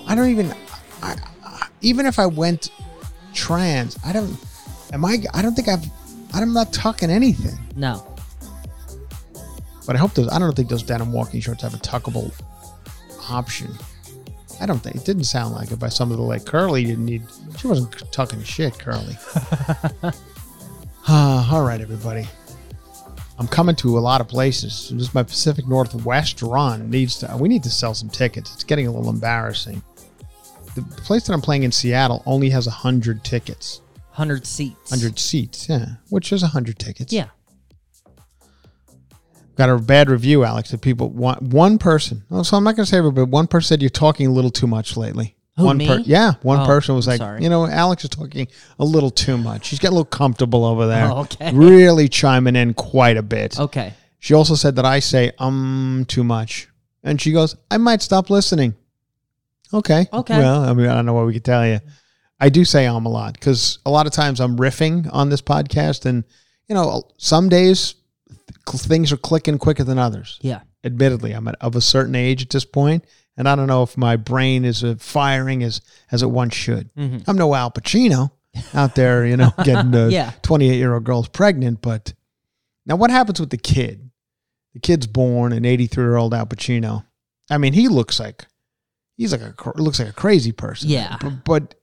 I 0.09 0.15
don't 0.15 0.31
even. 0.31 0.53
I, 1.03 1.15
I, 1.45 1.67
even 1.83 2.07
if 2.07 2.19
I 2.19 2.27
went 2.27 2.71
trans, 3.35 3.99
I 4.05 4.13
don't. 4.13 4.35
Am 4.95 5.05
I? 5.05 5.18
I 5.34 5.42
don't 5.42 5.55
think 5.55 5.68
I've. 5.68 5.84
I'm 6.32 6.53
not 6.53 6.72
tucking 6.72 7.11
anything. 7.11 7.59
No. 7.76 8.07
But 9.86 9.97
I 9.97 9.99
hope 9.99 10.14
those. 10.14 10.28
I 10.28 10.38
don't 10.38 10.55
think 10.55 10.68
those 10.68 10.82
denim 10.82 11.12
walking 11.12 11.40
shorts 11.40 11.62
have 11.62 11.74
a 11.74 11.78
tuckable 11.78 12.32
option. 13.28 13.70
I 14.61 14.66
don't 14.66 14.78
think 14.78 14.97
it 14.97 15.05
didn't 15.05 15.24
sound 15.24 15.55
like 15.55 15.72
it 15.72 15.78
by 15.80 15.88
some 15.88 16.11
of 16.12 16.16
the 16.16 16.22
like 16.22 16.47
Curly 16.47 16.84
didn't 16.84 17.05
need. 17.05 17.22
She 17.59 17.66
wasn't 17.66 17.92
tucking 18.12 18.42
shit, 18.45 18.78
Curly. 18.78 19.16
Ah, 21.07 21.53
all 21.55 21.62
right, 21.62 21.82
everybody. 21.82 22.26
I'm 23.38 23.47
coming 23.47 23.76
to 23.76 23.99
a 23.99 24.01
lot 24.01 24.22
of 24.22 24.28
places. 24.28 24.88
This 24.88 25.09
is 25.09 25.14
my 25.14 25.22
Pacific 25.22 25.68
Northwest 25.68 26.40
run. 26.40 26.88
Needs 26.88 27.18
to. 27.18 27.36
We 27.38 27.51
need 27.51 27.62
to 27.64 27.70
sell 27.70 27.92
some 27.92 28.09
tickets. 28.09 28.55
It's 28.55 28.64
getting 28.64 28.86
a 28.86 28.90
little 28.90 29.11
embarrassing. 29.11 29.82
The 30.74 30.82
place 31.03 31.26
that 31.26 31.34
I'm 31.34 31.42
playing 31.42 31.64
in 31.64 31.72
Seattle 31.72 32.22
only 32.24 32.49
has 32.49 32.64
hundred 32.64 33.22
tickets, 33.22 33.82
100 34.17 34.47
seats. 34.47 34.91
hundred 34.91 35.19
seats. 35.19 35.69
Yeah, 35.69 35.87
which 36.09 36.33
is 36.33 36.43
hundred 36.43 36.79
tickets. 36.79 37.12
Yeah. 37.12 37.29
Got 39.57 39.71
a 39.71 39.79
bad 39.79 40.11
review, 40.11 40.43
Alex. 40.45 40.71
That 40.73 40.81
people 40.81 41.11
want 41.11 41.41
one 41.43 41.79
person. 41.79 42.25
Oh, 42.31 42.43
so 42.43 42.57
I'm 42.57 42.65
not 42.65 42.75
going 42.75 42.85
to 42.85 42.91
say 42.91 42.99
everybody. 42.99 43.27
but 43.27 43.31
One 43.31 43.47
person 43.47 43.69
said 43.69 43.83
you're 43.83 43.89
talking 43.91 44.27
a 44.27 44.33
little 44.33 44.51
too 44.51 44.67
much 44.67 44.97
lately. 44.97 45.37
Who, 45.57 45.65
one 45.67 45.77
me? 45.77 45.99
yeah, 45.99 46.33
one 46.43 46.59
Oh, 46.61 46.67
person 46.67 46.97
was 46.97 47.07
like, 47.07 47.19
sorry. 47.19 47.41
you 47.41 47.49
know, 47.49 47.65
Alex 47.65 48.03
is 48.03 48.11
talking 48.11 48.49
a 48.81 48.85
little 48.85 49.11
too 49.11 49.37
much. 49.39 49.67
She's 49.67 49.79
getting 49.79 49.93
a 49.93 49.99
little 49.99 50.05
comfortable 50.11 50.65
over 50.65 50.89
there. 50.89 51.09
Oh, 51.09 51.19
okay. 51.21 51.53
Really 51.55 52.09
chiming 52.09 52.57
in 52.57 52.75
quite 52.75 53.17
a 53.17 53.23
bit. 53.23 53.61
Okay. 53.61 53.95
She 54.19 54.35
also 54.35 54.57
said 54.57 54.75
that 54.77 54.85
I 54.85 54.99
say 54.99 55.31
um 55.39 56.05
too 56.09 56.25
much, 56.25 56.67
and 57.05 57.21
she 57.21 57.31
goes, 57.31 57.55
I 57.71 57.77
might 57.77 58.03
stop 58.03 58.31
listening. 58.31 58.75
Okay. 59.73 60.07
Okay. 60.12 60.39
Well, 60.39 60.62
I 60.65 60.73
mean, 60.73 60.89
I 60.89 60.95
don't 60.97 61.07
know 61.07 61.12
what 61.15 61.27
we 61.27 61.33
could 61.35 61.45
tell 61.45 61.65
you. 61.65 61.79
I 62.41 62.49
do 62.49 62.64
say 62.64 62.87
um 62.87 63.07
a 63.07 63.09
lot 63.11 63.35
because 63.35 63.78
a 63.87 63.91
lot 63.91 64.07
of 64.07 64.12
times 64.12 64.41
I'm 64.41 64.57
riffing 64.57 65.09
on 65.12 65.28
this 65.30 65.41
podcast, 65.43 66.05
and 66.07 66.24
you 66.68 66.74
know, 66.74 67.03
some 67.18 67.49
days 67.49 67.95
things 68.68 69.12
are 69.12 69.16
clicking 69.16 69.59
quicker 69.59 69.85
than 69.85 69.99
others. 69.99 70.39
Yeah. 70.43 70.61
admittedly, 70.82 71.32
I'm 71.32 71.47
at, 71.49 71.57
of 71.61 71.76
a 71.76 71.80
certain 71.80 72.14
age 72.14 72.43
at 72.43 72.51
this 72.51 72.64
point, 72.64 73.05
and 73.37 73.49
I 73.49 73.55
don't 73.57 73.66
know 73.68 73.82
if 73.82 73.97
my 73.97 74.16
brain 74.16 74.64
is 74.64 74.82
uh, 74.85 74.97
firing 74.99 75.62
as 75.62 75.80
as 76.11 76.22
it 76.22 76.30
once 76.30 76.55
should. 76.55 76.91
I'm 76.97 77.37
no 77.37 77.55
Al 77.55 77.70
Pacino 77.70 78.30
out 78.74 78.95
there, 78.95 79.24
you 79.26 79.37
know, 79.37 79.51
getting 79.64 79.91
Yeah. 80.11 80.32
28 80.43 80.76
year 80.76 80.95
old 80.95 81.05
girls 81.05 81.28
pregnant. 81.28 81.82
But 81.82 82.14
now, 82.87 82.97
what 82.97 83.11
happens 83.11 83.41
with 83.41 83.51
the 83.51 83.59
kid? 83.59 84.11
The 84.74 84.80
kid's 84.80 85.07
born, 85.07 85.53
an 85.53 85.64
83 85.64 86.03
year 86.05 86.16
old 86.16 86.35
Al 86.35 86.47
Pacino. 86.47 87.05
I 87.51 87.59
mean, 87.59 87.72
he 87.74 87.89
looks 87.89 88.18
like 88.18 88.47
he's 89.16 89.32
like 89.32 89.41
a 89.43 89.55
looks 89.80 89.99
like 90.01 90.09
a 90.09 90.12
crazy 90.12 90.53
person. 90.53 90.89
Yeah. 90.91 91.16
but, 91.20 91.45
but 91.45 91.74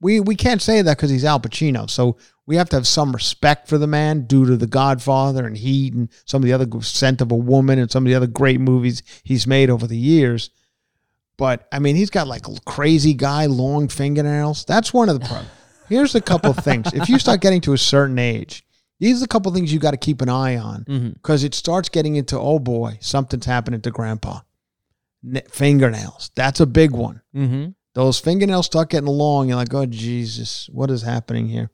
we 0.00 0.20
we 0.20 0.34
can't 0.36 0.62
say 0.62 0.82
that 0.82 0.96
because 0.96 1.10
he's 1.10 1.24
Al 1.24 1.40
Pacino. 1.40 1.88
So 1.90 2.16
we 2.46 2.56
have 2.56 2.68
to 2.70 2.76
have 2.76 2.86
some 2.86 3.12
respect 3.12 3.68
for 3.68 3.76
the 3.78 3.86
man 3.86 4.26
due 4.26 4.46
to 4.46 4.56
The 4.56 4.66
Godfather 4.66 5.46
and 5.46 5.56
Heat 5.56 5.92
and 5.94 6.08
some 6.24 6.42
of 6.42 6.46
the 6.46 6.52
other 6.52 6.66
Scent 6.80 7.20
of 7.20 7.30
a 7.32 7.36
Woman 7.36 7.78
and 7.78 7.90
some 7.90 8.04
of 8.04 8.08
the 8.08 8.14
other 8.14 8.26
great 8.26 8.60
movies 8.60 9.02
he's 9.22 9.46
made 9.46 9.68
over 9.70 9.86
the 9.86 9.96
years. 9.98 10.50
But 11.36 11.68
I 11.72 11.78
mean, 11.78 11.94
he's 11.96 12.10
got 12.10 12.26
like 12.26 12.48
a 12.48 12.54
crazy 12.66 13.14
guy, 13.14 13.46
long 13.46 13.88
fingernails. 13.88 14.64
That's 14.64 14.92
one 14.94 15.08
of 15.08 15.20
the 15.20 15.26
problems. 15.26 15.50
Here's 15.88 16.14
a 16.14 16.20
couple 16.20 16.50
of 16.50 16.58
things. 16.58 16.92
If 16.92 17.08
you 17.08 17.18
start 17.18 17.40
getting 17.40 17.60
to 17.62 17.72
a 17.72 17.78
certain 17.78 18.18
age, 18.18 18.64
these 19.00 19.22
are 19.22 19.24
a 19.24 19.28
couple 19.28 19.50
of 19.50 19.54
things 19.54 19.72
you 19.72 19.78
got 19.78 19.92
to 19.92 19.96
keep 19.96 20.20
an 20.20 20.28
eye 20.28 20.56
on 20.56 20.84
Mm-hmm. 20.84 21.08
because 21.10 21.44
it 21.44 21.54
starts 21.54 21.88
getting 21.88 22.16
into 22.16 22.38
oh 22.38 22.58
boy, 22.58 22.98
something's 23.00 23.46
happening 23.46 23.80
to 23.82 23.90
grandpa. 23.90 24.40
Fingernails. 25.50 26.30
That's 26.34 26.60
a 26.60 26.66
big 26.66 26.92
one. 26.92 27.22
Mm-hmm. 27.34 27.70
Those 27.98 28.20
fingernails 28.20 28.66
start 28.66 28.90
getting 28.90 29.08
long. 29.08 29.48
You're 29.48 29.56
like, 29.56 29.74
oh 29.74 29.84
Jesus, 29.84 30.70
what 30.72 30.88
is 30.88 31.02
happening 31.02 31.48
here? 31.48 31.68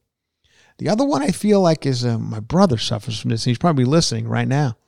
The 0.78 0.88
other 0.88 1.04
one 1.04 1.20
I 1.20 1.28
feel 1.28 1.60
like 1.60 1.84
is 1.84 2.02
uh, 2.02 2.18
my 2.18 2.40
brother 2.40 2.78
suffers 2.78 3.20
from 3.20 3.28
this. 3.30 3.44
He's 3.44 3.58
probably 3.58 3.84
listening 3.84 4.26
right 4.26 4.48
now. 4.48 4.78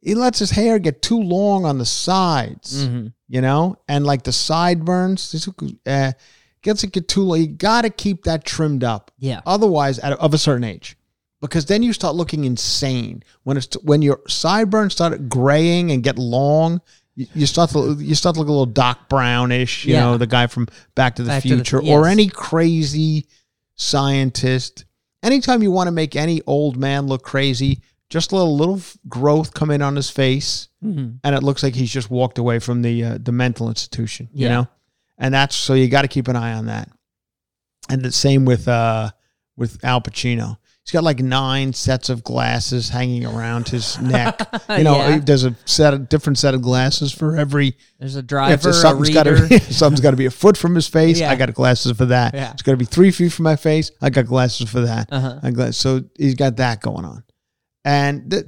He 0.00 0.14
lets 0.14 0.38
his 0.38 0.52
hair 0.52 0.78
get 0.78 1.02
too 1.02 1.20
long 1.20 1.66
on 1.66 1.76
the 1.76 1.84
sides, 1.84 2.86
Mhm. 2.86 3.12
you 3.28 3.42
know, 3.42 3.76
and 3.86 4.06
like 4.06 4.22
the 4.22 4.32
sideburns. 4.32 5.30
This 5.30 5.46
uh, 5.84 6.12
gets 6.62 6.82
it 6.82 6.92
get 6.92 7.06
too 7.06 7.20
long. 7.20 7.38
You 7.38 7.48
got 7.48 7.82
to 7.82 7.90
keep 7.90 8.24
that 8.24 8.46
trimmed 8.46 8.82
up. 8.82 9.10
Yeah. 9.18 9.42
Otherwise, 9.44 9.98
at, 9.98 10.14
of 10.14 10.32
a 10.32 10.38
certain 10.38 10.64
age, 10.64 10.96
because 11.42 11.66
then 11.66 11.82
you 11.82 11.92
start 11.92 12.14
looking 12.16 12.46
insane 12.46 13.22
when 13.42 13.58
it's 13.58 13.74
when 13.82 14.00
your 14.00 14.22
sideburns 14.26 14.94
start 14.94 15.28
graying 15.28 15.90
and 15.92 16.02
get 16.02 16.18
long. 16.18 16.80
You, 17.16 17.26
you 17.34 17.46
start 17.46 17.70
to 17.70 17.96
you 17.98 18.14
start 18.14 18.34
to 18.34 18.40
look 18.40 18.48
a 18.48 18.52
little 18.52 18.66
Doc 18.66 19.08
Brownish, 19.08 19.84
you 19.86 19.94
Yeah. 19.94 20.00
know, 20.00 20.18
the 20.18 20.26
guy 20.26 20.46
from 20.46 20.68
Back 20.94 21.16
to 21.16 21.22
the 21.22 21.28
Back 21.28 21.42
to 21.42 21.48
the- 21.48 21.54
Future, 21.56 21.82
or 21.82 22.06
any 22.06 22.28
crazy 22.28 23.26
scientist. 23.74 24.84
Anytime 25.22 25.62
you 25.62 25.70
want 25.70 25.88
to 25.88 25.92
make 25.92 26.14
any 26.16 26.42
old 26.46 26.76
man 26.76 27.06
look 27.06 27.22
crazy, 27.22 27.80
just 28.10 28.32
let 28.32 28.42
a 28.42 28.44
little 28.44 28.80
growth 29.08 29.54
come 29.54 29.70
in 29.70 29.82
on 29.82 29.96
his 29.96 30.10
face, 30.10 30.68
Mhm. 30.84 31.18
and 31.24 31.34
it 31.34 31.42
looks 31.42 31.62
like 31.62 31.74
he's 31.74 31.90
just 31.90 32.10
walked 32.10 32.38
away 32.38 32.58
from 32.58 32.82
the 32.82 33.02
uh, 33.04 33.18
the 33.20 33.32
mental 33.32 33.68
institution. 33.68 34.28
You 34.32 34.48
know, 34.48 34.68
and 35.18 35.32
that's 35.34 35.56
so 35.56 35.74
you 35.74 35.88
got 35.88 36.02
to 36.02 36.08
keep 36.08 36.28
an 36.28 36.36
eye 36.36 36.52
on 36.52 36.66
that. 36.66 36.90
And 37.88 38.02
the 38.02 38.12
same 38.12 38.44
with 38.44 38.68
uh 38.68 39.10
with 39.56 39.82
Al 39.84 40.00
Pacino. 40.00 40.58
He's 40.86 40.92
got 40.92 41.02
like 41.02 41.18
nine 41.18 41.72
sets 41.72 42.10
of 42.10 42.22
glasses 42.22 42.88
hanging 42.90 43.26
around 43.26 43.68
his 43.68 43.98
neck. 44.00 44.40
You 44.70 44.84
know, 44.84 44.96
Yeah. 44.96 45.18
there's 45.18 45.44
a 45.44 45.56
set 45.64 45.92
of 45.94 46.08
different 46.08 46.38
set 46.38 46.54
of 46.54 46.62
glasses 46.62 47.12
for 47.12 47.36
every 47.36 47.76
There's 47.98 48.14
a 48.14 48.22
driver, 48.22 48.68
a 48.68 48.72
something's 48.72 49.10
Gotta, 49.10 49.58
something's 49.72 50.00
got 50.00 50.12
to 50.12 50.16
be 50.16 50.26
a 50.26 50.30
foot 50.30 50.56
from 50.56 50.74
his 50.76 50.86
face. 50.86 51.18
Yeah. 51.18 51.30
I 51.30 51.34
got 51.34 51.52
glasses 51.54 51.96
for 51.96 52.06
that. 52.06 52.34
Yeah. 52.34 52.52
It's 52.52 52.62
got 52.62 52.72
to 52.72 52.76
be 52.76 52.84
three 52.84 53.10
feet 53.10 53.32
from 53.32 53.42
my 53.44 53.56
face. 53.56 53.90
I 54.00 54.10
got 54.10 54.26
glasses 54.26 54.70
for 54.70 54.80
that. 54.82 55.08
Uh-huh. 55.10 55.40
I 55.42 55.50
got, 55.50 55.74
so 55.74 56.02
he's 56.16 56.34
got 56.36 56.56
that 56.58 56.80
going 56.82 57.04
on, 57.04 57.24
and 57.84 58.30
th- 58.30 58.44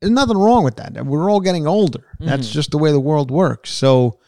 there's 0.00 0.10
nothing 0.12 0.38
wrong 0.38 0.64
with 0.64 0.76
that. 0.76 1.06
We're 1.06 1.30
all 1.30 1.40
getting 1.40 1.66
older. 1.68 2.04
That's 2.18 2.48
Mhm. 2.48 2.52
just 2.52 2.70
the 2.72 2.78
way 2.78 2.90
the 2.92 3.00
world 3.00 3.30
works. 3.30 3.70
So, 3.70 4.18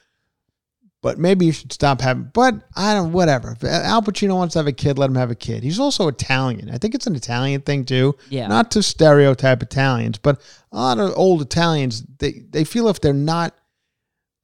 but 1.03 1.19
maybe 1.19 1.47
you 1.47 1.53
should 1.53 1.73
stop 1.73 2.01
having. 2.01 2.31
But 2.35 2.55
I 2.77 2.95
don't. 2.95 3.13
Whatever. 3.13 3.53
If 3.53 3.65
Al 3.65 4.03
Pacino 4.03 4.37
wants 4.37 4.55
to 4.55 4.59
have 4.59 4.67
a 4.67 4.73
kid, 4.73 4.99
let 4.99 5.09
him 5.11 5.17
have 5.17 5.31
a 5.31 5.35
kid. 5.37 5.63
He's 5.63 5.79
also 5.79 6.09
Italian. 6.09 6.71
I 6.71 6.79
think 6.79 6.95
it's 6.95 7.07
an 7.07 7.15
Italian 7.17 7.61
thing 7.61 7.85
too. 7.85 8.17
Yeah. 8.29 8.47
Not 8.49 8.71
to 8.73 8.83
stereotype 8.83 9.63
Italians, 9.63 10.19
but 10.19 10.41
a 10.73 10.77
lot 10.77 10.99
of 10.99 11.13
old 11.17 11.41
Italians 11.43 12.03
they 12.19 12.43
they 12.51 12.65
feel 12.65 12.89
if 12.89 13.01
they're 13.01 13.13
not. 13.15 13.55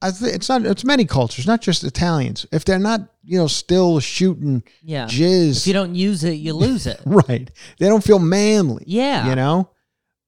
It's 0.03 0.49
not. 0.49 0.65
It's 0.65 0.83
many 0.83 1.05
cultures, 1.05 1.47
not 1.47 1.61
just 1.61 1.83
Italians. 1.83 2.45
If 2.51 2.63
they're 2.63 2.77
not, 2.77 3.01
you 3.23 3.39
know, 3.39 3.47
still 3.47 3.99
shooting 3.99 4.61
Yeah. 4.83 5.05
jizz, 5.07 5.61
If 5.61 5.67
you 5.67 5.73
don't 5.73 5.95
use 5.95 6.23
it, 6.23 6.33
you 6.33 6.53
lose 6.53 6.85
it. 6.85 6.99
right? 7.05 7.49
They 7.79 7.87
don't 7.87 8.03
feel 8.03 8.19
manly. 8.19 8.83
Yeah. 8.85 9.27
You 9.29 9.35
know, 9.35 9.71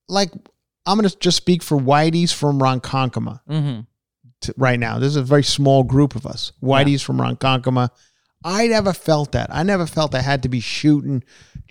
like 0.09 0.31
I'm 0.85 0.97
gonna 0.97 1.09
just 1.09 1.37
speak 1.37 1.61
for 1.61 1.77
Whitey's 1.77 2.31
from 2.31 2.59
Ronkonkoma 2.59 3.41
Mm-hmm. 3.47 3.79
T- 4.47 4.53
right 4.57 4.79
now. 4.79 4.99
This 4.99 5.09
is 5.09 5.15
a 5.17 5.23
very 5.23 5.43
small 5.43 5.83
group 5.83 6.15
of 6.15 6.25
us. 6.25 6.51
Whitey's 6.61 7.01
from 7.01 7.17
Ronkonkoma. 7.17 7.89
I 8.43 8.67
never 8.67 8.93
felt 8.93 9.31
that. 9.33 9.49
I 9.51 9.63
never 9.63 9.85
felt 9.85 10.13
I 10.15 10.21
had 10.21 10.43
to 10.43 10.49
be 10.49 10.59
shooting 10.59 11.23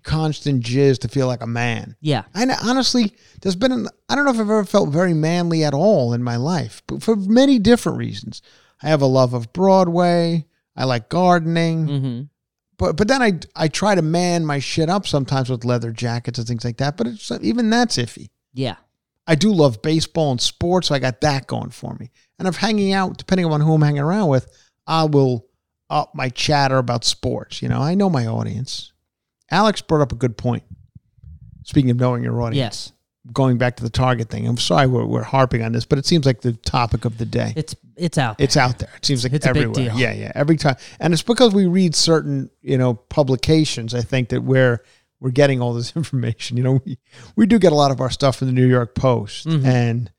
constant 0.03 0.63
jizz 0.65 0.99
to 1.01 1.09
feel 1.09 1.27
like 1.27 1.43
a 1.43 1.47
man. 1.47 1.97
Yeah. 2.01 2.25
I 2.35 2.47
honestly, 2.63 3.15
there's 3.41 3.57
been, 3.57 3.73
an, 3.73 3.89
I 4.09 4.15
don't 4.15 4.25
know 4.25 4.31
if 4.31 4.37
I've 4.37 4.41
ever 4.43 4.65
felt 4.65 4.91
very 4.91 5.15
manly 5.15 5.65
at 5.65 5.75
all 5.75 6.13
in 6.13 6.23
my 6.23 6.37
life, 6.37 6.83
but 6.87 7.03
for 7.03 7.17
many 7.17 7.59
different 7.59 7.99
reasons. 7.99 8.43
I 8.83 8.89
have 8.89 9.01
a 9.03 9.07
love 9.07 9.33
of 9.33 9.53
Broadway. 9.53 10.47
I 10.77 10.85
like 10.85 11.09
gardening, 11.09 11.87
Mm-hmm. 11.87 12.23
but 12.77 12.97
but 12.99 13.09
then 13.09 13.23
I 13.23 13.41
I 13.57 13.69
try 13.69 13.95
to 13.95 14.03
man 14.03 14.45
my 14.45 14.59
shit 14.59 14.91
up 14.91 15.07
sometimes 15.07 15.49
with 15.49 15.65
leather 15.65 15.91
jackets 15.93 16.39
and 16.39 16.47
things 16.47 16.65
like 16.65 16.77
that. 16.77 16.99
But 16.99 17.07
it's 17.07 17.31
even 17.41 17.71
that's 17.71 17.97
iffy. 17.97 18.29
Yeah. 18.53 18.77
I 19.27 19.35
do 19.35 19.51
love 19.51 19.81
baseball 19.81 20.31
and 20.33 20.41
sports, 20.41 20.89
so 20.89 20.95
I 20.95 20.99
got 20.99 21.23
that 21.23 21.47
going 21.47 21.71
for 21.71 21.95
me. 21.95 22.11
And 22.39 22.47
if 22.49 22.57
hanging 22.57 22.93
out, 22.93 23.17
depending 23.19 23.47
on 23.47 23.61
who 23.61 23.75
I'm 23.75 23.83
hanging 23.83 24.01
around 24.03 24.29
with, 24.29 24.47
I 24.87 25.05
will 25.05 25.47
up 25.89 26.15
my 26.15 26.29
chatter 26.29 26.79
about 26.79 27.05
sports. 27.05 27.63
You 27.63 27.69
know, 27.69 27.81
I 27.81 27.95
know 27.95 28.11
my 28.11 28.27
audience. 28.27 28.93
Alex 29.51 29.81
brought 29.81 30.03
up 30.03 30.13
a 30.13 30.17
good 30.17 30.37
point. 30.37 30.65
Speaking 31.65 31.91
of 31.91 31.97
knowing 31.97 32.23
your 32.23 32.41
audience, 32.43 32.57
Yes. 32.57 32.93
going 33.33 33.59
back 33.59 33.77
to 33.77 33.83
the 33.83 33.91
Target 33.91 34.29
thing, 34.29 34.47
I'm 34.47 34.57
sorry 34.59 34.87
we're, 34.87 35.05
we're 35.07 35.23
harping 35.23 35.63
on 35.63 35.73
this, 35.73 35.85
but 35.85 35.99
it 35.99 36.07
seems 36.07 36.27
like 36.27 36.41
the 36.43 36.53
topic 36.53 37.05
of 37.05 37.19
the 37.19 37.27
day. 37.27 37.53
It's 37.57 37.75
it's 37.97 38.19
out. 38.19 38.37
There. 38.39 38.45
It's 38.45 38.57
out 38.59 38.79
there. 38.79 38.91
It 38.97 39.07
seems 39.07 39.25
like 39.25 39.33
It's 39.33 39.47
everywhere. 39.47 39.91
Yeah, 39.95 40.13
yeah. 40.13 40.31
Every 40.35 40.57
time, 40.59 40.77
and 41.01 41.13
it's 41.15 41.23
because 41.23 41.55
we 41.55 41.65
read 41.67 41.95
certain, 41.95 42.51
you 42.61 42.77
know, 42.77 42.93
publications. 42.95 43.95
I 43.95 44.03
think 44.03 44.29
that 44.29 44.43
we're 44.43 44.83
we're 45.19 45.31
getting 45.31 45.63
all 45.63 45.73
this 45.73 45.97
information. 45.97 46.57
You 46.59 46.63
know, 46.63 46.81
we 46.85 46.99
we 47.37 47.47
do 47.47 47.59
get 47.59 47.73
a 47.73 47.77
lot 47.77 47.91
of 47.91 48.01
our 48.03 48.11
stuff 48.11 48.37
from 48.37 48.49
the 48.49 48.53
New 48.53 48.67
York 48.69 48.95
Post, 48.95 49.47
Mhm. 49.47 49.65
and 49.65 50.11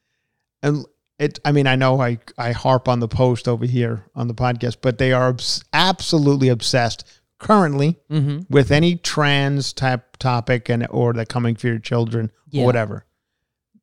and 0.64 0.86
it. 1.20 1.40
I 1.46 1.52
mean, 1.52 1.68
I 1.68 1.76
know 1.76 2.00
I 2.02 2.20
I 2.38 2.52
harp 2.52 2.88
on 2.88 3.00
the 3.00 3.08
Post 3.08 3.48
over 3.48 3.66
here 3.66 4.06
on 4.16 4.28
the 4.28 4.34
podcast, 4.34 4.78
but 4.82 4.98
they 4.98 5.12
are 5.12 5.30
obs- 5.30 5.64
absolutely 5.74 6.50
obsessed 6.50 7.04
currently 7.40 7.98
mm-hmm. 8.10 8.40
with 8.50 8.72
any 8.72 8.96
trans 8.96 9.74
type 9.74 10.18
topic 10.18 10.70
and 10.70 10.88
or 10.90 11.14
the 11.14 11.26
coming 11.26 11.56
for 11.56 11.68
your 11.68 11.80
children 11.80 12.32
Yeah. 12.50 12.64
or 12.64 12.66
whatever. 12.66 13.06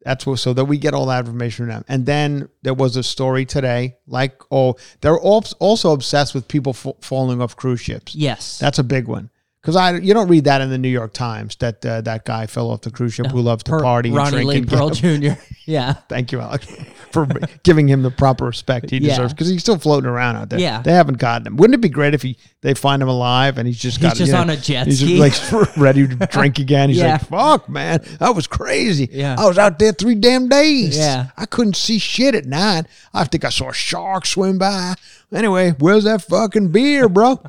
That's 0.04 0.26
what, 0.26 0.38
so 0.38 0.52
that 0.52 0.66
we 0.66 0.76
get 0.76 0.92
all 0.92 1.06
that 1.06 1.20
information 1.20 1.64
from 1.64 1.68
them. 1.70 1.84
And 1.88 2.04
then 2.04 2.50
there 2.60 2.74
was 2.74 2.96
a 2.96 3.02
story 3.02 3.46
today, 3.46 3.96
like 4.06 4.40
oh, 4.50 4.76
they're 5.00 5.18
all, 5.18 5.44
also 5.60 5.92
obsessed 5.92 6.34
with 6.34 6.46
people 6.46 6.70
f- 6.70 6.94
falling 7.00 7.40
off 7.40 7.56
cruise 7.56 7.80
ships. 7.80 8.14
Yes. 8.14 8.58
That's 8.58 8.78
a 8.78 8.84
big 8.84 9.08
one 9.08 9.30
because 9.64 9.76
I 9.76 9.96
you 9.96 10.12
don't 10.12 10.28
read 10.28 10.44
that 10.44 10.60
in 10.60 10.68
the 10.68 10.76
New 10.76 10.90
York 10.90 11.14
Times 11.14 11.56
that 11.56 11.84
uh, 11.86 12.02
that 12.02 12.26
guy 12.26 12.46
fell 12.46 12.70
off 12.70 12.82
the 12.82 12.90
cruise 12.90 13.14
ship 13.14 13.26
who 13.28 13.40
loves 13.40 13.62
to 13.64 13.78
party 13.78 14.10
and 14.10 14.18
Ronnie 14.18 14.30
drink 14.32 14.48
Lee 14.48 14.56
and 14.58 14.68
Pearl 14.68 14.90
Jr. 14.90 15.40
Yeah. 15.66 15.94
Thank 16.10 16.32
you, 16.32 16.40
Alex, 16.40 16.66
for 17.14 17.26
giving 17.62 17.88
him 17.88 18.02
the 18.02 18.10
proper 18.10 18.44
respect 18.44 18.90
he 18.90 18.98
deserves 18.98 19.32
because 19.32 19.48
he's 19.48 19.62
still 19.62 19.78
floating 19.78 20.08
around 20.10 20.36
out 20.36 20.50
there. 20.50 20.58
Yeah. 20.58 20.82
they 20.82 20.92
haven't 20.92 21.16
gotten 21.18 21.46
him. 21.46 21.56
Wouldn't 21.56 21.74
it 21.74 21.80
be 21.80 21.88
great 21.88 22.12
if 22.12 22.20
he 22.20 22.36
they 22.60 22.74
find 22.74 23.00
him 23.00 23.08
alive 23.08 23.56
and 23.56 23.66
he's 23.66 23.78
just 23.78 23.96
He's 23.98 24.02
got 24.10 24.16
just 24.16 24.26
you 24.28 24.32
know, 24.34 24.40
on 24.42 24.50
a 24.50 24.56
jet 24.56 24.86
he's 24.86 24.98
ski. 25.00 25.16
just 25.18 25.52
like 25.52 25.76
ready 25.78 26.06
to 26.06 26.14
drink 26.30 26.58
again. 26.58 26.90
He's 26.90 26.98
Yeah. 26.98 27.12
like, 27.12 27.26
"Fuck, 27.28 27.68
man, 27.70 28.00
that 28.18 28.34
was 28.34 28.46
crazy. 28.46 29.08
Yeah. 29.10 29.36
I 29.38 29.46
was 29.46 29.56
out 29.56 29.78
there 29.78 29.92
three 29.92 30.14
damn 30.16 30.48
days. 30.48 30.98
Yeah. 30.98 31.28
I 31.36 31.46
couldn't 31.46 31.76
see 31.76 31.98
shit 31.98 32.34
at 32.34 32.44
night. 32.44 32.86
I 33.14 33.24
think 33.24 33.44
I 33.44 33.48
saw 33.48 33.70
a 33.70 33.74
shark 33.74 34.26
swim 34.26 34.58
by. 34.58 34.94
Anyway, 35.32 35.70
where's 35.78 36.04
that 36.04 36.22
fucking 36.22 36.68
beer, 36.72 37.08
bro? 37.08 37.40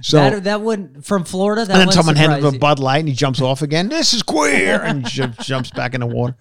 So 0.00 0.16
that 0.18 0.44
that 0.44 0.60
would 0.60 1.04
from 1.04 1.24
Florida. 1.24 1.64
That 1.64 1.72
and 1.72 1.80
then 1.88 1.92
someone 1.92 2.14
hands 2.14 2.44
him 2.44 2.54
a. 2.54 2.58
Bud 2.58 2.78
Light 2.78 2.98
and 3.00 3.08
he 3.08 3.14
jumps 3.14 3.40
off 3.40 3.62
again. 3.62 3.88
This 3.88 4.14
is 4.14 4.22
queer 4.22 4.80
and 4.80 5.04
jumps 5.06 5.70
back 5.72 5.94
in 5.94 6.00
the 6.00 6.06
water. 6.06 6.36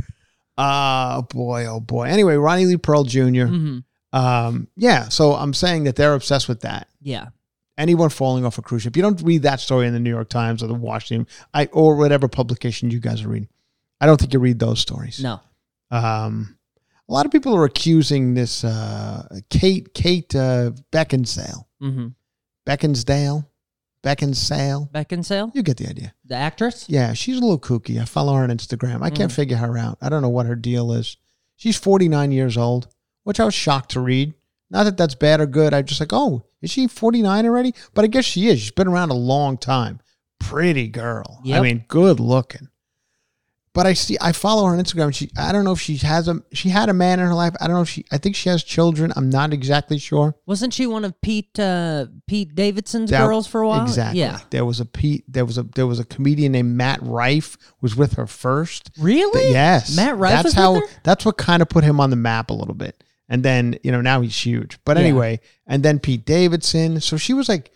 Oh 0.58 1.22
boy, 1.24 1.66
oh 1.68 1.80
boy. 1.80 2.04
Anyway, 2.08 2.36
Ronnie 2.36 2.66
Lee 2.66 2.78
Pearl 2.78 3.04
junior 3.04 3.48
Mhm. 3.48 3.84
Um, 4.14 4.68
yeah, 4.76 5.10
so 5.10 5.34
I'm 5.34 5.54
saying 5.54 5.84
that 5.84 5.96
they're 5.96 6.14
obsessed 6.14 6.48
with 6.48 6.62
that. 6.62 6.88
Yeah. 7.02 7.28
Anyone 7.78 8.10
falling 8.10 8.46
off 8.46 8.58
a 8.58 8.62
cruise 8.64 8.82
ship, 8.82 8.96
you 8.96 9.04
don't 9.04 9.22
read 9.22 9.44
that 9.44 9.60
story 9.60 9.86
in 9.86 9.94
the 9.94 10.00
New 10.00 10.10
York 10.10 10.30
Times 10.30 10.64
or 10.64 10.68
the 10.68 10.74
Washington, 10.74 11.28
I 11.54 11.66
or 11.68 11.96
whatever 11.96 12.28
publication 12.28 12.90
you 12.90 13.00
guys 13.00 13.22
are 13.24 13.28
reading. 13.28 13.50
I 14.02 14.06
don't 14.08 14.20
think 14.20 14.34
you 14.34 14.40
read 14.40 14.58
those 14.60 14.80
stories. 14.80 15.22
No. 15.22 15.40
Um, 15.92 16.58
a 17.08 17.14
lot 17.14 17.26
of 17.26 17.32
people 17.32 17.56
are 17.56 17.66
accusing 17.66 18.34
this 18.34 18.64
uh, 18.64 19.28
Kate 19.50 19.94
Kate 19.94 20.34
uh, 20.36 20.72
Beckinsale, 20.92 21.66
Mm-hmm. 21.82 22.08
Beckinsdale, 22.66 23.46
Beckinsale. 24.08 24.90
Beckinsale, 24.92 25.52
You 25.54 25.64
get 25.64 25.78
the 25.78 25.88
idea. 25.90 26.14
the 26.26 26.36
actress. 26.36 26.86
Yeah, 26.88 27.14
she's 27.14 27.38
a 27.38 27.42
little 27.42 27.60
kooky. 27.60 28.02
I 28.02 28.06
follow 28.06 28.34
her 28.36 28.44
on 28.44 28.50
Instagram. 28.50 29.02
I 29.02 29.10
can't 29.10 29.32
Mm. 29.32 29.36
figure 29.36 29.58
her 29.58 29.78
out. 29.78 29.98
I 30.02 30.10
don't 30.10 30.22
know 30.22 30.30
what 30.30 30.46
her 30.46 30.56
deal 30.56 30.92
is. 30.94 31.18
She's 31.56 31.76
49 31.76 32.32
years 32.32 32.56
old, 32.58 32.88
which 33.24 33.40
I 33.40 33.46
was 33.46 33.54
shocked 33.54 33.92
to 33.92 34.00
read. 34.00 34.34
Not 34.70 34.84
that 34.84 34.98
that's 34.98 35.16
bad 35.16 35.42
or 35.42 35.46
good. 35.46 35.74
I 35.74 35.82
just 35.82 36.00
like, 36.00 36.14
oh, 36.14 36.44
is 36.62 36.72
she 36.72 36.88
49 36.88 37.46
already? 37.46 37.74
But 37.94 38.06
I 38.06 38.08
guess 38.08 38.26
she 38.26 38.48
is. 38.48 38.60
She's 38.62 38.72
been 38.72 38.88
around 38.88 39.10
a 39.12 39.16
long 39.16 39.58
time. 39.58 40.00
Pretty 40.40 40.88
girl. 40.88 41.42
I 41.52 41.60
mean, 41.62 41.86
good 41.88 42.20
looking. 42.20 42.68
But 43.78 43.86
I 43.86 43.94
see, 43.94 44.18
I 44.20 44.32
follow 44.32 44.66
her 44.66 44.74
on 44.74 44.80
Instagram. 44.84 45.14
She, 45.14 45.30
I 45.38 45.52
don't 45.52 45.64
know 45.64 45.74
if 45.74 45.80
she 45.80 45.98
has 45.98 46.28
a, 46.28 46.42
she 46.52 46.70
had 46.70 46.90
a 46.90 46.94
man 46.94 47.20
in 47.20 47.28
her 47.28 47.36
life. 47.36 47.54
I 47.62 47.68
don't 47.68 47.76
know 47.76 47.84
if 47.84 47.90
she, 47.90 48.06
I 48.12 48.18
think 48.18 48.36
she 48.36 48.50
has 48.50 48.64
children. 48.64 49.14
I'm 49.16 49.30
not 49.30 49.54
exactly 49.54 50.00
sure. 50.00 50.34
Wasn't 50.48 50.74
she 50.74 50.88
one 50.88 51.06
of 51.06 51.14
Pete 51.22 51.60
uh, 51.60 52.08
Pete 52.26 52.56
Davidson's 52.56 53.12
That- 53.12 53.24
girls 53.28 53.46
for 53.46 53.62
a 53.62 53.68
while? 53.68 53.84
Exactly. 53.84 54.20
Yeah. 54.22 54.40
There 54.50 54.66
was 54.66 54.80
a 54.80 54.86
Pete. 54.86 55.26
There 55.28 55.46
was 55.46 55.60
a 55.60 55.64
there 55.64 55.86
was 55.86 56.00
a 56.00 56.06
comedian 56.06 56.54
named 56.54 56.76
Matt 56.76 57.00
Rife 57.04 57.56
was 57.80 57.96
with 57.96 58.14
her 58.14 58.26
first. 58.26 58.90
Really? 58.98 59.52
Yes. 59.52 59.96
Matt 59.96 60.18
Rife 60.18 60.32
That's 60.32 60.44
was 60.46 60.54
how. 60.56 60.74
with 60.74 60.90
her? 60.90 60.98
That's 61.04 61.24
what 61.24 61.38
kind 61.38 61.62
of 61.62 61.70
put 61.70 61.84
him 61.84 62.00
on 62.00 62.10
the 62.10 62.16
map 62.16 62.50
a 62.50 62.54
little 62.54 62.74
bit. 62.74 63.04
And 63.30 63.44
then 63.44 63.78
you 63.84 63.92
know 63.92 64.02
now 64.02 64.22
he's 64.22 64.44
huge. 64.44 64.80
But 64.86 64.98
Yeah. 64.98 65.04
anyway, 65.04 65.40
and 65.68 65.84
then 65.84 66.00
Pete 66.00 66.26
Davidson. 66.26 67.00
So 67.00 67.16
she 67.18 67.36
was 67.36 67.48
like, 67.48 67.70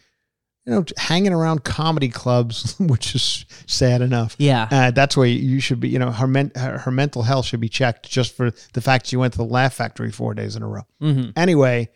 you 0.65 0.73
know, 0.73 0.85
hanging 0.97 1.33
around 1.33 1.63
comedy 1.63 2.09
clubs, 2.09 2.75
which 2.79 3.15
is 3.15 3.45
sad 3.65 4.01
enough. 4.01 4.35
Yeah. 4.37 4.67
Uh, 4.69 4.91
that's 4.91 5.17
where 5.17 5.27
you 5.27 5.59
should 5.59 5.79
be. 5.79 5.89
You 5.89 5.99
know, 5.99 6.11
her, 6.11 6.27
men- 6.27 6.51
her 6.55 6.77
her 6.77 6.91
mental 6.91 7.23
health 7.23 7.45
should 7.45 7.59
be 7.59 7.69
checked 7.69 8.09
just 8.09 8.35
for 8.35 8.51
the 8.73 8.81
fact 8.81 9.07
she 9.07 9.17
went 9.17 9.33
to 9.33 9.37
the 9.37 9.45
Laugh 9.45 9.73
Factory 9.73 10.11
four 10.11 10.33
days 10.33 10.55
in 10.55 10.63
a 10.63 10.67
row. 10.67 10.83
Mm-hmm. 11.01 11.31
Anyway, 11.35 11.89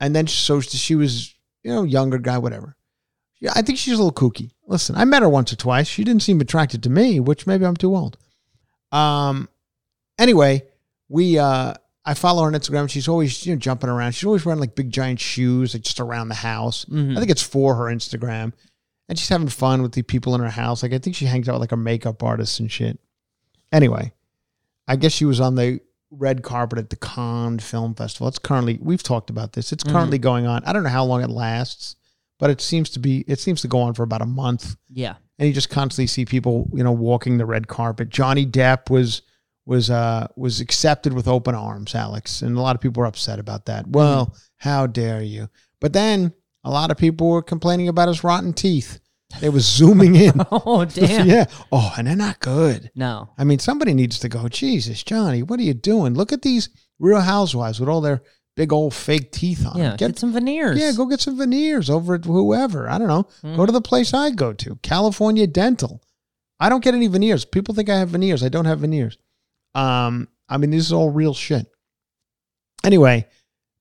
and 0.00 0.16
then 0.16 0.26
so 0.26 0.60
she 0.60 0.94
was, 0.94 1.34
you 1.62 1.72
know, 1.72 1.82
younger 1.82 2.18
guy, 2.18 2.38
whatever. 2.38 2.76
Yeah, 3.40 3.52
I 3.54 3.60
think 3.60 3.78
she's 3.78 3.98
a 3.98 4.02
little 4.02 4.12
kooky. 4.12 4.52
Listen, 4.66 4.96
I 4.96 5.04
met 5.04 5.22
her 5.22 5.28
once 5.28 5.52
or 5.52 5.56
twice. 5.56 5.86
She 5.86 6.02
didn't 6.02 6.22
seem 6.22 6.40
attracted 6.40 6.82
to 6.84 6.90
me, 6.90 7.20
which 7.20 7.46
maybe 7.46 7.66
I'm 7.66 7.76
too 7.76 7.94
old. 7.94 8.16
Um. 8.92 9.48
Anyway, 10.18 10.62
we 11.10 11.38
uh, 11.38 11.74
I 12.08 12.14
follow 12.14 12.42
her 12.42 12.46
on 12.48 12.54
Instagram. 12.54 12.88
She's 12.88 13.08
always 13.08 13.44
you 13.44 13.54
know 13.54 13.58
jumping 13.58 13.90
around. 13.90 14.12
She's 14.12 14.24
always 14.26 14.44
wearing 14.46 14.60
like 14.60 14.74
big 14.76 14.90
giant 14.90 15.20
shoes, 15.20 15.74
like 15.74 15.82
just 15.82 16.00
around 16.00 16.28
the 16.28 16.36
house. 16.36 16.84
Mhm. 16.86 17.16
I 17.16 17.18
think 17.20 17.30
it's 17.30 17.42
for 17.42 17.74
her 17.74 17.84
Instagram, 17.84 18.52
and 19.08 19.18
she's 19.18 19.28
having 19.28 19.48
fun 19.48 19.82
with 19.82 19.92
the 19.92 20.02
people 20.02 20.34
in 20.34 20.40
her 20.40 20.48
house. 20.50 20.82
Like 20.82 20.92
I 20.92 20.98
think 20.98 21.16
she 21.16 21.26
hangs 21.26 21.48
out 21.48 21.54
with 21.54 21.62
like 21.62 21.70
her 21.70 21.76
makeup 21.76 22.22
artists 22.22 22.60
and 22.60 22.70
shit. 22.70 22.98
Anyway, 23.72 24.12
I 24.86 24.96
guess 24.96 25.12
she 25.12 25.24
was 25.24 25.40
on 25.40 25.56
the 25.56 25.80
red 26.12 26.42
carpet 26.44 26.78
at 26.78 26.90
the 26.90 26.96
Cannes 26.96 27.58
Film 27.58 27.94
Festival. 27.94 28.28
It's 28.28 28.38
currently 28.38 28.78
we've 28.80 29.02
talked 29.02 29.28
about 29.28 29.52
this. 29.54 29.72
It's 29.72 29.82
currently 29.84 30.18
going 30.18 30.46
on. 30.46 30.62
I 30.64 30.72
don't 30.72 30.84
know 30.84 30.88
how 30.88 31.04
long 31.04 31.22
it 31.24 31.30
lasts, 31.30 31.96
but 32.38 32.50
it 32.50 32.60
seems 32.60 32.88
to 32.90 33.00
be 33.00 33.24
it 33.26 33.40
seems 33.40 33.60
to 33.62 33.68
go 33.68 33.80
on 33.80 33.94
for 33.94 34.04
about 34.04 34.22
a 34.22 34.26
month. 34.26 34.76
Yeah. 34.88 35.14
And 35.38 35.48
you 35.48 35.52
just 35.52 35.68
constantly 35.68 36.06
see 36.06 36.24
people, 36.24 36.70
you 36.72 36.82
know, 36.84 36.92
walking 36.92 37.36
the 37.36 37.44
red 37.44 37.66
carpet. 37.68 38.08
Johnny 38.08 38.46
Depp 38.46 38.88
was 38.88 39.20
was 39.66 39.90
uh 39.90 40.28
was 40.36 40.60
accepted 40.60 41.12
with 41.12 41.28
open 41.28 41.54
arms, 41.54 41.94
Alex, 41.94 42.42
and 42.42 42.56
a 42.56 42.60
lot 42.60 42.76
of 42.76 42.80
people 42.80 43.00
were 43.00 43.06
upset 43.06 43.38
about 43.38 43.66
that. 43.66 43.86
Well, 43.88 44.34
how 44.58 44.86
dare 44.86 45.22
you? 45.22 45.48
But 45.80 45.92
then 45.92 46.32
a 46.64 46.70
lot 46.70 46.90
of 46.90 46.96
people 46.96 47.28
were 47.28 47.42
complaining 47.42 47.88
about 47.88 48.08
his 48.08 48.24
rotten 48.24 48.52
teeth. 48.52 49.00
They 49.40 49.48
was 49.48 49.66
zooming 49.66 50.14
in. 50.26 50.40
Oh 50.50 50.84
damn. 50.94 51.26
yeah. 51.26 51.46
Oh, 51.72 51.92
and 51.98 52.06
they're 52.06 52.16
not 52.16 52.40
good. 52.40 52.90
No. 52.94 53.28
I 53.36 53.44
mean, 53.44 53.58
somebody 53.58 53.92
needs 53.92 54.18
to 54.20 54.28
go, 54.28 54.48
Jesus, 54.48 55.02
Johnny, 55.02 55.42
what 55.42 55.58
are 55.58 55.64
you 55.64 55.74
doing? 55.74 56.14
Look 56.14 56.32
at 56.32 56.42
these 56.42 56.68
real 56.98 57.20
housewives 57.20 57.80
with 57.80 57.88
all 57.88 58.00
their 58.00 58.22
big 58.54 58.72
old 58.72 58.94
fake 58.94 59.32
teeth 59.32 59.66
on. 59.66 59.76
Yeah. 59.78 59.96
Get, 59.96 60.18
some 60.18 60.32
veneers. 60.32 60.78
yeah, 60.80 60.92
go 60.96 61.06
get 61.06 61.20
some 61.20 61.36
veneers 61.36 61.90
over 61.90 62.14
at 62.14 62.24
whoever. 62.24 62.88
I 62.88 62.96
don't 62.98 63.08
know. 63.08 63.24
Mm-hmm. 63.42 63.56
Go 63.56 63.66
to 63.66 63.72
the 63.72 63.82
place 63.82 64.14
I 64.14 64.30
go 64.30 64.52
to, 64.54 64.76
California 64.82 65.46
Dental. 65.46 66.00
I 66.58 66.70
don't 66.70 66.82
get 66.82 66.94
any 66.94 67.06
veneers. 67.06 67.44
People 67.44 67.74
think 67.74 67.90
I 67.90 67.98
have 67.98 68.08
veneers. 68.10 68.42
I 68.42 68.48
don't 68.48 68.64
have 68.64 68.80
veneers. 68.80 69.18
Um, 69.76 70.28
I 70.48 70.56
mean, 70.56 70.70
this 70.70 70.84
is 70.86 70.92
all 70.92 71.10
real 71.10 71.34
shit. 71.34 71.66
Anyway, 72.84 73.26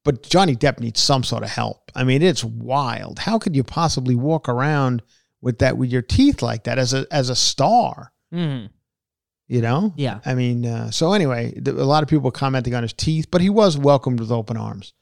but 0.03 0.23
Johnny 0.23 0.55
Depp 0.55 0.79
needs 0.79 0.99
some 0.99 1.23
sort 1.23 1.43
of 1.43 1.49
help. 1.49 1.91
I 1.95 2.03
mean, 2.03 2.21
it's 2.21 2.43
wild. 2.43 3.19
How 3.19 3.39
could 3.39 3.55
you 3.55 3.63
possibly 3.63 4.15
walk 4.15 4.49
around 4.49 5.01
with 5.41 5.59
that 5.59 5.77
with 5.77 5.91
your 5.91 6.01
teeth 6.01 6.41
like 6.41 6.63
that 6.65 6.77
as 6.77 6.93
a 6.93 7.05
as 7.11 7.29
a 7.29 7.35
star? 7.35 8.11
Mhm. 8.33 8.69
You 9.47 9.61
know? 9.61 9.93
Yeah. 9.95 10.19
I 10.25 10.33
mean, 10.33 10.65
uh, 10.65 10.89
so 10.91 11.13
anyway, 11.13 11.53
a 11.65 11.71
lot 11.71 12.01
of 12.01 12.09
people 12.09 12.23
were 12.23 12.31
commenting 12.31 12.73
on 12.73 12.81
his 12.81 12.93
teeth, 12.93 13.27
but 13.29 13.41
he 13.41 13.49
was 13.49 13.77
welcomed 13.77 14.19
with 14.19 14.31
open 14.31 14.57
arms. 14.57 14.93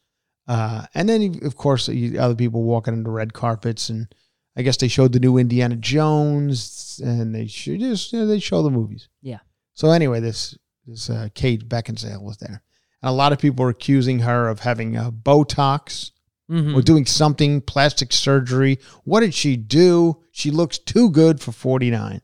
Uh, 0.48 0.86
and 0.94 1.08
then, 1.08 1.22
he, 1.22 1.40
of 1.46 1.56
course, 1.56 1.86
he, 1.86 2.18
other 2.18 2.36
people 2.36 2.64
walking 2.64 2.94
into 2.94 3.10
red 3.10 3.32
carpets, 3.32 3.90
and 3.90 4.14
I 4.58 4.62
guess 4.62 4.76
they 4.76 4.90
showed 4.90 5.14
the 5.14 5.22
new 5.22 5.38
Indiana 5.38 5.78
Jones, 5.78 7.00
and 7.02 7.34
they 7.34 7.48
should 7.48 7.80
just 7.80 8.12
you 8.12 8.20
know, 8.20 8.28
they 8.28 8.40
show 8.40 8.62
the 8.62 8.70
movies. 8.70 9.08
Yeah. 9.22 9.40
So 9.76 9.92
anyway, 9.92 10.20
this 10.20 10.58
this 10.86 11.10
uh, 11.10 11.30
Kate 11.34 11.68
Beckinsale 11.68 12.22
was 12.22 12.38
there, 12.38 12.62
and 13.02 13.10
a 13.10 13.14
lot 13.14 13.32
of 13.34 13.40
people 13.40 13.64
were 13.64 13.70
accusing 13.70 14.20
her 14.20 14.48
of 14.50 14.60
having 14.62 14.98
uh, 14.98 15.12
Botox 15.12 16.12
Mhm. 16.52 16.76
or 16.76 16.82
doing 16.82 17.06
something 17.06 17.62
plastic 17.62 18.12
surgery. 18.12 18.78
What 19.06 19.22
did 19.22 19.34
she 19.34 19.56
do? 19.56 20.22
She 20.32 20.52
looks 20.52 20.78
too 20.78 21.10
good 21.10 21.40
for 21.40 21.52
forty 21.54 21.90
nine. 21.90 22.22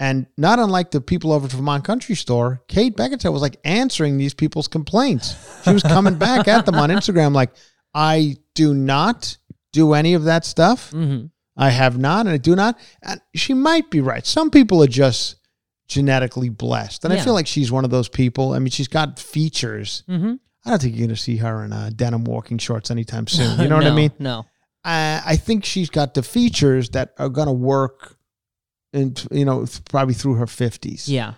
And 0.00 0.26
not 0.36 0.58
unlike 0.58 0.90
the 0.90 1.00
people 1.00 1.30
over 1.30 1.44
at 1.46 1.52
Vermont 1.52 1.84
Country 1.84 2.14
Store, 2.16 2.62
Kate 2.68 2.96
Beckinsale 2.96 3.32
was 3.32 3.42
like 3.42 3.58
answering 3.64 4.16
these 4.16 4.34
people's 4.34 4.66
complaints. 4.66 5.36
She 5.64 5.72
was 5.72 5.82
coming 5.82 6.14
back 6.18 6.48
at 6.48 6.66
them 6.66 6.74
on 6.76 6.90
Instagram 6.90 7.32
like, 7.32 7.52
I 7.94 8.36
do 8.54 8.74
not 8.74 9.36
do 9.72 9.92
any 9.92 10.14
of 10.14 10.24
that 10.24 10.44
stuff. 10.44 10.90
Mhm. 10.90 11.30
I 11.56 11.70
have 11.70 11.96
not, 11.98 12.20
and 12.26 12.30
I 12.30 12.38
do 12.38 12.56
not. 12.56 12.76
And 13.02 13.20
she 13.36 13.54
might 13.54 13.88
be 13.90 14.00
right. 14.00 14.26
Some 14.26 14.50
people 14.50 14.82
are 14.82 14.88
just 14.88 15.36
genetically 15.88 16.48
blessed. 16.48 17.04
And 17.04 17.12
I 17.12 17.20
feel 17.20 17.34
like 17.34 17.46
she's 17.46 17.70
one 17.70 17.84
of 17.84 17.90
those 17.90 18.08
people. 18.08 18.52
I 18.52 18.58
mean, 18.58 18.70
she's 18.70 18.88
got 18.88 19.18
features. 19.18 20.02
Mhm. 20.08 20.38
I 20.66 20.70
don't 20.70 20.80
think 20.80 20.94
you're 20.94 21.06
going 21.06 21.14
to 21.14 21.20
see 21.22 21.36
her 21.38 21.62
in 21.64 21.72
uh, 21.72 21.90
denim 21.94 22.24
walking 22.24 22.56
shorts 22.58 22.90
anytime 22.90 23.26
soon. 23.26 23.60
You 23.60 23.68
know 23.68 23.76
what 23.76 23.86
I 23.86 23.90
mean? 23.94 24.12
No. 24.18 24.46
I, 24.82 25.22
I 25.24 25.36
think 25.36 25.64
she's 25.64 25.90
got 25.90 26.14
the 26.14 26.22
features 26.22 26.90
that 26.90 27.12
are 27.18 27.28
going 27.28 27.48
to 27.48 27.52
work, 27.52 28.16
in, 28.92 29.14
you 29.30 29.44
know, 29.44 29.66
probably 29.90 30.14
through 30.14 30.34
her 30.34 30.46
50s. 30.46 31.04
Yeah. 31.06 31.34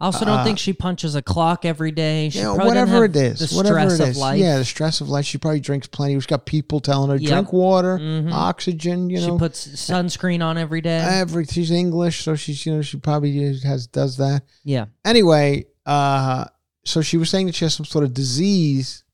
I 0.00 0.06
also 0.06 0.24
don't 0.24 0.38
Uh, 0.38 0.44
think 0.44 0.58
she 0.58 0.72
punches 0.72 1.14
a 1.14 1.20
clock 1.20 1.64
every 1.66 1.90
day. 1.92 2.30
She 2.30 2.38
You 2.38 2.44
know, 2.44 2.54
whatever 2.54 3.04
it 3.04 3.14
is, 3.14 3.40
The 3.50 3.54
whatever 3.54 3.78
stress 3.90 4.00
it 4.00 4.10
of 4.12 4.16
life. 4.16 4.38
Yeah, 4.40 4.56
the 4.58 4.64
stress 4.64 5.00
of 5.02 5.10
life. 5.10 5.26
She 5.26 5.36
probably 5.36 5.60
drinks 5.60 5.86
plenty. 5.86 6.14
She's 6.14 6.24
got 6.26 6.46
people 6.46 6.80
telling 6.80 7.10
her 7.10 7.16
Yep. 7.16 7.28
drink 7.30 7.52
water, 7.52 7.98
Mhm. 7.98 8.32
oxygen. 8.32 9.10
You 9.10 9.18
she 9.20 9.26
know, 9.26 9.36
puts 9.38 9.66
sunscreen 9.68 10.42
on 10.42 10.56
every 10.56 10.80
day. 10.80 10.98
every. 10.98 11.44
She's 11.44 11.70
English, 11.70 12.24
so 12.24 12.34
she's 12.34 12.64
you 12.64 12.74
know 12.74 12.82
she 12.82 12.96
probably 12.96 13.36
has 13.62 13.86
does 13.86 14.16
that. 14.16 14.42
yeah. 14.64 14.86
Anyway, 15.04 15.66
uh, 15.84 16.46
so 16.84 17.02
she 17.02 17.18
was 17.18 17.28
saying 17.28 17.46
that 17.46 17.54
she 17.54 17.66
has 17.66 17.74
some 17.74 17.84
sort 17.84 18.04
of 18.04 18.14
disease, 18.14 19.04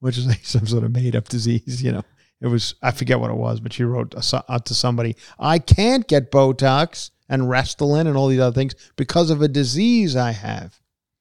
which 0.00 0.16
is 0.16 0.26
like 0.32 0.44
some 0.44 0.66
sort 0.66 0.84
of 0.84 0.92
made 0.92 1.14
up 1.14 1.28
disease. 1.28 1.82
You 1.82 1.92
know, 1.92 2.02
it 2.40 2.46
was 2.46 2.74
I 2.82 2.92
forget 2.92 3.20
what 3.20 3.30
it 3.30 3.36
was, 3.36 3.60
but 3.60 3.74
she 3.74 3.84
wrote 3.84 4.14
a 4.14 4.44
out 4.50 4.64
to 4.66 4.74
somebody, 4.74 5.16
"I 5.38 5.58
can't 5.58 6.08
get 6.08 6.30
Botox 6.32 7.10
and 7.30 7.44
Restylane 7.44 8.06
and 8.06 8.16
all 8.18 8.28
these 8.28 8.40
other 8.40 8.54
things 8.54 8.74
because 8.96 9.30
of 9.30 9.40
a 9.40 9.48
disease 9.48 10.14
I 10.16 10.32
have." 10.32 10.78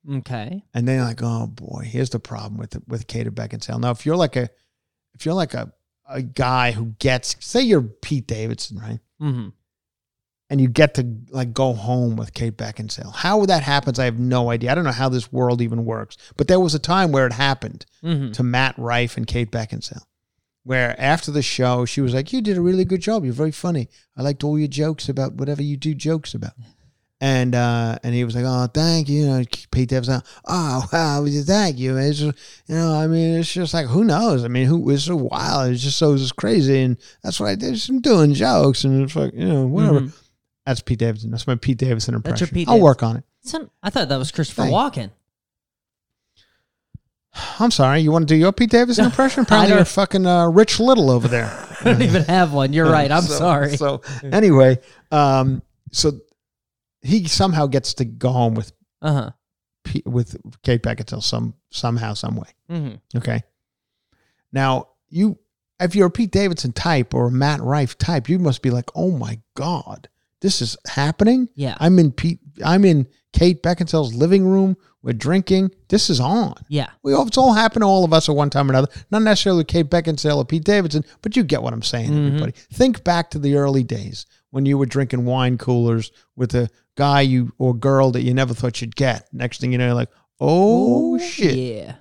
Okay. 0.10 0.64
And 0.74 0.88
then 0.88 1.02
like, 1.04 1.22
oh 1.22 1.48
boy, 1.48 1.84
here's 1.86 2.10
the 2.10 2.20
problem 2.20 2.58
with 2.58 2.76
with 2.88 3.08
Kate 3.08 3.28
Beckinsale. 3.28 3.80
Now, 3.80 3.92
if 3.92 4.06
you're 4.06 4.16
like 4.18 4.36
a, 4.36 4.50
if 5.14 5.26
you're 5.26 5.34
like 5.36 5.54
a 5.54 5.72
a 6.10 6.22
guy 6.24 6.72
who 6.72 6.88
gets, 7.00 7.36
say 7.40 7.62
you're 7.62 7.84
Pete 7.84 8.28
Davidson, 8.28 8.80
right? 8.80 9.00
Mm-hmm. 9.22 9.50
and 10.50 10.60
you 10.60 10.68
get 10.68 10.96
to 10.96 11.06
like 11.30 11.54
go 11.54 11.74
home 11.74 12.16
with 12.16 12.34
Kate 12.34 12.58
Beckinsale. 12.58 13.14
How 13.14 13.46
that 13.46 13.62
happens, 13.62 14.00
I 14.00 14.06
have 14.06 14.18
no 14.18 14.50
idea. 14.50 14.72
I 14.72 14.76
don't 14.76 14.86
know 14.86 14.92
how 14.92 15.10
this 15.10 15.32
world 15.32 15.62
even 15.62 15.86
works. 15.86 16.18
But 16.38 16.48
there 16.48 16.60
was 16.60 16.74
a 16.74 16.80
time 16.80 17.12
where 17.12 17.28
it 17.28 17.34
happened 17.34 17.86
Mhm. 18.04 18.34
to 18.34 18.42
Matt 18.42 18.74
Rife 18.80 19.18
and 19.18 19.28
Kate 19.28 19.52
Beckinsale, 19.52 20.02
where 20.64 21.00
after 21.00 21.32
the 21.32 21.42
show, 21.42 21.86
she 21.86 22.02
was 22.02 22.14
like, 22.14 22.32
"You 22.34 22.42
did 22.42 22.58
a 22.58 22.62
really 22.62 22.86
good 22.86 23.02
job. 23.02 23.24
You're 23.24 23.34
very 23.34 23.52
funny. 23.52 23.90
I 24.18 24.22
liked 24.22 24.44
all 24.44 24.58
your 24.60 24.68
jokes 24.68 25.10
about 25.10 25.34
whatever 25.36 25.62
you 25.64 25.78
do 25.78 25.94
jokes 25.94 26.34
about." 26.34 26.54
And 27.22 27.54
uh, 27.54 27.98
and 28.04 28.16
he 28.16 28.24
was 28.24 28.34
like, 28.36 28.46
"Oh, 28.48 28.68
thank 28.74 29.10
you." 29.10 29.22
you 29.22 29.28
know, 29.28 29.44
Pete 29.72 29.90
Davidson. 29.90 30.22
Oh, 30.48 30.88
wow, 30.94 31.26
thank 31.28 31.78
you. 31.78 31.98
It's 31.98 32.20
just, 32.20 32.38
you 32.68 32.76
know, 32.76 32.94
I 32.94 33.08
mean, 33.08 33.40
it's 33.40 33.52
just 33.52 33.74
like 33.74 33.88
who 33.88 34.04
knows? 34.06 34.46
I 34.46 34.48
mean, 34.48 34.68
who 34.68 34.90
it's 34.90 35.04
so 35.04 35.18
wild. 35.18 35.72
It's 35.74 35.84
just 35.84 35.98
so 35.98 36.14
it's 36.14 36.32
crazy, 36.32 36.80
and 36.82 36.98
that's 37.22 37.40
what 37.40 37.48
I 37.50 37.56
did. 37.56 37.78
I'm 37.90 38.00
doing 38.00 38.34
jokes, 38.34 38.86
and 38.86 39.04
it's 39.04 39.16
like 39.18 39.34
you 39.34 39.46
know, 39.50 39.66
whatever. 39.66 40.02
Mhm. 40.02 40.14
That's 40.66 40.82
Pete 40.82 41.00
Davidson. 41.00 41.32
That's 41.32 41.48
my 41.48 41.56
Pete 41.56 41.78
Davidson 41.80 42.14
That's 42.14 42.20
impression. 42.42 42.48
your 42.48 42.54
Pete 42.54 42.68
I'll 42.70 42.76
Davidson. 42.76 42.84
work 42.86 43.04
on 43.04 43.18
it. 43.18 43.24
Son- 43.42 43.70
I 43.84 43.90
thought 43.90 44.08
that 44.10 44.18
was 44.18 44.32
Christopher 44.32 44.64
Thank- 44.64 44.74
Walken. 44.74 45.12
I'm 47.34 47.72
sorry. 47.72 48.02
You 48.02 48.12
want 48.12 48.28
to 48.28 48.34
do 48.34 48.38
your 48.38 48.52
Pete 48.52 48.72
Davidson 48.72 49.06
impression? 49.06 49.44
Apparently, 49.44 49.70
don't- 49.70 49.78
you're 49.80 49.86
fucking 49.86 50.26
uh, 50.26 50.48
Rich 50.50 50.80
Little 50.80 51.10
over 51.12 51.28
there. 51.28 51.46
I 51.82 51.84
don't 51.84 52.02
even 52.02 52.24
have 52.24 52.54
one. 52.54 52.74
You're 52.74 52.90
right. 52.92 53.12
I'm 53.12 53.22
So- 53.24 53.38
sorry. 53.38 53.78
So 53.78 54.02
anyway, 54.24 54.80
um, 55.12 55.62
so 55.92 56.20
he 57.02 57.28
somehow 57.28 57.68
gets 57.68 57.94
to 57.96 58.06
go 58.06 58.32
home 58.32 58.56
with 58.56 58.72
Uh 59.02 59.14
huh. 59.14 59.30
P- 59.86 60.04
with 60.06 60.36
Kate 60.64 60.84
Beckinsale 60.84 61.24
some 61.24 61.54
somehow, 61.70 62.14
some 62.14 62.36
way. 62.36 62.50
Mm-hmm. 62.70 63.18
Okay. 63.20 63.42
Now 64.52 64.90
you, 65.10 65.38
if 65.80 65.96
you're 65.96 66.08
a 66.08 66.12
Pete 66.12 66.32
Davidson 66.32 66.74
type 66.74 67.14
or 67.14 67.28
a 67.28 67.32
Matt 67.32 67.62
Rife 67.62 67.98
type, 67.98 68.28
you 68.28 68.40
must 68.40 68.62
be 68.62 68.70
like, 68.72 68.90
oh 68.96 69.12
my 69.12 69.40
god, 69.56 70.10
this 70.42 70.62
is 70.62 70.78
happening. 70.88 71.50
Yeah. 71.56 71.76
I'm 71.80 72.00
in 72.00 72.12
Pete. 72.12 72.40
I'm 72.64 72.86
in 72.86 73.08
Kate 73.34 73.62
Beckinsale's 73.64 74.14
living 74.14 74.46
room. 74.46 74.76
We're 75.02 75.14
drinking. 75.14 75.72
This 75.88 76.10
is 76.10 76.20
on. 76.20 76.56
Yeah. 76.68 76.90
We 77.04 77.14
all, 77.14 77.26
it's 77.28 77.38
all 77.38 77.54
happened 77.54 77.84
to 77.84 77.88
all 77.88 78.04
of 78.04 78.12
us 78.12 78.28
at 78.28 78.36
one 78.36 78.50
time 78.50 78.68
or 78.70 78.74
another. 78.74 78.92
Not 79.12 79.22
necessarily 79.22 79.64
Kate 79.64 79.90
Beckinsale 79.90 80.38
or 80.38 80.46
Pete 80.46 80.64
Davidson, 80.66 81.06
but 81.22 81.36
you 81.38 81.44
get 81.44 81.62
what 81.64 81.74
I'm 81.74 81.82
saying, 81.82 82.10
Mm-hmm. 82.12 82.28
everybody. 82.28 82.52
Think 82.74 83.04
back 83.04 83.30
to 83.32 83.40
the 83.40 83.56
early 83.56 83.84
days 83.84 84.26
when 84.50 84.66
you 84.66 84.78
were 84.78 84.86
drinking 84.86 85.26
wine 85.26 85.58
coolers 85.58 86.12
with 86.36 86.54
a 86.56 86.70
guy 86.96 87.22
you 87.22 87.54
or 87.58 87.74
girl 87.74 88.12
that 88.12 88.24
you 88.24 88.34
never 88.34 88.54
thought 88.54 88.82
you'd 88.82 88.96
get. 88.96 89.28
Next 89.32 89.62
thing 89.62 89.72
you 89.72 89.78
know, 89.78 89.86
you're 89.86 89.94
like, 89.94 90.10
oh, 90.42 91.18
shit. 91.18 91.56
Yeah. 91.56 91.96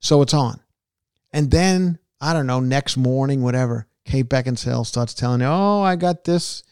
So 0.00 0.22
it's 0.22 0.34
on. 0.34 0.60
And 1.32 1.50
then, 1.50 1.98
I 2.20 2.32
don't 2.32 2.46
know, 2.46 2.60
next 2.60 2.96
morning, 2.96 3.42
whatever, 3.42 3.86
Kate 4.04 4.28
Beckinsale 4.28 4.86
starts 4.86 5.14
telling 5.14 5.40
you, 5.40 5.46
oh, 5.46 5.82
I 5.82 5.94
got 5.96 6.24
this. 6.24 6.62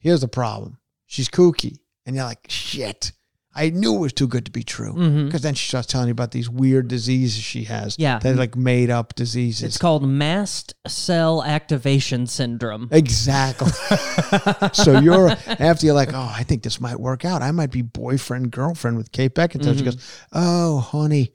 Here's 0.00 0.20
the 0.22 0.28
problem. 0.28 0.78
She's 1.06 1.28
kooky. 1.28 1.78
And 2.06 2.16
you're 2.16 2.24
like, 2.24 2.46
shit. 2.48 3.12
I 3.52 3.70
knew 3.70 3.96
it 3.96 3.98
was 3.98 4.12
too 4.12 4.28
good 4.28 4.44
to 4.46 4.52
be 4.52 4.62
true. 4.62 4.92
Because 4.92 5.40
Mhm. 5.40 5.42
then 5.42 5.54
she 5.54 5.66
starts 5.68 5.88
telling 5.88 6.06
you 6.06 6.12
about 6.12 6.30
these 6.30 6.48
weird 6.48 6.86
diseases 6.86 7.42
she 7.42 7.64
has. 7.64 7.96
Yeah. 7.98 8.20
They're 8.20 8.34
like 8.36 8.54
made 8.56 8.90
up 8.90 9.14
diseases. 9.16 9.64
It's 9.64 9.76
called 9.78 10.04
mast 10.08 10.74
cell 10.86 11.42
activation 11.42 12.26
syndrome. 12.28 12.88
Exactly. 12.92 13.70
so 14.72 15.00
you're 15.00 15.30
after 15.46 15.84
you're 15.86 15.96
like, 15.96 16.12
oh, 16.14 16.32
I 16.34 16.44
think 16.44 16.62
this 16.62 16.80
might 16.80 16.98
work 17.00 17.24
out. 17.24 17.42
I 17.42 17.50
might 17.50 17.72
be 17.72 17.82
boyfriend 17.82 18.52
girlfriend 18.52 18.96
with 18.96 19.10
Kate 19.10 19.34
Beckinsale. 19.34 19.74
She 19.74 19.82
Mhm. 19.82 19.84
goes, 19.84 19.96
oh, 20.32 20.78
honey, 20.78 21.32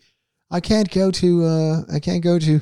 I 0.50 0.62
can't 0.62 0.90
go 0.90 1.12
to. 1.12 1.44
uh 1.44 1.82
I 1.94 2.00
can't 2.00 2.24
go 2.24 2.40
to. 2.40 2.62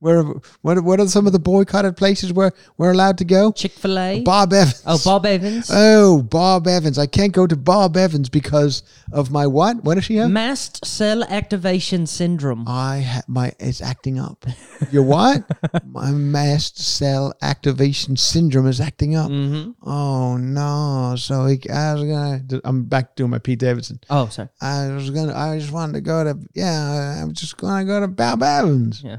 Where 0.00 0.22
what 0.62 0.84
what 0.84 1.00
are 1.00 1.08
some 1.08 1.26
of 1.26 1.32
the 1.32 1.40
boycotted 1.40 1.96
places 1.96 2.32
where 2.32 2.52
we're 2.76 2.92
allowed 2.92 3.18
to 3.18 3.24
go? 3.24 3.50
Chick 3.50 3.72
Fil 3.72 3.98
A. 3.98 4.20
Bob 4.20 4.52
Evans. 4.52 4.82
Oh, 4.86 5.00
Bob 5.04 5.26
Evans. 5.26 5.68
Oh, 5.72 6.22
Bob 6.22 6.68
Evans. 6.68 6.98
I 6.98 7.06
can't 7.06 7.32
go 7.32 7.48
to 7.48 7.56
Bob 7.56 7.96
Evans 7.96 8.28
because 8.28 8.84
of 9.12 9.32
my 9.32 9.46
what? 9.46 9.82
What 9.82 9.96
does 9.96 10.04
she 10.04 10.14
have? 10.16 10.30
Mast 10.30 10.84
cell 10.84 11.24
activation 11.24 12.06
syndrome. 12.06 12.64
I 12.68 13.00
ha- 13.00 13.22
my 13.26 13.52
it's 13.58 13.82
acting 13.82 14.20
up. 14.20 14.46
Your 14.92 15.02
what? 15.02 15.44
my 15.84 16.12
mast 16.12 16.78
cell 16.78 17.34
activation 17.42 18.16
syndrome 18.16 18.68
is 18.68 18.80
acting 18.80 19.16
up. 19.16 19.30
mm-hmm. 19.32 19.72
Oh 19.82 20.36
no! 20.36 21.16
So 21.18 21.46
he, 21.46 21.58
I 21.70 21.94
was 21.94 22.04
gonna. 22.04 22.60
I'm 22.62 22.84
back 22.84 23.16
doing 23.16 23.30
my 23.30 23.38
Pete 23.38 23.58
Davidson. 23.58 23.98
Oh, 24.10 24.28
sorry. 24.28 24.48
I 24.60 24.92
was 24.92 25.10
gonna. 25.10 25.34
I 25.34 25.58
just 25.58 25.72
wanted 25.72 25.94
to 25.94 26.00
go 26.02 26.22
to. 26.22 26.38
Yeah, 26.54 27.20
I'm 27.20 27.32
just 27.32 27.56
gonna 27.56 27.84
go 27.84 27.98
to 27.98 28.06
Bob 28.06 28.44
Evans. 28.44 29.02
Yeah. 29.02 29.18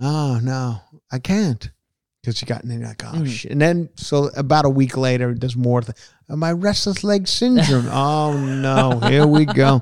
Oh 0.00 0.40
no, 0.42 0.80
I 1.12 1.18
can't. 1.18 1.70
Because 2.22 2.42
you 2.42 2.46
got 2.46 2.62
and 2.62 2.70
then 2.70 2.80
you're 2.80 2.88
like, 2.88 3.02
oh 3.04 3.12
Mhm. 3.18 3.26
shit. 3.28 3.50
And 3.52 3.60
then 3.60 3.88
so 3.96 4.30
about 4.36 4.64
a 4.66 4.70
week 4.70 4.96
later, 4.96 5.34
there's 5.34 5.56
more. 5.56 5.80
Th- 5.80 5.96
uh, 6.28 6.36
my 6.36 6.52
restless 6.52 7.02
leg 7.02 7.26
syndrome. 7.26 7.86
oh 7.90 8.36
no, 8.38 9.00
here 9.08 9.26
we 9.26 9.44
go. 9.46 9.80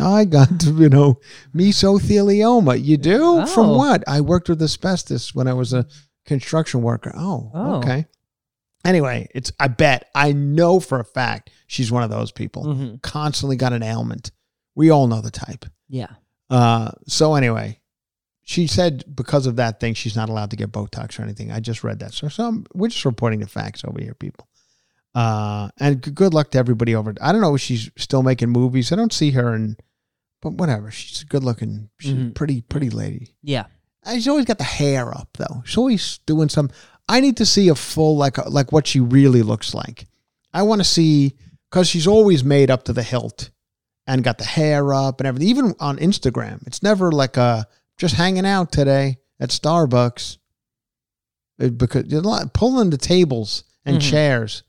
I 0.00 0.24
got 0.24 0.58
to 0.60 0.70
you 0.74 0.88
know 0.88 1.20
mesothelioma. 1.54 2.82
You 2.82 2.96
do 2.96 3.46
from 3.46 3.66
Oh. 3.70 3.76
what? 3.78 4.04
I 4.06 4.20
worked 4.20 4.48
with 4.48 4.62
asbestos 4.62 5.34
when 5.34 5.46
I 5.48 5.52
was 5.52 5.72
a 5.72 5.86
construction 6.24 6.82
worker. 6.82 7.12
Oh, 7.16 7.50
Oh. 7.54 7.74
okay. 7.76 8.06
Anyway, 8.84 9.28
it's 9.34 9.52
I 9.58 9.68
bet 9.68 10.08
I 10.14 10.32
know 10.32 10.80
for 10.80 11.00
a 11.00 11.04
fact 11.04 11.50
she's 11.66 11.90
one 11.90 12.02
of 12.02 12.10
those 12.10 12.30
people. 12.32 12.64
Mhm. 12.64 13.02
Constantly 13.02 13.56
got 13.56 13.72
an 13.72 13.82
ailment. 13.82 14.30
We 14.74 14.90
all 14.90 15.06
know 15.06 15.20
the 15.20 15.30
type. 15.30 15.66
Yeah. 15.88 16.08
Uh, 16.50 16.90
so 17.08 17.34
anyway, 17.34 17.80
she 18.48 18.68
said 18.68 19.04
because 19.16 19.46
of 19.48 19.56
that 19.56 19.80
thing, 19.80 19.92
she's 19.94 20.14
not 20.14 20.28
allowed 20.28 20.50
to 20.50 20.56
get 20.56 20.70
Botox 20.70 21.18
or 21.18 21.22
anything. 21.24 21.50
I 21.50 21.58
just 21.58 21.82
read 21.82 21.98
that. 21.98 22.14
So, 22.14 22.28
so 22.28 22.44
I'm- 22.44 22.64
we're 22.74 22.88
just 22.88 23.04
reporting 23.04 23.40
the 23.40 23.48
facts 23.48 23.82
over 23.84 24.00
here, 24.00 24.14
people. 24.14 24.46
Uh, 25.16 25.68
and 25.80 26.00
g- 26.02 26.10
good 26.12 26.32
luck 26.32 26.50
to 26.52 26.58
everybody 26.58 26.94
over. 26.94 27.12
I 27.20 27.32
don't 27.32 27.40
know 27.40 27.54
if 27.56 27.60
she's 27.60 27.90
still 27.96 28.22
making 28.22 28.50
movies. 28.50 28.92
I 28.92 28.96
don't 28.96 29.12
see 29.12 29.32
her 29.32 29.52
in, 29.54 29.76
but 30.42 30.52
whatever. 30.54 30.92
She's 30.92 31.22
a 31.22 31.24
good 31.26 31.42
looking, 31.42 31.88
she's 31.98 32.12
a 32.12 32.16
Mhm. 32.16 32.34
pretty, 32.34 32.60
pretty 32.60 32.90
lady. 32.90 33.34
Yeah. 33.42 33.64
And 34.04 34.16
she's 34.16 34.28
always 34.28 34.44
got 34.44 34.58
the 34.58 34.64
hair 34.64 35.12
up 35.16 35.30
though. 35.38 35.62
She's 35.64 35.76
always 35.78 36.20
doing 36.26 36.48
some. 36.48 36.70
I 37.08 37.18
need 37.20 37.36
to 37.38 37.46
see 37.46 37.68
a 37.68 37.74
full 37.74 38.16
like 38.16 38.38
like 38.48 38.70
what 38.70 38.86
she 38.86 39.00
really 39.00 39.42
looks 39.42 39.74
like. 39.74 40.06
I 40.54 40.62
want 40.62 40.80
to 40.80 40.84
see 40.84 41.34
because 41.68 41.88
she's 41.88 42.06
always 42.06 42.44
made 42.44 42.70
up 42.70 42.84
to 42.84 42.92
the 42.92 43.02
hilt 43.02 43.50
and 44.06 44.22
got 44.22 44.38
the 44.38 44.44
hair 44.44 44.94
up 44.94 45.20
and 45.20 45.26
everything. 45.26 45.48
Even 45.48 45.74
on 45.80 45.96
Instagram, 45.98 46.64
it's 46.68 46.82
never 46.84 47.10
like 47.10 47.36
a 47.36 47.66
just 47.98 48.14
hanging 48.14 48.46
out 48.46 48.72
today 48.72 49.18
at 49.40 49.50
Starbucks. 49.50 50.38
It- 51.58 51.78
because 51.78 52.06
you're 52.06 52.22
not- 52.22 52.52
pulling 52.52 52.90
the 52.90 52.98
tables 52.98 53.64
and 53.84 53.98
Mhm. 53.98 54.10
chairs. 54.10 54.62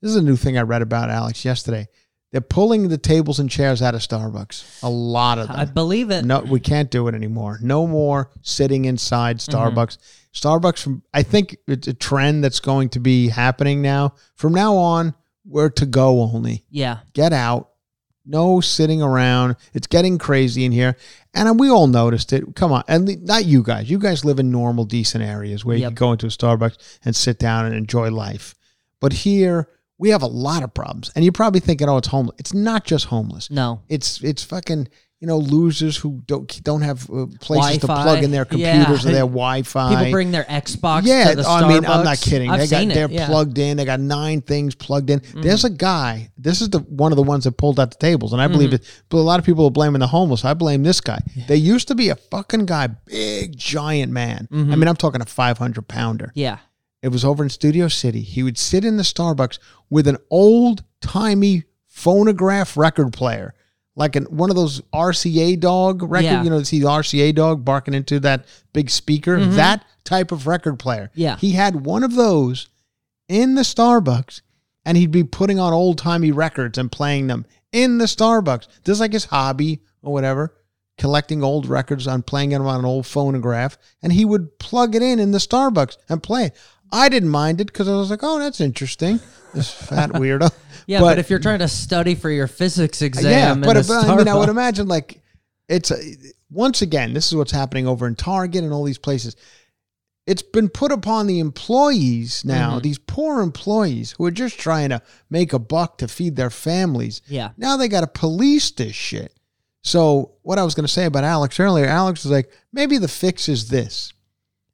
This 0.00 0.10
is 0.10 0.16
a 0.16 0.22
new 0.22 0.36
thing 0.36 0.56
I 0.56 0.62
read 0.62 0.80
about 0.82 1.10
Alex 1.10 1.44
yesterday. 1.44 1.88
They're 2.32 2.40
pulling 2.40 2.88
the 2.88 2.96
tables 2.96 3.38
and 3.40 3.50
chairs 3.50 3.82
out 3.82 3.94
of 3.96 4.00
Starbucks. 4.02 4.82
A 4.84 4.88
lot 4.88 5.38
of 5.38 5.48
them. 5.48 5.56
I 5.58 5.64
believe 5.64 6.10
it. 6.10 6.24
No, 6.24 6.40
we 6.40 6.60
can't 6.60 6.88
do 6.90 7.08
it 7.08 7.14
anymore. 7.14 7.58
No 7.60 7.86
more 7.88 8.30
sitting 8.40 8.84
inside 8.84 9.38
Mm-hmm. 9.38 9.50
Starbucks. 9.78 9.98
Starbucks 10.32 10.78
from 10.78 11.02
I 11.12 11.24
think 11.24 11.56
it's 11.66 11.88
a 11.88 11.92
trend 11.92 12.44
that's 12.44 12.60
going 12.60 12.88
to 12.90 13.00
be 13.00 13.28
happening 13.28 13.82
now. 13.82 14.14
From 14.36 14.54
now 14.54 14.76
on, 14.76 15.14
we're 15.44 15.70
to 15.70 15.86
go 15.86 16.22
only. 16.22 16.64
Yeah. 16.70 16.98
Get 17.14 17.32
out. 17.32 17.69
No 18.24 18.60
sitting 18.60 19.02
around. 19.02 19.56
It's 19.72 19.86
getting 19.86 20.18
crazy 20.18 20.64
in 20.64 20.72
here. 20.72 20.96
And 21.34 21.58
we 21.58 21.70
all 21.70 21.86
noticed 21.86 22.32
it. 22.32 22.54
Come 22.54 22.72
on. 22.72 22.84
And 22.86 23.24
not 23.24 23.44
you 23.44 23.62
guys. 23.62 23.90
You 23.90 23.98
guys 23.98 24.24
live 24.24 24.38
in 24.38 24.50
normal, 24.50 24.84
decent 24.84 25.24
areas 25.24 25.64
where 25.64 25.76
you 25.76 25.86
can 25.86 25.94
go 25.94 26.12
into 26.12 26.26
a 26.26 26.30
Starbucks 26.30 26.98
and 27.04 27.16
sit 27.16 27.38
down 27.38 27.66
and 27.66 27.74
enjoy 27.74 28.10
life. 28.10 28.54
But 29.00 29.12
here, 29.12 29.68
we 29.98 30.10
have 30.10 30.22
a 30.22 30.26
lot 30.26 30.62
of 30.62 30.74
problems. 30.74 31.10
And 31.14 31.24
you're 31.24 31.32
probably 31.32 31.60
thinking, 31.60 31.88
oh, 31.88 31.98
it's 31.98 32.08
homeless. 32.08 32.36
It's 32.38 32.54
not 32.54 32.84
just 32.84 33.06
homeless. 33.06 33.50
No. 33.50 33.82
It's 33.88 34.22
it's 34.22 34.44
fucking 34.44 34.88
you 35.20 35.26
know 35.26 35.36
losers 35.36 35.98
who 35.98 36.22
don't 36.26 36.62
don't 36.64 36.80
have 36.80 37.02
uh, 37.10 37.26
places 37.40 37.78
to 37.80 37.86
Wi-Fi. 37.86 38.02
plug 38.04 38.24
in 38.24 38.30
their 38.30 38.46
Yeah. 38.50 38.72
computers 38.84 39.04
or 39.06 39.10
their 39.12 39.20
Wi-Fi. 39.40 39.90
People 39.94 40.10
bring 40.12 40.30
their 40.30 40.44
Xbox 40.44 41.02
yeah, 41.04 41.30
to 41.30 41.36
the 41.36 41.46
I 41.48 41.68
mean, 41.68 41.84
I'm 41.84 42.04
not 42.04 42.18
kidding. 42.18 42.50
I've 42.50 42.60
they 42.60 42.66
got 42.68 42.82
it, 42.84 42.94
they're 42.94 43.10
yeah. 43.10 43.22
Mm-hmm. 43.24 43.30
plugged 43.32 43.58
in. 43.58 43.76
They 43.76 43.84
got 43.84 44.00
nine 44.00 44.40
things 44.40 44.74
plugged 44.74 45.10
in. 45.10 45.20
There's 45.34 45.64
a 45.64 45.70
guy. 45.70 46.30
This 46.38 46.62
is 46.62 46.70
the 46.70 46.78
one 46.78 47.12
of 47.12 47.16
the 47.16 47.22
ones 47.22 47.44
that 47.44 47.52
pulled 47.58 47.78
out 47.78 47.90
the 47.90 47.98
tables, 47.98 48.32
and 48.32 48.40
I 48.40 48.48
believe 48.48 48.70
Mm-hmm. 48.70 48.76
it. 48.76 49.02
But 49.10 49.18
a 49.18 49.26
lot 49.30 49.38
of 49.38 49.44
people 49.44 49.66
are 49.66 49.70
blaming 49.70 50.00
the 50.00 50.06
homeless. 50.06 50.44
I 50.44 50.54
blame 50.54 50.82
this 50.84 51.00
guy. 51.02 51.20
There 51.48 51.56
used 51.56 51.88
to 51.88 51.94
be 51.94 52.08
a 52.08 52.16
fucking 52.16 52.64
guy, 52.66 52.86
big 52.86 53.56
giant 53.58 54.10
man. 54.12 54.48
I 54.50 54.54
mean, 54.56 54.88
I'm 54.88 54.96
talking 54.96 55.20
a 55.20 55.26
500 55.26 55.86
pounder. 55.86 56.26
Mm-hmm. 56.28 56.38
Yeah. 56.38 56.58
It 57.02 57.08
was 57.08 57.24
over 57.24 57.42
in 57.42 57.48
Studio 57.50 57.88
City. 57.88 58.20
He 58.20 58.42
would 58.42 58.58
sit 58.58 58.84
in 58.84 58.96
the 58.98 59.02
Starbucks 59.02 59.58
with 59.90 60.06
an 60.08 60.18
old 60.30 60.84
timey 61.00 61.64
phonograph 61.86 62.76
record 62.76 63.12
player, 63.12 63.54
like 63.96 64.16
an, 64.16 64.24
one 64.24 64.50
of 64.50 64.56
those 64.56 64.80
RCA 64.94 65.58
dog 65.60 66.02
record. 66.02 66.24
Yeah. 66.24 66.42
You 66.42 66.50
know, 66.50 66.62
see 66.62 66.78
the 66.80 66.86
RCA 66.86 67.34
dog 67.34 67.64
barking 67.64 67.94
into 67.94 68.20
that 68.20 68.46
big 68.72 68.90
speaker. 68.90 69.38
That 69.44 69.84
type 70.04 70.32
of 70.32 70.46
record 70.46 70.78
player. 70.78 71.10
Mm-hmm. 71.12 71.20
Yeah. 71.20 71.36
he 71.36 71.52
had 71.52 71.84
one 71.84 72.02
of 72.04 72.14
those 72.14 72.68
in 73.28 73.54
the 73.54 73.62
Starbucks, 73.62 74.40
and 74.84 74.96
he'd 74.96 75.10
be 75.10 75.24
putting 75.24 75.58
on 75.58 75.72
old 75.72 75.98
timey 75.98 76.32
records 76.32 76.78
and 76.78 76.90
playing 76.90 77.26
them 77.26 77.46
in 77.72 77.98
the 77.98 78.06
Starbucks. 78.06 78.66
This 78.84 78.94
is 78.94 79.00
like 79.00 79.12
his 79.12 79.26
hobby 79.26 79.80
or 80.02 80.12
whatever. 80.12 80.54
Collecting 80.98 81.42
old 81.42 81.66
records 81.66 82.06
on 82.06 82.22
playing 82.22 82.50
them 82.50 82.66
on 82.66 82.80
an 82.80 82.84
old 82.84 83.06
phonograph, 83.06 83.78
and 84.02 84.12
he 84.12 84.26
would 84.26 84.58
plug 84.58 84.94
it 84.94 85.00
in 85.02 85.18
in 85.18 85.30
the 85.30 85.38
Starbucks 85.38 85.96
and 86.10 86.22
play 86.22 86.46
it. 86.46 86.56
I 86.92 87.08
didn't 87.08 87.28
mind 87.28 87.60
it 87.60 87.66
because 87.68 87.88
I 87.88 87.92
was 87.96 88.10
like, 88.10 88.20
"Oh, 88.22 88.38
that's 88.38 88.60
interesting." 88.60 89.20
This 89.54 89.70
fat 89.72 90.10
weirdo. 90.14 90.50
Yeah, 90.86 91.00
but, 91.00 91.18
if 91.18 91.30
you're 91.30 91.38
trying 91.38 91.58
to 91.60 91.68
study 91.68 92.14
for 92.14 92.30
your 92.30 92.46
physics 92.46 93.02
exam, 93.02 93.62
yeah, 93.62 93.66
but 93.66 93.90
I 93.90 94.16
mean, 94.16 94.28
I 94.28 94.34
would 94.34 94.48
imagine 94.48 94.88
like 94.88 95.20
it's 95.68 95.90
a, 95.90 95.96
once 96.50 96.82
again, 96.82 97.12
this 97.12 97.26
is 97.28 97.34
what's 97.36 97.52
happening 97.52 97.86
over 97.86 98.06
in 98.06 98.16
Target 98.16 98.64
and 98.64 98.72
all 98.72 98.84
these 98.84 98.98
places. 98.98 99.36
It's 100.26 100.42
been 100.42 100.68
put 100.68 100.92
upon 100.92 101.26
the 101.26 101.38
employees 101.40 102.44
now, 102.44 102.72
Mm-hmm. 102.72 102.80
these 102.80 102.98
poor 102.98 103.40
employees 103.40 104.12
who 104.12 104.24
are 104.26 104.30
just 104.30 104.58
trying 104.60 104.90
to 104.90 105.00
make 105.28 105.52
a 105.52 105.58
buck 105.58 105.98
to 105.98 106.08
feed 106.08 106.36
their 106.36 106.50
families. 106.50 107.22
Yeah. 107.26 107.50
Now 107.56 107.76
they 107.76 107.88
got 107.88 108.02
to 108.02 108.06
police 108.06 108.70
this 108.70 108.94
shit. 108.94 109.34
So, 109.82 110.32
what 110.42 110.58
I 110.58 110.62
was 110.64 110.74
going 110.74 110.86
to 110.86 110.92
say 110.92 111.06
about 111.06 111.24
Alex 111.24 111.58
earlier, 111.58 111.86
Alex 111.86 112.22
was 112.24 112.30
like, 112.32 112.50
maybe 112.72 112.98
the 112.98 113.08
fix 113.08 113.48
is 113.48 113.68
this 113.70 114.12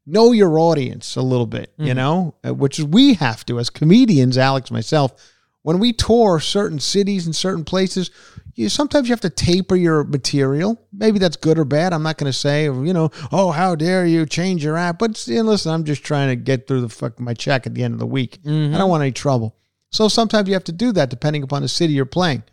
know 0.06 0.32
your 0.32 0.58
audience 0.58 1.16
a 1.16 1.22
little 1.22 1.46
bit, 1.46 1.72
you 1.78 1.86
Mm-hmm. 1.86 1.96
know, 1.96 2.34
uh, 2.46 2.54
which 2.54 2.78
is 2.78 2.84
we 2.84 3.14
have 3.14 3.44
to 3.46 3.58
as 3.58 3.70
comedians, 3.70 4.38
Alex, 4.38 4.70
myself, 4.70 5.12
when 5.62 5.78
we 5.80 5.92
tour 5.92 6.38
certain 6.38 6.78
cities 6.78 7.26
and 7.26 7.34
certain 7.34 7.64
places, 7.64 8.10
you 8.54 8.68
sometimes 8.68 9.08
you 9.08 9.12
have 9.12 9.20
to 9.22 9.30
taper 9.30 9.74
your 9.74 10.04
material. 10.04 10.80
Maybe 10.92 11.18
that's 11.18 11.36
good 11.36 11.58
or 11.58 11.64
bad. 11.64 11.92
I'm 11.92 12.04
not 12.04 12.18
going 12.18 12.30
to 12.30 12.38
say, 12.38 12.64
you 12.64 12.92
know, 12.92 13.10
oh, 13.32 13.50
how 13.50 13.74
dare 13.74 14.06
you 14.06 14.24
change 14.26 14.62
your 14.64 14.76
app. 14.76 14.98
But 15.00 15.26
you 15.26 15.36
know, 15.42 15.50
listen, 15.50 15.72
I'm 15.72 15.82
just 15.84 16.04
trying 16.04 16.28
to 16.28 16.36
get 16.36 16.66
through 16.68 16.82
the 16.82 16.88
fuck 16.88 17.18
my 17.18 17.34
check 17.34 17.66
at 17.66 17.74
the 17.74 17.82
end 17.82 17.94
of 17.94 17.98
the 18.00 18.06
week. 18.06 18.38
I 18.46 18.48
don't 18.78 18.88
want 18.88 19.02
any 19.02 19.12
trouble. 19.12 19.56
So 19.90 20.06
sometimes 20.08 20.46
you 20.48 20.54
have 20.54 20.64
to 20.64 20.72
do 20.72 20.92
that 20.92 21.10
depending 21.10 21.42
upon 21.42 21.62
the 21.62 21.68
city 21.68 21.92
you're 21.94 22.04
playing. 22.06 22.44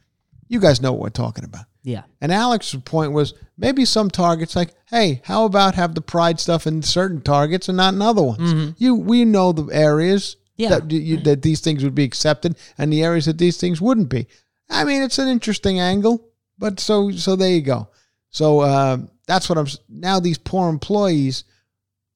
You 0.47 0.59
guys 0.59 0.81
know 0.81 0.91
what 0.91 1.01
we're 1.01 1.09
talking 1.09 1.45
about. 1.45 1.65
Yeah. 1.83 2.03
And 2.21 2.31
Alex's 2.31 2.81
point 2.81 3.11
was 3.11 3.33
maybe 3.57 3.85
some 3.85 4.09
targets 4.09 4.55
like, 4.55 4.73
hey, 4.89 5.21
how 5.25 5.45
about 5.45 5.75
have 5.75 5.95
the 5.95 6.01
pride 6.01 6.39
stuff 6.39 6.65
in 6.65 6.81
certain 6.81 7.21
targets 7.21 7.67
and 7.67 7.77
not 7.77 7.93
in 7.93 8.01
other 8.01 8.23
ones? 8.23 8.73
You 8.77 8.95
we 8.95 9.25
know 9.25 9.51
the 9.51 9.73
areas. 9.73 10.37
Yeah. 10.55 10.69
that 10.69 10.91
you, 10.91 11.17
that 11.21 11.41
these 11.41 11.61
things 11.61 11.83
would 11.83 11.95
be 11.95 12.03
accepted, 12.03 12.55
and 12.77 12.93
the 12.93 13.03
areas 13.03 13.25
that 13.25 13.39
these 13.39 13.57
things 13.57 13.81
wouldn't 13.81 14.09
be. 14.09 14.27
I 14.69 14.83
mean, 14.83 15.01
it's 15.01 15.17
an 15.17 15.27
interesting 15.27 15.79
angle, 15.79 16.29
but 16.59 16.79
so 16.79 17.09
so 17.09 17.35
there 17.35 17.49
you 17.49 17.61
go. 17.61 17.89
So 18.29 18.59
uh, 18.59 18.97
that's 19.25 19.49
what 19.49 19.57
I'm. 19.57 19.65
Now 19.89 20.19
these 20.19 20.37
poor 20.37 20.69
employees 20.69 21.43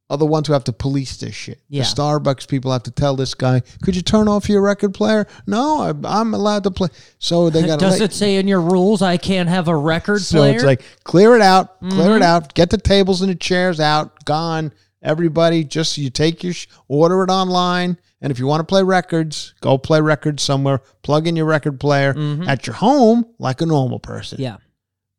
are 0.10 0.18
the 0.18 0.26
ones 0.26 0.48
who 0.48 0.54
have 0.54 0.64
to 0.64 0.72
police 0.72 1.18
this 1.18 1.36
shit. 1.36 1.60
Yeah. 1.68 1.84
The 1.84 1.90
Starbucks 1.90 2.48
people 2.48 2.72
have 2.72 2.84
to 2.84 2.92
tell 2.92 3.16
this 3.18 3.34
guy, 3.34 3.62
"Could 3.84 3.96
you 3.96 4.02
turn 4.02 4.28
off 4.28 4.48
your 4.48 4.62
record 4.62 4.94
player?" 4.94 5.28
No, 5.46 5.82
I, 5.82 5.94
I'm 6.20 6.34
allowed 6.34 6.64
to 6.64 6.72
play. 6.72 6.88
So 7.20 7.50
they 7.50 7.64
got. 7.66 7.80
Does 7.80 8.00
it 8.00 8.14
say 8.14 8.38
in 8.38 8.48
your 8.48 8.62
rules 8.62 9.02
I 9.02 9.18
can't 9.18 9.50
have 9.50 9.68
a 9.68 9.76
record 9.76 10.22
So 10.22 10.38
player? 10.40 10.56
it's 10.56 10.64
like 10.64 10.82
clear 11.04 11.36
it 11.36 11.42
out, 11.42 11.80
clear 11.82 11.92
Mm-hmm. 11.92 12.16
it 12.18 12.22
out, 12.22 12.54
get 12.54 12.70
the 12.70 12.78
tables 12.78 13.22
and 13.22 13.30
the 13.30 13.36
chairs 13.36 13.80
out, 13.80 14.24
gone. 14.26 14.72
Everybody, 15.04 15.64
just 15.64 15.98
you 15.98 16.10
take 16.10 16.44
your 16.44 16.54
sh- 16.54 16.68
order 16.88 17.22
it 17.24 17.30
online, 17.30 17.98
and 18.20 18.32
if 18.32 18.40
you 18.40 18.48
want 18.48 18.62
to 18.62 18.66
play 18.66 18.82
records, 18.84 19.54
go 19.62 19.78
play 19.78 20.02
records 20.02 20.42
somewhere. 20.42 20.82
Plug 21.04 21.28
in 21.28 21.36
your 21.36 21.46
record 21.46 21.80
player 21.80 22.16
at 22.48 22.66
your 22.66 22.76
home 22.76 23.26
like 23.40 23.62
a 23.62 23.66
normal 23.66 24.00
person. 24.00 24.38
Mm-hmm. 24.38 24.44
yeah. 24.44 24.58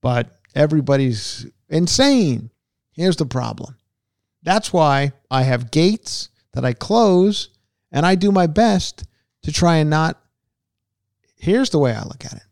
But 0.03 0.31
everybody's 0.55 1.47
insane. 1.69 2.51
Here's 2.93 3.17
the 3.17 3.27
problem. 3.27 3.77
That's 4.49 4.73
why 4.73 5.13
I 5.31 5.43
have 5.43 5.71
gates 5.71 6.31
that 6.55 6.65
I 6.65 6.73
close, 6.73 7.51
and 7.93 8.07
I 8.07 8.15
do 8.15 8.33
my 8.33 8.47
best 8.47 9.05
to 9.43 9.53
try 9.53 9.77
and 9.77 9.91
not. 9.91 10.19
Here's 11.37 11.69
the 11.71 11.79
way 11.79 11.93
I 11.93 12.03
look 12.03 12.25
at 12.25 12.33
it. 12.33 12.43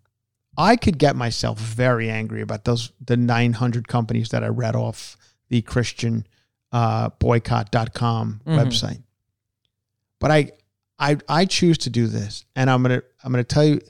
I 0.59 0.77
could 0.77 0.99
get 0.99 1.17
myself 1.17 1.59
very 1.59 2.11
angry 2.11 2.43
about 2.43 2.65
those 2.67 2.93
the 3.05 3.17
900 3.17 3.89
companies 3.89 4.29
that 4.29 4.45
I 4.45 4.49
read 4.49 4.77
off 4.77 5.17
the 5.49 5.63
Christian 5.63 6.27
uh, 6.73 7.09
boycott.com 7.19 8.43
Mhm. 8.47 8.59
website. 8.59 9.03
But 10.21 10.31
I 10.31 10.53
I 10.99 11.17
I 11.29 11.45
choose 11.47 11.79
to 11.79 11.91
do 11.91 12.07
this 12.09 12.45
and 12.55 12.69
I'm 12.71 12.83
going 12.83 13.01
to 13.01 13.07
I'm 13.25 13.33
going 13.33 13.43
to 13.45 13.55
tell 13.55 13.65
you 13.65 13.81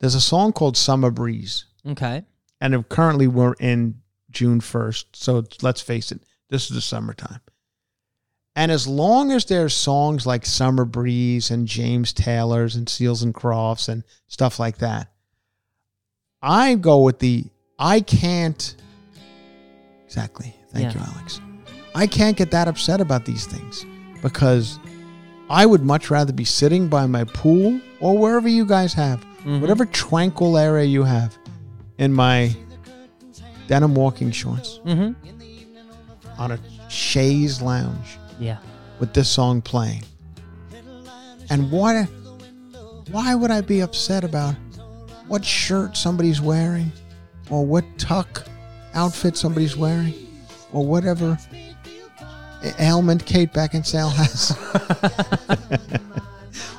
there's 0.00 0.14
a 0.14 0.20
song 0.20 0.52
called 0.52 0.76
Summer 0.76 1.10
Breeze 1.10 1.64
Okay. 1.86 2.24
and 2.60 2.88
currently 2.88 3.26
we're 3.26 3.54
in 3.54 4.00
June 4.30 4.60
1st. 4.60 5.06
So 5.14 5.44
let's 5.62 5.80
face 5.80 6.12
it, 6.12 6.20
this 6.50 6.68
is 6.70 6.74
the 6.76 6.80
summertime. 6.82 7.40
And 8.58 8.72
as 8.72 8.88
long 8.88 9.30
as 9.30 9.44
there's 9.44 9.72
songs 9.72 10.26
like 10.26 10.44
Summer 10.44 10.84
Breeze 10.84 11.52
and 11.52 11.68
James 11.68 12.12
Taylor's 12.12 12.74
and 12.74 12.88
Seals 12.88 13.22
and 13.22 13.32
Crofts 13.32 13.88
and 13.88 14.02
stuff 14.26 14.58
like 14.58 14.78
that, 14.78 15.12
I 16.42 16.74
go 16.74 16.98
with 17.02 17.20
the 17.20 17.44
I 17.78 18.00
can't 18.00 18.74
exactly. 20.04 20.56
Thank 20.72 20.92
Yeah. 20.92 21.00
you, 21.06 21.12
Alex. 21.14 21.40
I 21.94 22.08
can't 22.08 22.36
get 22.36 22.50
that 22.50 22.66
upset 22.66 23.00
about 23.00 23.24
these 23.26 23.46
things 23.46 23.86
because 24.22 24.80
I 25.48 25.64
would 25.64 25.84
much 25.84 26.10
rather 26.10 26.32
be 26.32 26.44
sitting 26.44 26.88
by 26.88 27.06
my 27.06 27.22
pool 27.22 27.80
or 28.00 28.18
wherever 28.18 28.48
you 28.48 28.66
guys 28.66 28.92
have, 28.94 29.24
Mhm. 29.44 29.60
whatever 29.60 29.86
tranquil 29.86 30.58
area 30.58 30.84
you 30.84 31.04
have, 31.04 31.38
in 31.98 32.12
my 32.12 32.56
denim 33.68 33.94
walking 33.94 34.32
shorts 34.32 34.80
Mm-hmm. 34.84 35.12
on 36.40 36.50
a 36.50 36.58
chaise 36.88 37.62
lounge 37.62 38.18
Yeah. 38.38 38.58
with 38.98 39.12
this 39.12 39.28
song 39.28 39.62
playing. 39.62 40.02
And 41.50 41.70
what? 41.70 42.06
Why 43.10 43.34
would 43.34 43.50
I 43.50 43.62
be 43.62 43.80
upset 43.80 44.22
about 44.22 44.54
what 45.28 45.44
shirt 45.44 45.96
somebody's 45.96 46.40
wearing, 46.40 46.92
or 47.50 47.64
what 47.64 47.84
tuck 47.98 48.44
outfit 48.94 49.36
somebody's 49.36 49.76
wearing, 49.76 50.14
or 50.72 50.84
whatever 50.84 51.38
ailment 52.78 53.24
Kate 53.24 53.52
Beckinsale 53.52 54.12
has, 54.12 54.52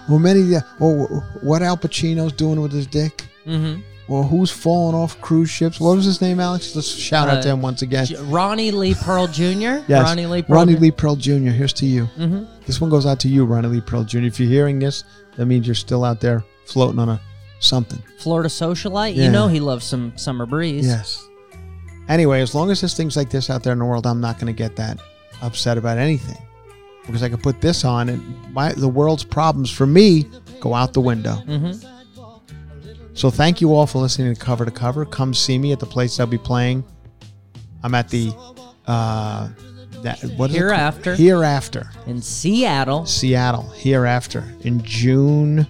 or 0.10 0.20
many, 0.20 0.56
or 0.80 1.08
what 1.42 1.62
Al 1.62 1.78
Pacino's 1.78 2.34
doing 2.34 2.62
with 2.62 2.72
his 2.72 2.86
dick, 2.88 3.26
Mm-hmm. 3.46 3.82
Or 4.10 4.24
who's 4.24 4.50
falling 4.52 4.96
off 4.96 5.20
cruise 5.22 5.50
ships. 5.50 5.80
What 5.80 5.96
was 5.96 6.06
his 6.06 6.20
name, 6.20 6.40
Alex? 6.40 6.76
Let's 6.76 6.88
shout 6.90 7.30
out 7.30 7.44
to 7.44 7.50
Uh, 7.50 7.54
him 7.54 7.62
once 7.62 7.82
again. 7.84 8.06
J- 8.08 8.16
Ronnie 8.24 8.72
Lee 8.72 8.96
Pearl 8.96 9.28
Jr. 9.28 9.44
Yes. 9.88 10.04
Ronnie 10.04 10.26
Lee 10.26 10.42
Pearl. 10.42 10.56
Ronnie 10.56 10.76
Lee 10.76 10.92
Pearl 10.92 11.16
Jr. 11.16 11.50
Here's 11.52 11.74
to 11.74 11.86
you. 11.86 12.06
Mm-hmm. 12.18 12.44
This 12.66 12.82
one 12.82 12.90
goes 12.90 13.06
out 13.06 13.20
to 13.22 13.28
you, 13.28 13.46
Ronnie 13.46 13.68
Lee 13.70 13.82
Pearl 13.82 14.04
Jr. 14.04 14.20
If 14.20 14.40
you're 14.40 14.50
hearing 14.50 14.80
this, 14.80 15.04
that 15.38 15.46
means 15.46 15.68
you're 15.68 15.76
still 15.76 16.04
out 16.04 16.20
there 16.22 16.44
floating 16.66 17.00
on 17.00 17.10
a 17.10 17.22
something. 17.60 18.02
Florida 18.18 18.50
socialite. 18.50 19.16
Yeah. 19.16 19.26
You 19.26 19.32
know 19.32 19.48
he 19.48 19.60
loves 19.60 19.86
some 19.86 20.18
summer 20.18 20.46
breeze. 20.46 20.86
Yes. 20.88 21.26
Anyway, 22.08 22.42
as 22.42 22.56
long 22.56 22.72
as 22.72 22.82
there's 22.82 22.96
things 22.96 23.16
like 23.16 23.30
this 23.30 23.50
out 23.52 23.62
there 23.64 23.74
in 23.74 23.80
the 23.80 23.86
world, 23.86 24.08
I'm 24.08 24.20
not 24.20 24.36
going 24.40 24.48
to 24.48 24.58
get 24.58 24.76
that 24.78 25.00
upset 25.44 25.78
about 25.78 25.98
anything 26.00 26.38
because 27.06 27.22
I 27.24 27.30
can 27.30 27.38
put 27.40 27.62
this 27.62 27.86
on 27.86 28.10
and 28.10 28.54
my 28.54 28.72
the 28.74 28.88
world's 28.88 29.24
problems 29.24 29.72
for 29.72 29.86
me 29.86 30.26
go 30.60 30.74
out 30.74 30.94
the 30.94 31.02
window. 31.02 31.36
Mm-hmm. 31.48 31.99
So 33.20 33.30
thank 33.30 33.60
you 33.60 33.74
all 33.74 33.86
for 33.86 34.00
listening 34.00 34.34
to 34.34 34.40
Cover 34.40 34.64
to 34.64 34.72
Cover. 34.72 35.04
Come 35.04 35.34
see 35.34 35.58
me 35.60 35.74
at 35.74 35.80
the 35.82 35.86
place 35.86 36.22
I'll 36.22 36.26
be 36.26 36.38
playing. 36.38 36.86
I'm 37.84 37.94
at 37.94 38.08
the 38.08 38.32
uh, 38.88 39.50
that 40.04 40.22
what 40.22 40.22
is 40.22 40.24
it 40.24 40.38
called? 40.38 40.52
Hereafter. 40.52 41.16
Hereafter. 41.16 41.90
In 42.08 42.22
Seattle. 42.22 43.06
Seattle 43.06 43.64
hereafter 43.72 44.46
in 44.62 44.82
June 44.84 45.68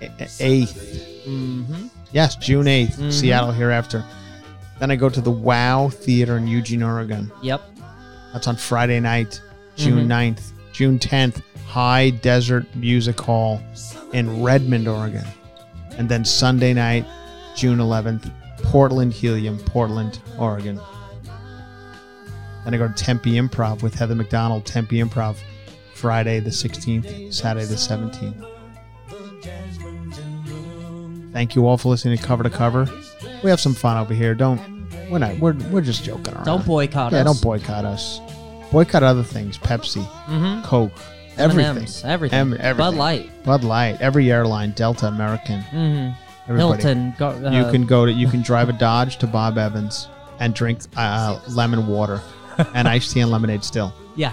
8th. 0.00 1.24
Mm-hmm. 1.24 1.86
Yes, 2.10 2.34
June 2.34 2.66
8th, 2.66 2.96
Mhm. 2.96 3.12
Seattle 3.12 3.52
hereafter. 3.52 4.04
Then 4.80 4.90
I 4.90 4.96
go 4.96 5.08
to 5.08 5.20
the 5.20 5.30
Wow 5.30 5.90
Theater 5.90 6.36
in 6.36 6.48
Eugene, 6.48 6.82
Oregon. 6.82 7.30
Yep. 7.42 7.62
That's 8.32 8.48
on 8.48 8.56
Friday 8.56 8.98
night, 8.98 9.40
June 9.76 10.08
Mhm. 10.08 10.34
9th. 10.34 10.52
June 10.72 10.98
10th, 10.98 11.42
High 11.68 12.10
Desert 12.10 12.66
Music 12.74 13.20
Hall 13.20 13.60
in 14.12 14.42
Redmond, 14.42 14.88
Oregon. 14.88 15.24
And 15.98 16.08
then 16.08 16.24
Sunday 16.24 16.72
night, 16.72 17.04
June 17.54 17.78
11th, 17.78 18.32
Portland 18.62 19.12
Helium, 19.12 19.58
Portland, 19.58 20.20
Oregon. 20.38 20.80
Then 22.64 22.74
I 22.74 22.76
go 22.78 22.88
to 22.88 22.94
Tempe 22.94 23.32
Improv 23.32 23.82
with 23.82 23.94
Heather 23.94 24.14
McDonald, 24.14 24.64
Tempe 24.64 24.96
Improv, 24.98 25.36
Friday 25.94 26.40
the 26.40 26.50
16th, 26.50 27.34
Saturday 27.34 27.66
the 27.66 27.74
17th. 27.74 28.46
Thank 31.32 31.54
you 31.54 31.66
all 31.66 31.76
for 31.76 31.88
listening 31.90 32.16
to 32.18 32.24
Cover 32.24 32.42
to 32.42 32.50
Cover. 32.50 32.88
We 33.42 33.50
have 33.50 33.60
some 33.60 33.74
fun 33.74 33.96
over 33.96 34.14
here. 34.14 34.34
Don't 34.34 34.60
we're 35.10 35.18
not 35.18 35.38
we're 35.38 35.54
we're 35.70 35.80
just 35.80 36.04
joking 36.04 36.34
around. 36.34 36.44
Don't 36.44 36.66
boycott 36.66 37.12
yeah, 37.12 37.20
us. 37.20 37.24
don't 37.26 37.42
boycott 37.42 37.84
us. 37.84 38.20
Boycott 38.72 39.02
other 39.02 39.22
things. 39.22 39.56
Pepsi, 39.58 40.04
Mm-hmm. 40.26 40.62
Coke, 40.64 40.92
everything. 41.38 41.76
M&Ms, 41.76 42.04
everything. 42.04 42.38
Em- 42.38 42.52
everything. 42.54 42.76
Bud 42.76 42.94
Light. 42.94 43.44
Bud 43.44 43.64
Light. 43.64 44.00
Every 44.00 44.30
airline. 44.30 44.72
Delta, 44.72 45.06
American. 45.06 45.60
Mm-hmm. 45.62 46.50
Everybody. 46.50 46.82
Hilton. 46.82 47.14
Go, 47.18 47.28
uh, 47.28 47.50
you 47.50 47.70
can 47.70 47.84
go 47.84 48.06
to 48.06 48.12
you 48.12 48.28
can 48.28 48.42
drive 48.42 48.68
a 48.68 48.72
Dodge 48.72 49.18
to 49.18 49.26
Bob 49.26 49.58
Evans 49.58 50.08
and 50.40 50.54
drink 50.54 50.80
uh, 50.96 51.40
lemon 51.50 51.86
water 51.86 52.20
and 52.74 52.88
iced 52.94 53.12
tea 53.12 53.20
and 53.20 53.30
lemonade 53.30 53.64
still. 53.64 53.92
Yeah. 54.16 54.32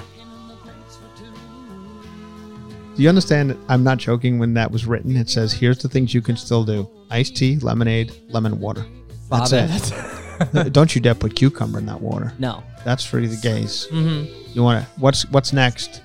Do 2.95 3.03
you 3.03 3.09
understand? 3.09 3.57
I'm 3.67 3.83
not 3.83 3.97
joking. 3.97 4.39
When 4.39 4.53
that 4.53 4.71
was 4.71 4.85
written, 4.85 5.17
it 5.17 5.29
says, 5.29 5.51
"Here's 5.51 5.79
the 5.79 5.89
things 5.89 6.13
you 6.13 6.21
can 6.21 6.37
still 6.37 6.63
do: 6.63 6.89
iced 7.11 7.35
tea, 7.35 7.57
lemonade, 7.57 8.13
lemon 8.29 8.59
water." 8.61 8.85
Bob 9.29 9.49
That's 9.49 9.91
it. 9.91 10.71
Don't 10.73 10.95
you 10.95 11.01
dare 11.01 11.15
put 11.15 11.35
cucumber 11.35 11.79
in 11.79 11.85
that 11.87 11.99
water. 11.99 12.31
No. 12.39 12.63
That's 12.85 13.05
for 13.05 13.19
the 13.19 13.35
gays. 13.35 13.87
Mm-hmm. 13.91 14.51
You 14.53 14.63
want 14.63 14.85
to? 14.85 14.91
What's 14.99 15.29
what's 15.31 15.51
next? 15.51 16.01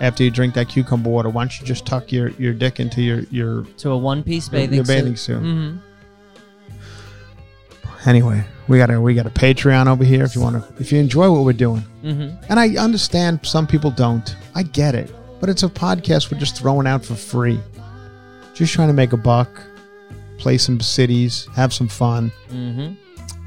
After 0.00 0.24
you 0.24 0.30
drink 0.30 0.54
that 0.54 0.68
cucumber 0.68 1.10
water, 1.10 1.28
why 1.28 1.42
don't 1.42 1.60
you 1.60 1.66
just 1.66 1.86
tuck 1.86 2.10
your, 2.10 2.30
your 2.30 2.52
dick 2.54 2.80
into 2.80 3.02
your 3.02 3.20
your 3.30 3.64
To 3.78 3.90
a 3.90 3.96
one-piece 3.96 4.46
Your- 4.50 4.60
bathing 4.60 4.74
your 4.76 4.84
bathing 4.84 5.16
suit. 5.16 5.42
Mm-hmm. 5.42 5.78
anyway? 8.08 8.44
We 8.68 8.78
got 8.78 8.90
a 8.90 9.00
we 9.00 9.14
got 9.14 9.26
a 9.26 9.30
Patreon 9.30 9.86
over 9.86 10.04
here. 10.04 10.24
If 10.24 10.34
you 10.34 10.40
want 10.40 10.56
to, 10.56 10.74
if 10.82 10.92
you 10.92 10.98
enjoy 10.98 11.30
what 11.30 11.44
we're 11.44 11.52
doing, 11.52 11.84
Mm-hmm. 12.02 12.44
and 12.50 12.58
I 12.58 12.70
understand 12.76 13.40
some 13.44 13.66
people 13.66 13.90
don't. 13.90 14.34
I 14.54 14.62
get 14.64 14.94
it, 14.94 15.12
but 15.40 15.48
it's 15.48 15.62
a 15.62 15.68
podcast 15.68 16.32
we're 16.32 16.38
just 16.38 16.56
throwing 16.56 16.86
out 16.86 17.04
for 17.04 17.14
free. 17.14 17.60
Just 18.54 18.72
trying 18.72 18.88
to 18.88 18.94
make 18.94 19.12
a 19.12 19.16
buck, 19.16 19.48
play 20.38 20.58
some 20.58 20.80
cities, 20.80 21.48
have 21.54 21.72
some 21.72 21.88
fun, 21.88 22.30
Mm-hmm. 22.50 22.94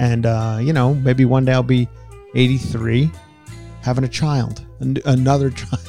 and 0.00 0.26
uh, 0.26 0.58
you 0.60 0.72
know 0.72 0.94
maybe 0.94 1.24
one 1.24 1.44
day 1.44 1.52
I'll 1.52 1.62
be 1.62 1.88
83, 2.34 3.10
having 3.82 4.04
a 4.04 4.08
child, 4.08 4.64
an- 4.80 4.98
another 5.06 5.50
child. 5.62 5.80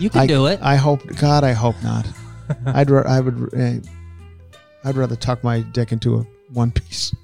You 0.00 0.08
can 0.10 0.22
I, 0.22 0.26
do 0.26 0.46
it. 0.46 0.58
I 0.62 0.76
hope. 0.76 1.06
God, 1.16 1.44
I 1.44 1.52
hope 1.52 1.76
not. 1.82 2.06
I'd. 2.66 2.88
ra- 2.90 3.04
I 3.06 3.20
would. 3.20 3.54
Uh, 3.54 3.80
I'd 4.82 4.96
rather 4.96 5.14
tuck 5.16 5.44
my 5.44 5.60
dick 5.60 5.92
into 5.92 6.16
a 6.16 6.26
one 6.52 6.70
piece. 6.72 7.14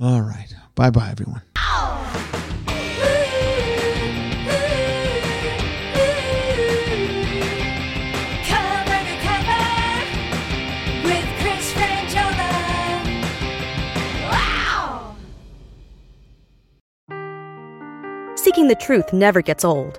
All 0.00 0.22
right. 0.22 0.48
Bye, 0.74 0.90
bye, 0.90 1.10
everyone. 1.10 1.42
Cover 8.48 8.98
to 9.08 9.16
cover 9.22 9.64
with 11.04 11.26
Chris 11.40 11.72
Franjola. 11.72 12.50
Wow! 14.30 15.14
Seeking 18.36 18.68
the 18.68 18.74
truth 18.74 19.12
never 19.12 19.40
gets 19.42 19.64
old. 19.64 19.98